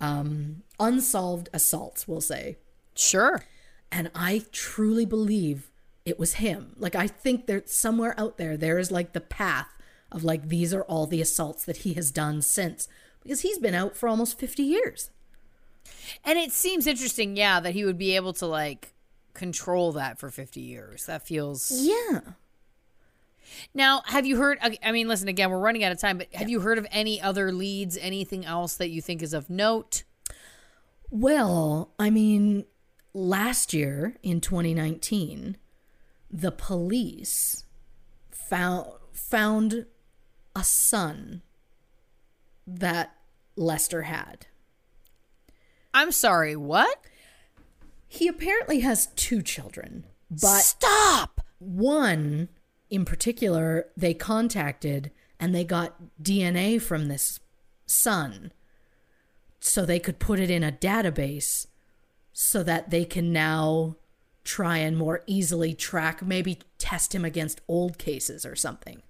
[0.00, 2.56] um unsolved assaults, we'll say.
[2.94, 3.44] Sure.
[3.90, 5.70] And I truly believe
[6.04, 6.74] it was him.
[6.78, 9.68] Like I think there's somewhere out there there is like the path
[10.12, 12.88] of like these are all the assaults that he has done since
[13.22, 15.10] because he's been out for almost 50 years.
[16.24, 18.92] And it seems interesting, yeah, that he would be able to like
[19.32, 21.06] control that for 50 years.
[21.06, 22.20] That feels Yeah.
[23.74, 24.58] Now, have you heard?
[24.82, 25.50] I mean, listen again.
[25.50, 27.96] We're running out of time, but have you heard of any other leads?
[27.96, 30.04] Anything else that you think is of note?
[31.10, 32.64] Well, I mean,
[33.12, 35.56] last year in 2019,
[36.30, 37.64] the police
[38.30, 39.86] found found
[40.56, 41.42] a son
[42.66, 43.14] that
[43.56, 44.46] Lester had.
[45.92, 46.56] I'm sorry.
[46.56, 46.98] What?
[48.08, 51.40] He apparently has two children, but Stop.
[51.58, 52.48] one
[52.94, 55.10] in particular they contacted
[55.40, 57.40] and they got DNA from this
[57.86, 58.52] son
[59.60, 61.66] so they could put it in a database
[62.32, 63.96] so that they can now
[64.44, 69.02] try and more easily track maybe test him against old cases or something.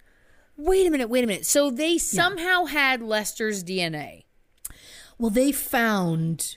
[0.56, 1.08] Wait a minute.
[1.08, 1.46] Wait a minute.
[1.46, 4.24] So they somehow had Lester's DNA.
[5.18, 6.56] Well, they found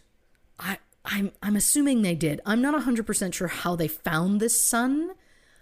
[0.59, 2.39] I I'm I'm assuming they did.
[2.45, 5.11] I'm not 100% sure how they found this son.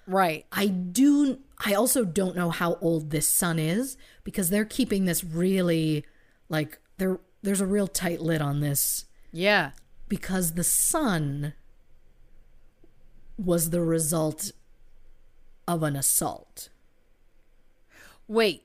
[0.08, 0.46] Right.
[0.52, 1.40] I do.
[1.64, 6.06] I also don't know how old this son is because they're keeping this really,
[6.50, 7.20] like there.
[7.42, 9.72] There's a real tight lid on this Yeah.
[10.10, 11.54] because the son
[13.38, 14.52] was the result
[15.68, 16.70] of an assault.
[18.28, 18.64] Wait.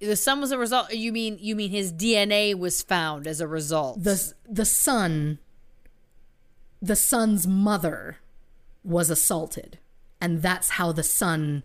[0.00, 0.92] The son was a result.
[0.92, 4.02] You mean you mean his DNA was found as a result?
[4.02, 5.38] the The son,
[6.80, 8.16] the son's mother,
[8.82, 9.78] was assaulted,
[10.20, 11.62] and that's how the son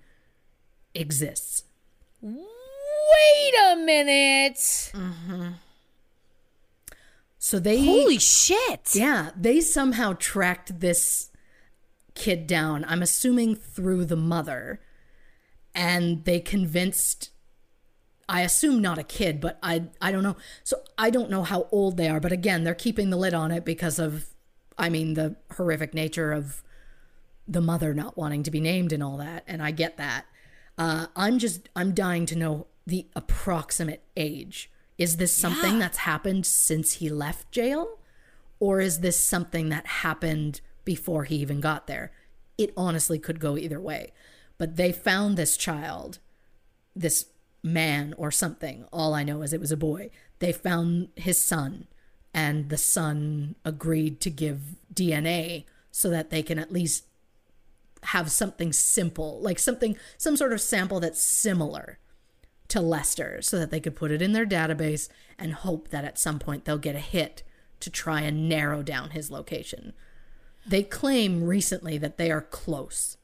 [0.97, 1.63] exists.
[2.21, 4.91] Wait a minute.
[4.93, 5.49] Mm-hmm.
[7.39, 8.93] So they Holy shit.
[8.93, 11.29] Yeah, they somehow tracked this
[12.15, 12.83] kid down.
[12.87, 14.81] I'm assuming through the mother.
[15.73, 17.29] And they convinced
[18.29, 20.35] I assume not a kid, but I I don't know.
[20.63, 23.51] So I don't know how old they are, but again, they're keeping the lid on
[23.51, 24.25] it because of
[24.77, 26.63] I mean the horrific nature of
[27.47, 30.25] the mother not wanting to be named and all that, and I get that.
[30.77, 34.71] Uh, I'm just I'm dying to know the approximate age.
[34.97, 37.99] Is this something that's happened since he left jail?
[38.59, 42.11] Or is this something that happened before he even got there?
[42.57, 44.13] It honestly could go either way.
[44.57, 46.17] But they found this child,
[46.95, 47.27] this
[47.63, 48.85] man or something.
[48.91, 50.09] All I know is it was a boy.
[50.39, 51.87] They found his son,
[52.33, 57.06] and the son agreed to give DNA so that they can at least
[58.03, 61.99] have something simple, like something, some sort of sample that's similar
[62.69, 65.09] to Lester so that they could put it in their database
[65.39, 67.43] and hope that at some point they'll get a hit
[67.79, 69.93] to try and narrow down his location.
[70.65, 73.17] They claim recently that they are close.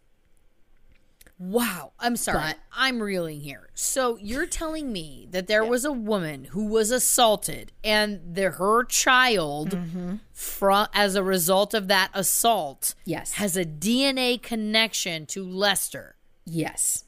[1.39, 1.91] Wow.
[1.99, 2.38] I'm sorry.
[2.39, 3.69] But- I'm reeling here.
[3.73, 8.84] So you're telling me that there was a woman who was assaulted and the, her
[8.85, 10.15] child Mm-hmm.
[10.31, 13.34] from as a result of that assault Yes.
[13.34, 16.15] has a DNA connection to Lester.
[16.45, 17.03] Yes.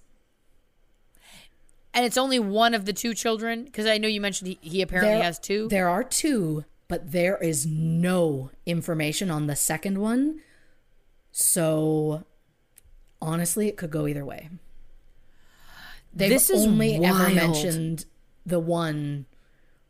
[1.94, 4.82] And it's only one of the two children because I know you mentioned he, he
[4.82, 5.68] apparently There- has two.
[5.70, 10.42] There are two, but there is no information on the second one.
[11.32, 12.24] So
[13.22, 14.50] honestly, it could go either way.
[16.14, 18.06] They've This is only ever mentioned
[18.46, 19.26] the one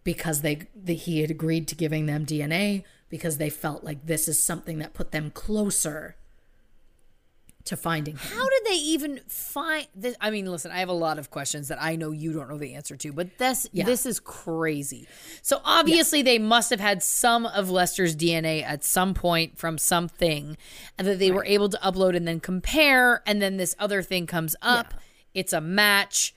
[0.04, 4.28] because they the, he had agreed to giving them DNA because they felt like this
[4.28, 6.16] is something that put them closer
[7.66, 8.38] to finding him.
[8.38, 10.16] How did they even find this?
[10.22, 12.58] I mean, listen, I have a lot of questions that I know you don't know
[12.58, 13.86] the answer to, but this Yeah.
[13.86, 15.08] this is crazy.
[15.42, 20.58] So obviously they must have had some of Lester's DNA at some point from something
[20.98, 24.28] and that they were able to upload and then compare and then this other thing
[24.28, 24.94] comes up.
[25.34, 26.34] It's a match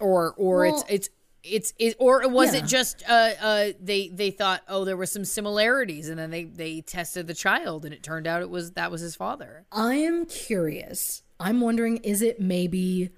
[0.00, 1.08] or or Well- it's it's
[1.44, 2.60] it's it, or was Yeah.
[2.60, 6.44] it just uh uh they they thought oh there were some similarities and then they
[6.44, 9.64] they tested the child and it turned out it was that was his father.
[9.72, 11.22] I am curious.
[11.40, 13.10] I'm wondering is it maybe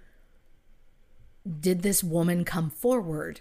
[1.61, 3.41] did this woman come forward?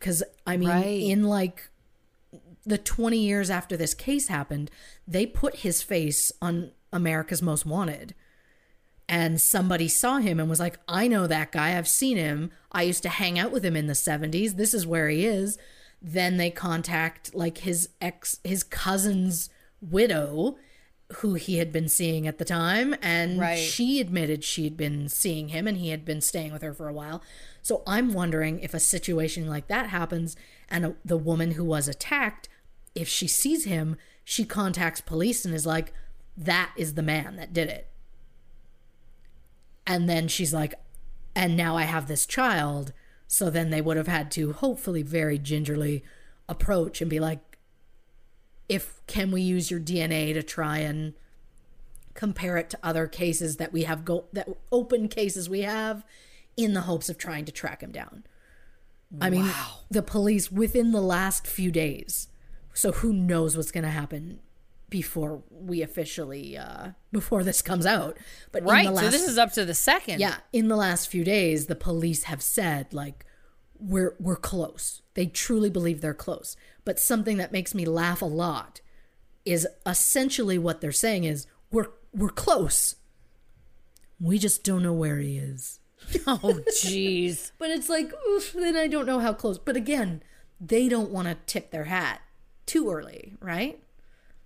[0.00, 1.00] Cuz I mean Right.
[1.02, 1.70] in like
[2.66, 4.70] the 20 years after this case happened,
[5.06, 8.14] they put his face on America's Most Wanted.
[9.08, 11.76] And somebody saw him and was like, I know that guy.
[11.76, 12.50] I've seen him.
[12.70, 14.56] I used to hang out with him in the 70s.
[14.56, 15.56] This is where he is.
[16.02, 19.48] Then they contact like his ex, his cousin's
[19.80, 20.56] widow,
[21.16, 22.94] who he had been seeing at the time.
[23.00, 23.56] And Right.
[23.58, 26.92] she admitted she'd been seeing him and he had been staying with her for a
[26.92, 27.22] while.
[27.62, 30.36] So I'm wondering if a situation like that happens
[30.68, 32.50] and a, the woman who was attacked,
[32.94, 35.94] if she sees him, she contacts police and is like,
[36.36, 37.88] that is the man that did it.
[39.88, 40.74] And then she's like,
[41.34, 42.92] and now I have this child.
[43.26, 46.04] So then they would have had to hopefully very gingerly
[46.46, 47.40] approach and be like,
[48.68, 51.14] if can we use your DNA to try and
[52.12, 56.04] compare it to other cases that we have go that open cases we have
[56.56, 58.24] in the hopes of trying to track him down.
[59.22, 59.48] I mean,
[59.90, 62.28] the police within the last few days.
[62.74, 64.40] So who knows what's going to happen
[64.90, 68.16] before we officially uh before this comes out.
[68.52, 68.90] But Right.
[68.90, 70.20] last so this is up to the second.
[70.20, 73.24] yeah, in the last few days, the police have said like
[73.78, 75.02] we're we're close.
[75.14, 76.56] They truly believe they're close.
[76.84, 78.80] But something that makes me laugh a lot
[79.44, 82.96] is essentially what they're saying is we're we're close.
[84.20, 85.80] We just don't know where he is.
[86.26, 87.50] Oh, jeez.
[87.58, 89.58] But it's like, oof, then I don't know how close.
[89.58, 90.22] But again,
[90.60, 92.20] they don't want to tip their hat
[92.66, 93.82] too early, right?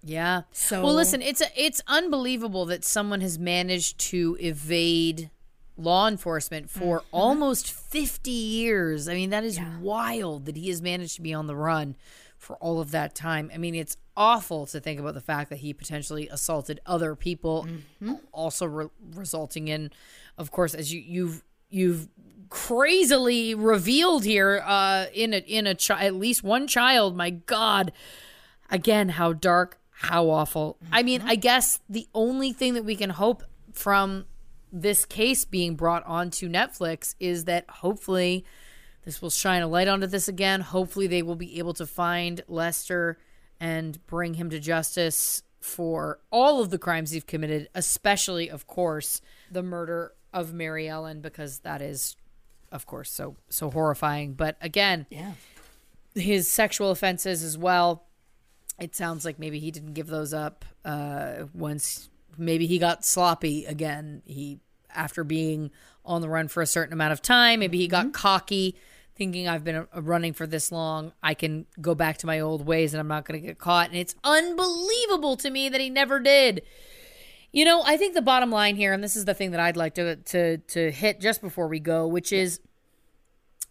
[0.02, 0.42] Yeah.
[0.52, 5.30] So- well, listen, it's a, it's unbelievable that someone has managed to evade
[5.76, 7.06] law enforcement for Mm-hmm.
[7.16, 9.08] almost 50 years.
[9.08, 11.96] I mean, that is wild that he has managed to be on the run
[12.36, 13.50] for all of that time.
[13.54, 17.66] I mean, it's awful to think about the fact that he potentially assaulted other people,
[18.02, 18.14] Mm-hmm.
[18.32, 19.90] also re- resulting in,
[20.36, 22.08] of course, as you you've you've
[22.50, 27.90] crazily revealed here uh in a in a chi- at least one child my god
[28.70, 31.30] again how dark how awful i mean mm-hmm.
[31.30, 33.42] i guess the only thing that we can hope
[33.72, 34.24] from
[34.72, 38.44] this case being brought onto netflix is that hopefully
[39.04, 42.42] this will shine a light onto this again hopefully they will be able to find
[42.48, 43.16] lester
[43.60, 49.20] and bring him to justice for all of the crimes he's committed especially of course
[49.50, 52.16] the murder of mary ellen because that is
[52.72, 55.32] of course so so horrifying but again Yeah.
[56.14, 58.04] his sexual offenses as well.
[58.80, 62.08] It sounds like maybe he didn't give those up uh, once.
[62.36, 64.22] Maybe he got sloppy again.
[64.24, 64.60] He
[64.94, 65.70] after being
[66.04, 67.60] on the run for a certain amount of time.
[67.60, 68.76] Maybe he got cocky,
[69.14, 71.12] thinking I've been uh, running for this long.
[71.22, 73.88] I can go back to my old ways and I'm not going to get caught.
[73.88, 76.62] And it's unbelievable to me that he never did.
[77.52, 79.76] You know, I think the bottom line here, and this is the thing that I'd
[79.76, 82.60] like to to to hit just before we go, which is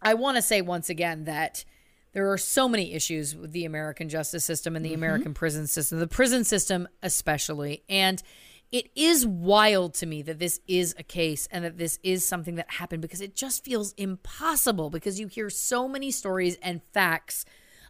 [0.00, 1.64] I want to say once again that
[2.12, 5.98] there are so many issues with the American justice system and the American prison system,
[5.98, 7.82] the prison system especially.
[7.88, 8.22] And
[8.70, 12.54] it is wild to me that this is a case and that this is something
[12.56, 17.44] that happened because it just feels impossible because you hear so many stories and facts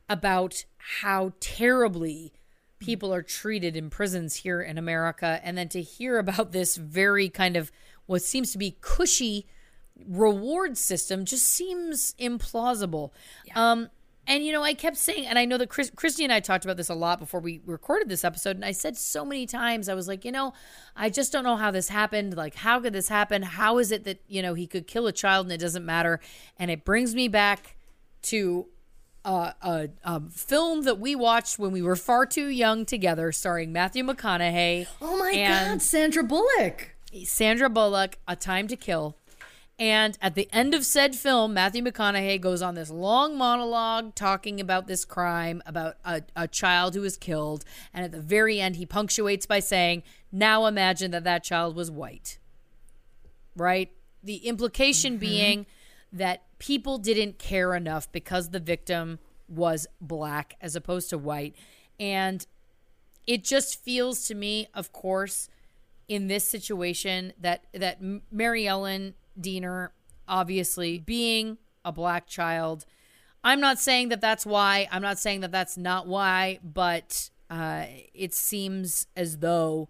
[0.08, 2.32] about how terribly
[2.80, 5.40] people are treated in prisons here in America.
[5.44, 7.70] And then to hear about this very kind of
[8.06, 9.46] what seems to be cushy
[10.06, 13.10] reward system just seems implausible.
[13.54, 13.88] Um,
[14.26, 16.64] and you know, I kept saying, and I know that Chris, Christy and I talked
[16.64, 19.88] about this a lot before we recorded this episode, and I said so many times,
[19.88, 20.52] I was like, you know,
[20.94, 22.36] I just don't know how this happened.
[22.36, 23.42] Like, how could this happen?
[23.42, 26.20] How is it that you know he could kill a child and it doesn't matter?
[26.58, 27.76] And it brings me back
[28.22, 28.66] to
[29.24, 33.72] uh, a, a film that we watched when we were far too young together, starring
[33.72, 34.86] Matthew McConaughey.
[35.00, 36.94] Oh my God, Sandra Bullock.
[37.24, 39.16] Sandra Bullock, A Time to Kill.
[39.78, 44.60] And at the end of said film, Matthew McConaughey goes on this long monologue talking
[44.60, 47.64] about this crime, about a, a child who was killed.
[47.92, 51.90] And at the very end, he punctuates by saying, Now imagine that that child was
[51.90, 52.38] white.
[53.56, 53.90] Right?
[54.22, 55.20] The implication mm-hmm.
[55.20, 55.66] being
[56.12, 59.18] that people didn't care enough because the victim
[59.48, 61.56] was black as opposed to white.
[61.98, 62.46] And
[63.26, 65.48] it just feels to me, of course,
[66.08, 67.98] in this situation that that
[68.30, 69.90] Mary Ellen Deener,
[70.28, 72.84] obviously being a black child,
[73.44, 74.88] I'm not saying that that's why.
[74.90, 79.88] I'm not saying that that's not why, but uh, it seems as though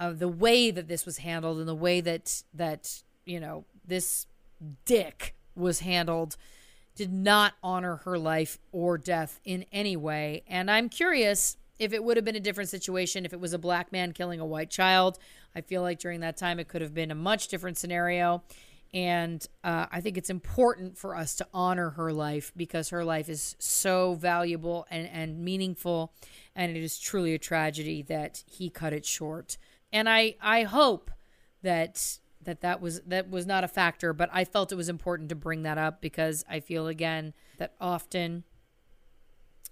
[0.00, 4.26] uh, the way that this was handled and the way that that you know this
[4.84, 6.36] dick was handled
[6.94, 10.42] did not honor her life or death in any way.
[10.48, 13.58] And I'm curious if it would have been a different situation if it was a
[13.58, 15.18] black man killing a white child.
[15.54, 18.42] I feel like during that time it could have been a much different scenario.
[18.94, 23.28] And uh, I think it's important for us to honor her life because her life
[23.28, 26.12] is so valuable and, and meaningful.
[26.56, 29.58] And it is truly a tragedy that he cut it short.
[29.92, 31.10] And I, I hope
[31.62, 35.28] that that that was that was not a factor but i felt it was important
[35.28, 38.44] to bring that up because i feel again that often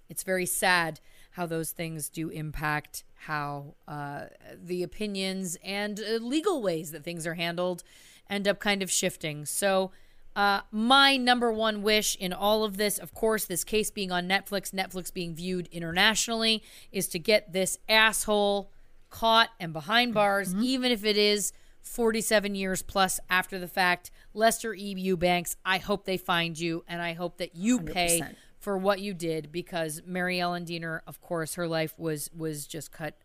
[0.09, 0.99] it's very sad
[1.31, 4.25] how those things do impact how uh,
[4.63, 7.83] the opinions and uh, legal ways that things are handled
[8.29, 9.91] end up kind of shifting so
[10.37, 14.29] uh, my number one wish in all of this, of course, this case being on
[14.29, 18.69] Netflix, Netflix being viewed internationally, is to get this asshole
[19.09, 24.11] caught and behind bars, even if it is 47 years plus after the fact.
[24.35, 24.93] Lester E.
[24.95, 28.35] Eubanks, I hope they find you and I hope that you pay 100%.
[28.59, 32.91] for what you did because Mary Ellen Deener, of course, her life was was just
[32.91, 33.15] cut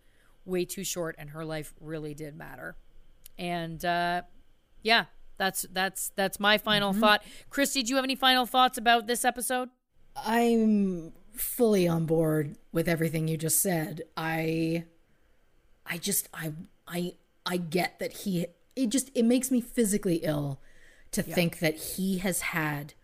[0.46, 2.74] way too short and her life really did matter.
[3.36, 4.22] And uh,
[4.82, 5.06] yeah,
[5.38, 7.00] that's that's that's my final mm-hmm.
[7.00, 7.24] thought.
[7.50, 9.70] Christy, do you have any final thoughts about this episode?
[10.16, 14.02] I'm fully on board with everything you just said.
[14.16, 14.84] I
[15.86, 16.52] I just I
[16.86, 17.14] I
[17.46, 18.46] I get that he
[18.76, 20.60] it just it makes me physically ill
[21.12, 22.94] to think that he has had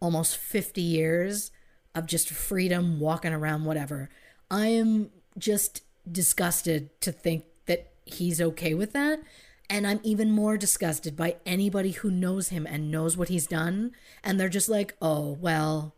[0.00, 1.50] almost 50 years
[1.94, 4.08] of just freedom walking around whatever.
[4.50, 9.20] I am just disgusted to think that he's okay with that.
[9.70, 13.92] And I'm even more disgusted by anybody who knows him and knows what he's done.
[14.24, 15.94] And they're just like, oh, well,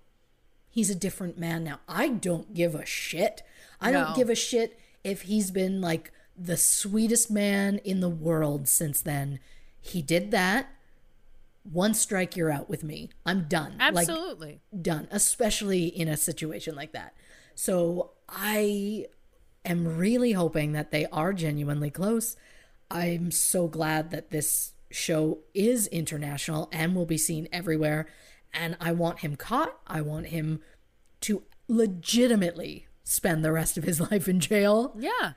[0.69, 1.81] he's a different man now.
[1.89, 3.43] I don't give a shit.
[3.81, 4.05] I No.
[4.05, 9.01] don't give a shit if he's been like the sweetest man in the world since
[9.01, 9.41] then.
[9.81, 10.69] He did that.
[11.65, 13.09] One strike, you're out with me.
[13.25, 13.77] I'm done.
[13.79, 14.61] Like, Absolutely.
[14.81, 17.15] done, especially in a situation like that.
[17.55, 19.07] So I
[19.65, 22.37] am really hoping that they are genuinely close.
[22.93, 28.07] I'm so glad that this show is international and will be seen everywhere.
[28.53, 29.79] And I want him caught.
[29.87, 30.61] I want him
[31.23, 35.33] to legitimately spend the rest of his life in jail yeah.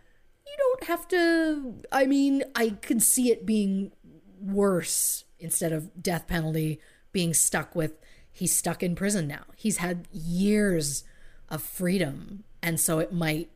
[0.45, 3.91] you don't have to i mean i could see it being
[4.39, 6.79] worse instead of death penalty
[7.11, 7.93] being stuck with
[8.31, 11.03] he's stuck in prison now he's had years
[11.49, 13.49] of freedom and so it might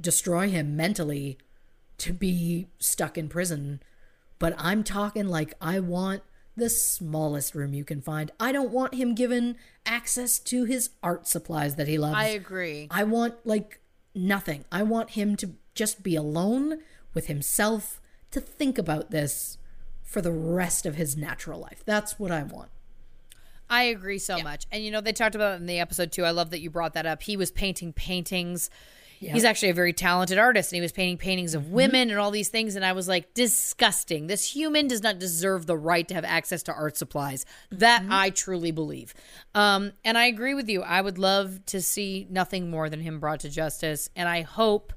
[0.00, 1.38] destroy him mentally
[2.02, 3.80] to be stuck in prison
[4.38, 6.22] but i'm talking like i want
[6.56, 9.56] the smallest room you can find i don't want him given
[9.86, 12.88] access to his art supplies that he loves I agree.
[12.90, 13.80] I want like
[14.14, 14.64] nothing.
[14.70, 16.78] I want him to just be alone
[17.14, 18.00] with himself
[18.30, 19.58] to think about this
[20.02, 21.82] for the rest of his natural life.
[21.84, 22.70] That's what I want.
[23.70, 24.66] I agree so much.
[24.70, 26.24] And you know, they talked about it in the episode too.
[26.24, 27.22] I love that you brought that up.
[27.22, 28.68] He was painting paintings.
[29.30, 32.30] He's actually a very talented artist and he was painting paintings of women and all
[32.30, 32.74] these things.
[32.74, 34.26] And I was like, disgusting.
[34.26, 37.46] This human does not deserve the right to have access to art supplies.
[37.70, 39.14] That I truly believe.
[39.54, 40.82] Um, and I agree with you.
[40.82, 44.10] I would love to see nothing more than him brought to justice.
[44.16, 44.92] And I hope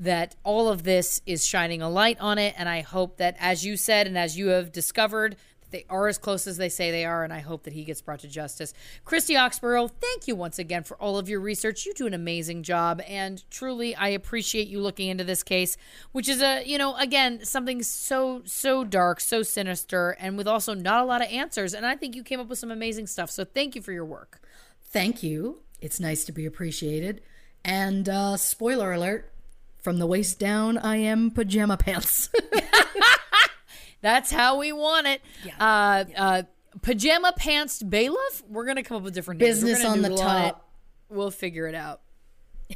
[0.00, 2.54] that all of this is shining a light on it.
[2.58, 5.36] And I hope that, as you said, and as you have discovered,
[5.74, 8.00] they are as close as they say they are, and I hope that he gets
[8.00, 8.72] brought to justice.
[9.04, 11.84] Christy Oxborough, thank you once again for all of your research.
[11.84, 15.76] You do an amazing job, and truly, I appreciate you looking into this case,
[16.12, 20.74] which is a, you know, again, something so, so dark, so sinister, and with also
[20.74, 21.74] not a lot of answers.
[21.74, 23.30] And I think you came up with some amazing stuff.
[23.30, 24.40] So thank you for your work.
[24.80, 25.58] Thank you.
[25.80, 27.20] It's nice to be appreciated.
[27.64, 29.32] And uh, spoiler alert
[29.82, 32.30] from the waist down, I am pajama pants.
[34.04, 35.22] That's how we want it.
[35.58, 36.42] Uh, uh,
[36.82, 38.42] pajama pants bailiff.
[38.46, 39.62] We're gonna come up with different names.
[39.62, 40.68] Business on the top.
[41.08, 42.02] We'll figure it out.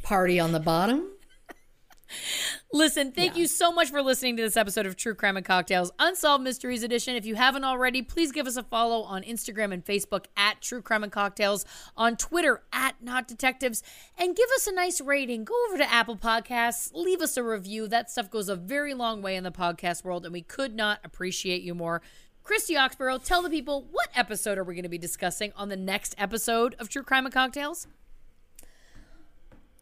[0.01, 1.07] Party on the bottom.
[2.71, 5.89] Listen, thank you so much for listening to this episode of True Crime and Cocktails
[5.97, 7.15] Unsolved Mysteries Edition.
[7.15, 10.83] If you haven't already, please give us a follow on Instagram and Facebook at True
[10.83, 11.65] Crime and Cocktails,
[11.97, 13.81] on Twitter at Not Detectives,
[14.19, 15.45] and give us a nice rating.
[15.45, 17.87] Go over to Apple Podcasts, leave us a review.
[17.87, 20.99] That stuff goes a very long way in the podcast world, and we could not
[21.03, 22.03] appreciate you more.
[22.43, 25.75] Christy Oxborough, tell the people what episode are we going to be discussing on the
[25.75, 27.87] next episode of True Crime and Cocktails?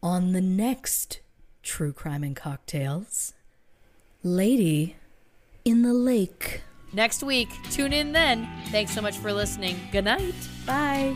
[0.02, 1.20] On the next
[1.68, 3.34] True Crime and Cocktails,
[4.22, 4.96] Lady
[5.66, 6.62] in the Lake.
[6.94, 7.50] Next week.
[7.70, 8.48] Tune in then.
[8.70, 9.78] Thanks so much for listening.
[9.92, 10.34] Good night.
[10.64, 11.14] Bye.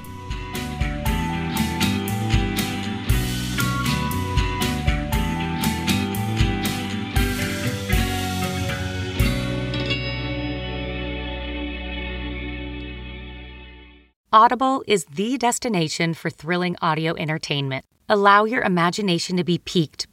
[14.35, 17.87] Audible is the destination for thrilling audio entertainment.
[18.09, 20.07] Allow your imagination to be piqued